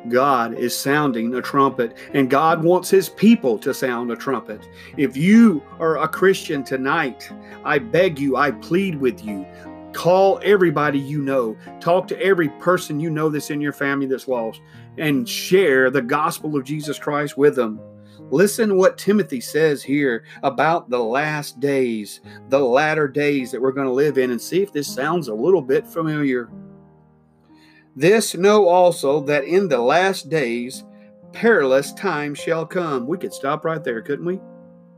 God 0.08 0.54
is 0.54 0.76
sounding 0.76 1.34
a 1.34 1.42
trumpet, 1.42 1.96
and 2.14 2.30
God 2.30 2.62
wants 2.62 2.88
His 2.88 3.08
people 3.10 3.58
to 3.58 3.74
sound 3.74 4.10
a 4.10 4.16
trumpet. 4.16 4.66
If 4.96 5.16
you 5.16 5.62
are 5.78 5.98
a 5.98 6.08
Christian 6.08 6.64
tonight, 6.64 7.30
I 7.64 7.78
beg 7.78 8.18
you, 8.18 8.36
I 8.36 8.52
plead 8.52 8.98
with 8.98 9.22
you, 9.22 9.44
call 9.92 10.40
everybody 10.42 10.98
you 10.98 11.20
know, 11.20 11.56
talk 11.80 12.06
to 12.08 12.22
every 12.22 12.48
person 12.60 13.00
you 13.00 13.10
know 13.10 13.28
that's 13.28 13.50
in 13.50 13.60
your 13.60 13.72
family 13.72 14.06
that's 14.06 14.28
lost, 14.28 14.60
and 14.96 15.28
share 15.28 15.90
the 15.90 16.02
gospel 16.02 16.56
of 16.56 16.64
Jesus 16.64 16.98
Christ 16.98 17.36
with 17.36 17.56
them. 17.56 17.80
Listen 18.30 18.76
what 18.76 18.98
Timothy 18.98 19.40
says 19.40 19.82
here 19.82 20.24
about 20.42 20.90
the 20.90 20.98
last 20.98 21.60
days, 21.60 22.20
the 22.48 22.58
latter 22.58 23.08
days 23.08 23.50
that 23.50 23.60
we're 23.60 23.72
going 23.72 23.86
to 23.86 23.92
live 23.92 24.18
in, 24.18 24.30
and 24.30 24.40
see 24.40 24.62
if 24.62 24.72
this 24.72 24.92
sounds 24.92 25.28
a 25.28 25.34
little 25.34 25.62
bit 25.62 25.86
familiar. 25.86 26.50
This 27.94 28.34
know 28.34 28.68
also 28.68 29.20
that 29.22 29.44
in 29.44 29.68
the 29.68 29.78
last 29.78 30.28
days 30.28 30.84
perilous 31.32 31.92
times 31.92 32.38
shall 32.38 32.66
come. 32.66 33.06
We 33.06 33.18
could 33.18 33.32
stop 33.32 33.64
right 33.64 33.82
there, 33.82 34.02
couldn't 34.02 34.26
we? 34.26 34.40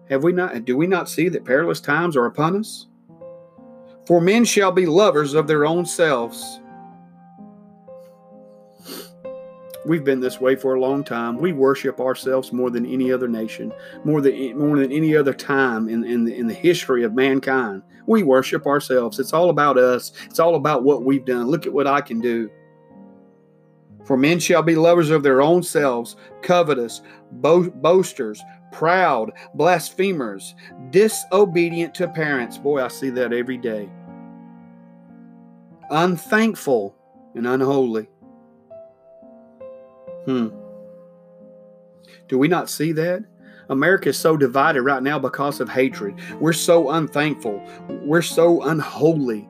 Have 0.08 0.24
we 0.24 0.32
not 0.32 0.64
do 0.64 0.76
we 0.76 0.86
not 0.86 1.08
see 1.08 1.28
that 1.28 1.44
perilous 1.44 1.80
times 1.80 2.16
are 2.16 2.26
upon 2.26 2.56
us? 2.56 2.86
For 4.06 4.20
men 4.20 4.44
shall 4.44 4.72
be 4.72 4.86
lovers 4.86 5.34
of 5.34 5.46
their 5.46 5.66
own 5.66 5.84
selves 5.84 6.60
We've 9.86 10.04
been 10.04 10.20
this 10.20 10.40
way 10.40 10.56
for 10.56 10.74
a 10.74 10.80
long 10.80 11.04
time. 11.04 11.38
We 11.38 11.52
worship 11.52 12.00
ourselves 12.00 12.52
more 12.52 12.68
than 12.70 12.84
any 12.84 13.12
other 13.12 13.28
nation, 13.28 13.72
more 14.04 14.20
than 14.20 14.58
more 14.58 14.76
than 14.76 14.90
any 14.90 15.16
other 15.16 15.32
time 15.32 15.88
in 15.88 16.04
in 16.04 16.24
the, 16.24 16.34
in 16.34 16.46
the 16.46 16.54
history 16.54 17.04
of 17.04 17.14
mankind. 17.14 17.82
We 18.06 18.22
worship 18.22 18.66
ourselves. 18.66 19.20
It's 19.20 19.32
all 19.32 19.50
about 19.50 19.78
us. 19.78 20.12
It's 20.24 20.40
all 20.40 20.56
about 20.56 20.82
what 20.82 21.04
we've 21.04 21.24
done. 21.24 21.46
Look 21.46 21.66
at 21.66 21.72
what 21.72 21.86
I 21.86 22.00
can 22.00 22.20
do. 22.20 22.50
For 24.04 24.16
men 24.16 24.38
shall 24.40 24.62
be 24.62 24.74
lovers 24.74 25.10
of 25.10 25.22
their 25.22 25.42
own 25.42 25.62
selves, 25.62 26.16
covetous, 26.42 27.02
bo- 27.30 27.70
boasters, 27.70 28.42
proud, 28.72 29.32
blasphemers, 29.54 30.54
disobedient 30.90 31.94
to 31.96 32.08
parents. 32.08 32.56
Boy, 32.58 32.82
I 32.82 32.88
see 32.88 33.10
that 33.10 33.32
every 33.32 33.58
day. 33.58 33.88
Unthankful 35.90 36.96
and 37.34 37.46
unholy 37.46 38.08
Hmm. 40.28 40.48
Do 42.28 42.36
we 42.38 42.48
not 42.48 42.68
see 42.68 42.92
that? 42.92 43.24
America 43.70 44.10
is 44.10 44.18
so 44.18 44.36
divided 44.36 44.82
right 44.82 45.02
now 45.02 45.18
because 45.18 45.58
of 45.58 45.70
hatred. 45.70 46.20
We're 46.38 46.52
so 46.52 46.90
unthankful. 46.90 47.62
We're 48.04 48.20
so 48.20 48.62
unholy. 48.64 49.48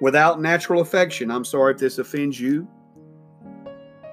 Without 0.00 0.40
natural 0.40 0.80
affection, 0.80 1.32
I'm 1.32 1.44
sorry 1.44 1.72
if 1.72 1.80
this 1.80 1.98
offends 1.98 2.38
you, 2.38 2.68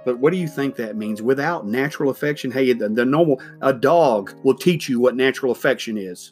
but 0.03 0.17
what 0.17 0.34
do 0.34 0.39
you 0.39 0.47
think 0.47 0.75
that 0.77 0.97
means? 0.97 1.21
Without 1.21 1.67
natural 1.67 2.09
affection, 2.09 2.49
hey, 2.49 2.73
the, 2.73 2.89
the 2.89 3.05
normal, 3.05 3.39
a 3.61 3.71
dog 3.71 4.34
will 4.43 4.55
teach 4.55 4.89
you 4.89 4.99
what 4.99 5.15
natural 5.15 5.51
affection 5.51 5.95
is. 5.95 6.32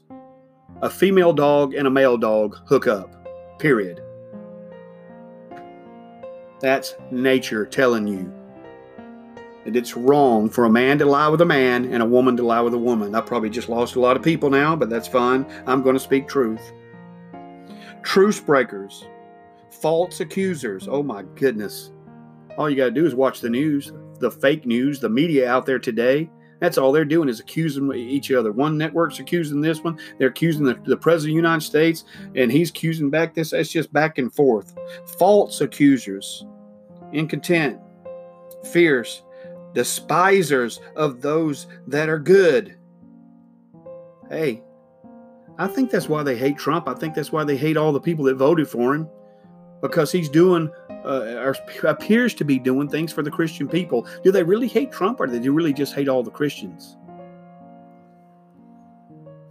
A 0.82 0.90
female 0.90 1.34
dog 1.34 1.76
and 1.76 1.86
a 1.86 1.92
male 1.92 2.18
dog 2.18 2.58
hook 2.68 2.88
up, 2.88 3.60
period. 3.60 4.02
That's 6.62 6.96
nature 7.12 7.68
telling 7.68 8.08
you 8.08 8.39
that 9.66 9.76
it's 9.76 9.96
wrong 9.96 10.50
for 10.50 10.66
a 10.66 10.70
man 10.70 10.98
to 11.00 11.06
lie 11.06 11.28
with 11.28 11.42
a 11.42 11.46
man 11.46 11.86
and 11.86 12.02
a 12.02 12.06
woman 12.06 12.38
to 12.38 12.44
lie 12.44 12.62
with 12.62 12.74
a 12.74 12.78
woman. 12.78 13.14
I 13.14 13.22
probably 13.22 13.50
just 13.50 13.70
lost 13.70 13.96
a 13.96 14.00
lot 14.00 14.16
of 14.16 14.24
people 14.24 14.50
now, 14.50 14.76
but 14.76 14.90
that's 14.90 15.08
fine. 15.08 15.46
I'm 15.68 15.82
going 15.82 15.96
to 15.96 16.00
speak 16.00 16.28
truth. 16.28 16.72
Truce 18.02 18.40
breakers, 18.40 19.06
false 19.70 20.20
accusers. 20.20 20.88
Oh 20.88 21.04
my 21.04 21.24
goodness. 21.36 21.92
All 22.58 22.70
you 22.70 22.76
got 22.76 22.86
to 22.86 22.92
do 22.92 23.06
is 23.06 23.16
watch 23.16 23.42
the 23.42 23.50
news, 23.50 23.92
the 24.20 24.32
fake 24.32 24.66
news, 24.66 25.00
the 25.00 25.10
media 25.10 25.50
out 25.50 25.66
there 25.66 25.80
today. 25.80 26.30
That's 26.60 26.78
all 26.78 26.92
they're 26.92 27.06
doing 27.06 27.30
is 27.30 27.40
accusing 27.40 27.94
each 27.94 28.32
other. 28.32 28.52
One 28.52 28.78
network's 28.78 29.20
accusing 29.20 29.62
this 29.62 29.82
one. 29.82 29.98
They're 30.18 30.28
accusing 30.28 30.66
the, 30.66 30.78
the 30.84 30.98
president 30.98 31.32
of 31.32 31.36
the 31.36 31.48
United 31.48 31.66
States, 31.66 32.04
and 32.36 32.52
he's 32.52 32.70
accusing 32.70 33.10
back 33.10 33.34
this. 33.34 33.54
It's 33.54 33.72
just 33.72 33.94
back 33.94 34.18
and 34.18 34.34
forth. 34.34 34.78
False 35.18 35.62
accusers, 35.62 36.46
incontent, 37.14 37.80
fierce, 38.74 39.24
despisers 39.74 40.80
of 40.96 41.22
those 41.22 41.68
that 41.88 42.10
are 42.10 42.20
good. 42.20 42.78
Hey, 44.30 44.64
I 45.58 45.68
think 45.68 45.92
that's 45.92 46.08
why 46.08 46.24
they 46.24 46.38
hate 46.38 46.58
Trump. 46.58 46.88
I 46.88 46.94
think 46.94 47.16
that's 47.16 47.32
why 47.32 47.44
they 47.44 47.58
hate 47.58 47.78
all 47.78 47.92
the 47.92 48.00
people 48.00 48.26
that 48.26 48.36
voted 48.36 48.68
for 48.68 48.96
him 48.96 49.10
because 49.82 50.12
he's 50.12 50.30
doing 50.30 50.70
uh, 51.06 51.36
or 51.38 51.56
appears 51.88 52.34
to 52.36 52.44
be 52.44 52.60
doing 52.60 52.88
things 52.88 53.12
for 53.12 53.24
the 53.24 53.32
Christian 53.32 53.68
people. 53.68 54.08
Do 54.24 54.32
they 54.32 54.44
really 54.44 54.68
hate 54.68 54.92
Trump 54.92 55.20
or 55.20 55.28
do 55.28 55.40
they 55.40 55.50
really 55.50 55.74
just 55.74 55.94
hate 55.94 56.08
all 56.08 56.24
the 56.24 56.32
Christians? 56.32 56.98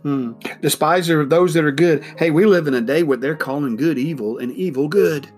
Hmm. 0.02 0.32
Despiser 0.62 1.20
of 1.20 1.28
those 1.28 1.54
that 1.54 1.64
are 1.64 1.72
good. 1.72 2.04
Hey, 2.16 2.30
we 2.30 2.46
live 2.46 2.66
in 2.66 2.74
a 2.74 2.80
day 2.80 3.02
where 3.02 3.16
they're 3.16 3.36
calling 3.36 3.76
good 3.76 3.98
evil 3.98 4.38
and 4.38 4.52
evil 4.52 4.88
good. 4.88 5.28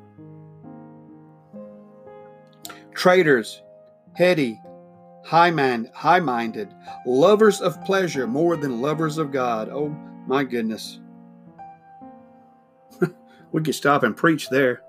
Traitors, 2.95 3.63
heady, 4.13 4.61
high 5.25 5.51
man, 5.51 5.91
high 5.95 6.21
minded, 6.21 6.75
lovers 7.07 7.61
of 7.61 7.83
pleasure 7.85 8.27
more 8.27 8.57
than 8.57 8.81
lovers 8.81 9.19
of 9.19 9.33
God. 9.33 9.69
Oh 9.69 9.97
my 10.27 10.45
goodness. 10.45 11.01
we 13.53 13.63
could 13.63 13.75
stop 13.75 14.03
and 14.03 14.17
preach 14.17 14.49
there. 14.49 14.83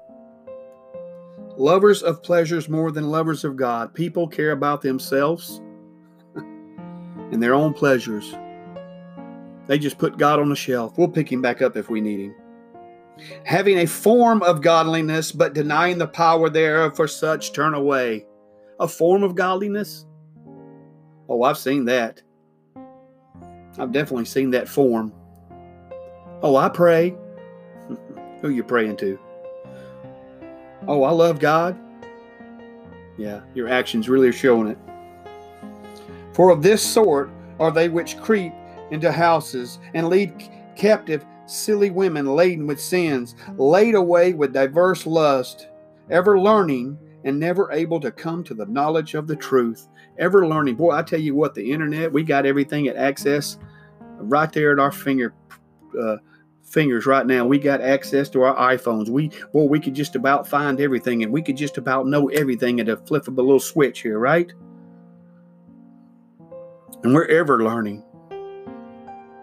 Lovers 1.57 2.01
of 2.01 2.23
pleasures 2.23 2.69
more 2.69 2.91
than 2.91 3.09
lovers 3.09 3.43
of 3.43 3.55
God. 3.55 3.93
People 3.93 4.27
care 4.27 4.51
about 4.51 4.81
themselves 4.81 5.61
and 6.35 7.43
their 7.43 7.53
own 7.53 7.73
pleasures. 7.73 8.35
They 9.67 9.77
just 9.77 9.97
put 9.97 10.17
God 10.17 10.39
on 10.39 10.49
the 10.49 10.55
shelf. 10.55 10.97
We'll 10.97 11.07
pick 11.07 11.31
him 11.31 11.41
back 11.41 11.61
up 11.61 11.77
if 11.77 11.89
we 11.89 12.01
need 12.01 12.19
him. 12.19 12.35
having 13.45 13.79
a 13.79 13.85
form 13.85 14.41
of 14.43 14.61
godliness, 14.61 15.31
but 15.31 15.53
denying 15.53 15.97
the 15.97 16.07
power 16.07 16.49
thereof, 16.49 16.95
for 16.95 17.07
such 17.07 17.53
turn 17.53 17.73
away. 17.73 18.25
A 18.79 18.87
form 18.87 19.23
of 19.23 19.35
godliness? 19.35 20.05
Oh, 21.31 21.43
I've 21.43 21.57
seen 21.57 21.85
that. 21.85 22.21
I've 23.79 23.93
definitely 23.93 24.25
seen 24.25 24.49
that 24.49 24.67
form. 24.67 25.13
Oh, 26.43 26.57
I 26.57 26.67
pray. 26.67 27.15
Who 28.41 28.49
you 28.49 28.65
praying 28.65 28.97
to? 28.97 29.17
Oh, 30.89 31.03
I 31.03 31.11
love 31.11 31.39
God. 31.39 31.79
Yeah, 33.17 33.39
your 33.53 33.69
actions 33.69 34.09
really 34.09 34.27
are 34.27 34.33
showing 34.33 34.67
it. 34.67 34.77
For 36.33 36.49
of 36.49 36.61
this 36.61 36.83
sort 36.83 37.29
are 37.61 37.71
they 37.71 37.87
which 37.87 38.17
creep 38.17 38.51
into 38.89 39.09
houses 39.09 39.79
and 39.93 40.09
lead 40.09 40.33
captive 40.75 41.25
silly 41.45 41.91
women 41.91 42.25
laden 42.25 42.67
with 42.67 42.81
sins, 42.81 43.35
laid 43.55 43.95
away 43.95 44.33
with 44.33 44.51
diverse 44.51 45.05
lust, 45.05 45.69
ever 46.09 46.37
learning 46.37 46.97
and 47.23 47.39
never 47.39 47.71
able 47.71 48.01
to 48.01 48.11
come 48.11 48.43
to 48.43 48.53
the 48.53 48.65
knowledge 48.65 49.13
of 49.13 49.27
the 49.27 49.35
truth. 49.37 49.87
Ever 50.21 50.47
learning. 50.47 50.75
Boy, 50.75 50.91
I 50.91 51.01
tell 51.01 51.19
you 51.19 51.33
what, 51.33 51.55
the 51.55 51.71
internet, 51.71 52.13
we 52.13 52.21
got 52.23 52.45
everything 52.45 52.87
at 52.87 52.95
access 52.95 53.57
right 54.17 54.51
there 54.53 54.71
at 54.71 54.79
our 54.79 54.91
finger 54.91 55.33
uh, 55.99 56.17
fingers 56.63 57.07
right 57.07 57.25
now. 57.25 57.43
We 57.45 57.57
got 57.57 57.81
access 57.81 58.29
to 58.29 58.43
our 58.43 58.55
iPhones. 58.75 59.09
We 59.09 59.31
boy, 59.51 59.63
we 59.63 59.79
could 59.79 59.95
just 59.95 60.15
about 60.15 60.47
find 60.47 60.79
everything 60.79 61.23
and 61.23 61.33
we 61.33 61.41
could 61.41 61.57
just 61.57 61.79
about 61.79 62.05
know 62.05 62.29
everything 62.29 62.79
at 62.79 62.87
a 62.87 62.97
flip 62.97 63.27
of 63.27 63.37
a 63.39 63.41
little 63.41 63.59
switch 63.59 64.01
here, 64.01 64.19
right? 64.19 64.53
And 67.03 67.15
we're 67.15 67.25
ever 67.25 67.63
learning. 67.63 68.03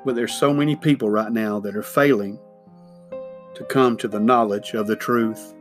But 0.05 0.15
there's 0.15 0.33
so 0.33 0.55
many 0.55 0.77
people 0.77 1.11
right 1.11 1.33
now 1.33 1.59
that 1.59 1.75
are 1.75 1.83
failing 1.83 2.39
to 3.55 3.65
come 3.65 3.97
to 3.97 4.07
the 4.07 4.21
knowledge 4.21 4.75
of 4.75 4.87
the 4.87 4.95
truth. 4.95 5.55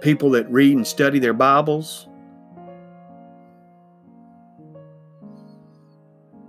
People 0.00 0.30
that 0.30 0.50
read 0.50 0.74
and 0.74 0.86
study 0.86 1.18
their 1.18 1.34
Bibles 1.34 2.08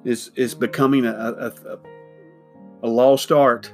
is 0.06 0.32
is 0.36 0.56
becoming 0.56 1.06
a, 1.06 1.12
a, 1.12 1.80
a, 2.84 2.88
lost 2.88 3.32
art. 3.32 3.74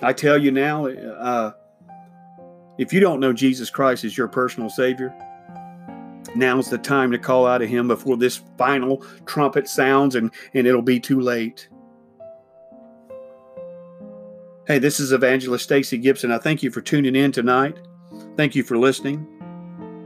I 0.00 0.12
tell 0.14 0.38
you 0.38 0.50
now, 0.50 0.86
uh, 0.86 1.52
if 2.78 2.92
you 2.92 3.00
don't 3.00 3.20
know 3.20 3.34
Jesus 3.34 3.68
Christ 3.68 4.04
as 4.04 4.16
your 4.16 4.28
personal 4.28 4.70
Savior, 4.70 5.12
now's 6.34 6.70
the 6.70 6.78
time 6.78 7.10
to 7.10 7.18
call 7.18 7.46
out 7.46 7.58
to 7.58 7.66
Him 7.66 7.88
before 7.88 8.16
this 8.16 8.40
final 8.56 9.04
trumpet 9.26 9.68
sounds 9.68 10.14
and, 10.14 10.30
and 10.54 10.66
it'll 10.66 10.80
be 10.80 11.00
too 11.00 11.20
late. 11.20 11.68
Hey, 14.66 14.78
this 14.78 15.00
is 15.00 15.12
Evangelist 15.12 15.64
Stacey 15.64 15.98
Gibson. 15.98 16.30
I 16.30 16.38
thank 16.38 16.62
you 16.62 16.70
for 16.70 16.80
tuning 16.80 17.16
in 17.16 17.32
tonight. 17.32 17.76
Thank 18.36 18.54
you 18.54 18.62
for 18.62 18.78
listening. 18.78 19.39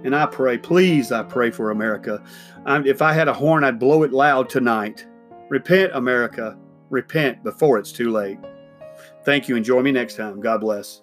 And 0.04 0.14
I 0.14 0.26
pray, 0.26 0.58
please, 0.58 1.10
I 1.10 1.22
pray 1.22 1.50
for 1.50 1.70
America. 1.70 2.22
I, 2.66 2.78
if 2.80 3.02
I 3.02 3.12
had 3.12 3.26
a 3.26 3.32
horn, 3.32 3.64
I'd 3.64 3.78
blow 3.78 4.02
it 4.02 4.12
loud 4.12 4.48
tonight. 4.48 5.06
Repent, 5.48 5.92
America. 5.94 6.58
Repent 6.90 7.42
before 7.42 7.78
it's 7.78 7.90
too 7.90 8.10
late. 8.10 8.38
Thank 9.24 9.48
you 9.48 9.56
and 9.56 9.64
join 9.64 9.82
me 9.84 9.92
next 9.92 10.16
time. 10.16 10.40
God 10.40 10.60
bless. 10.60 11.00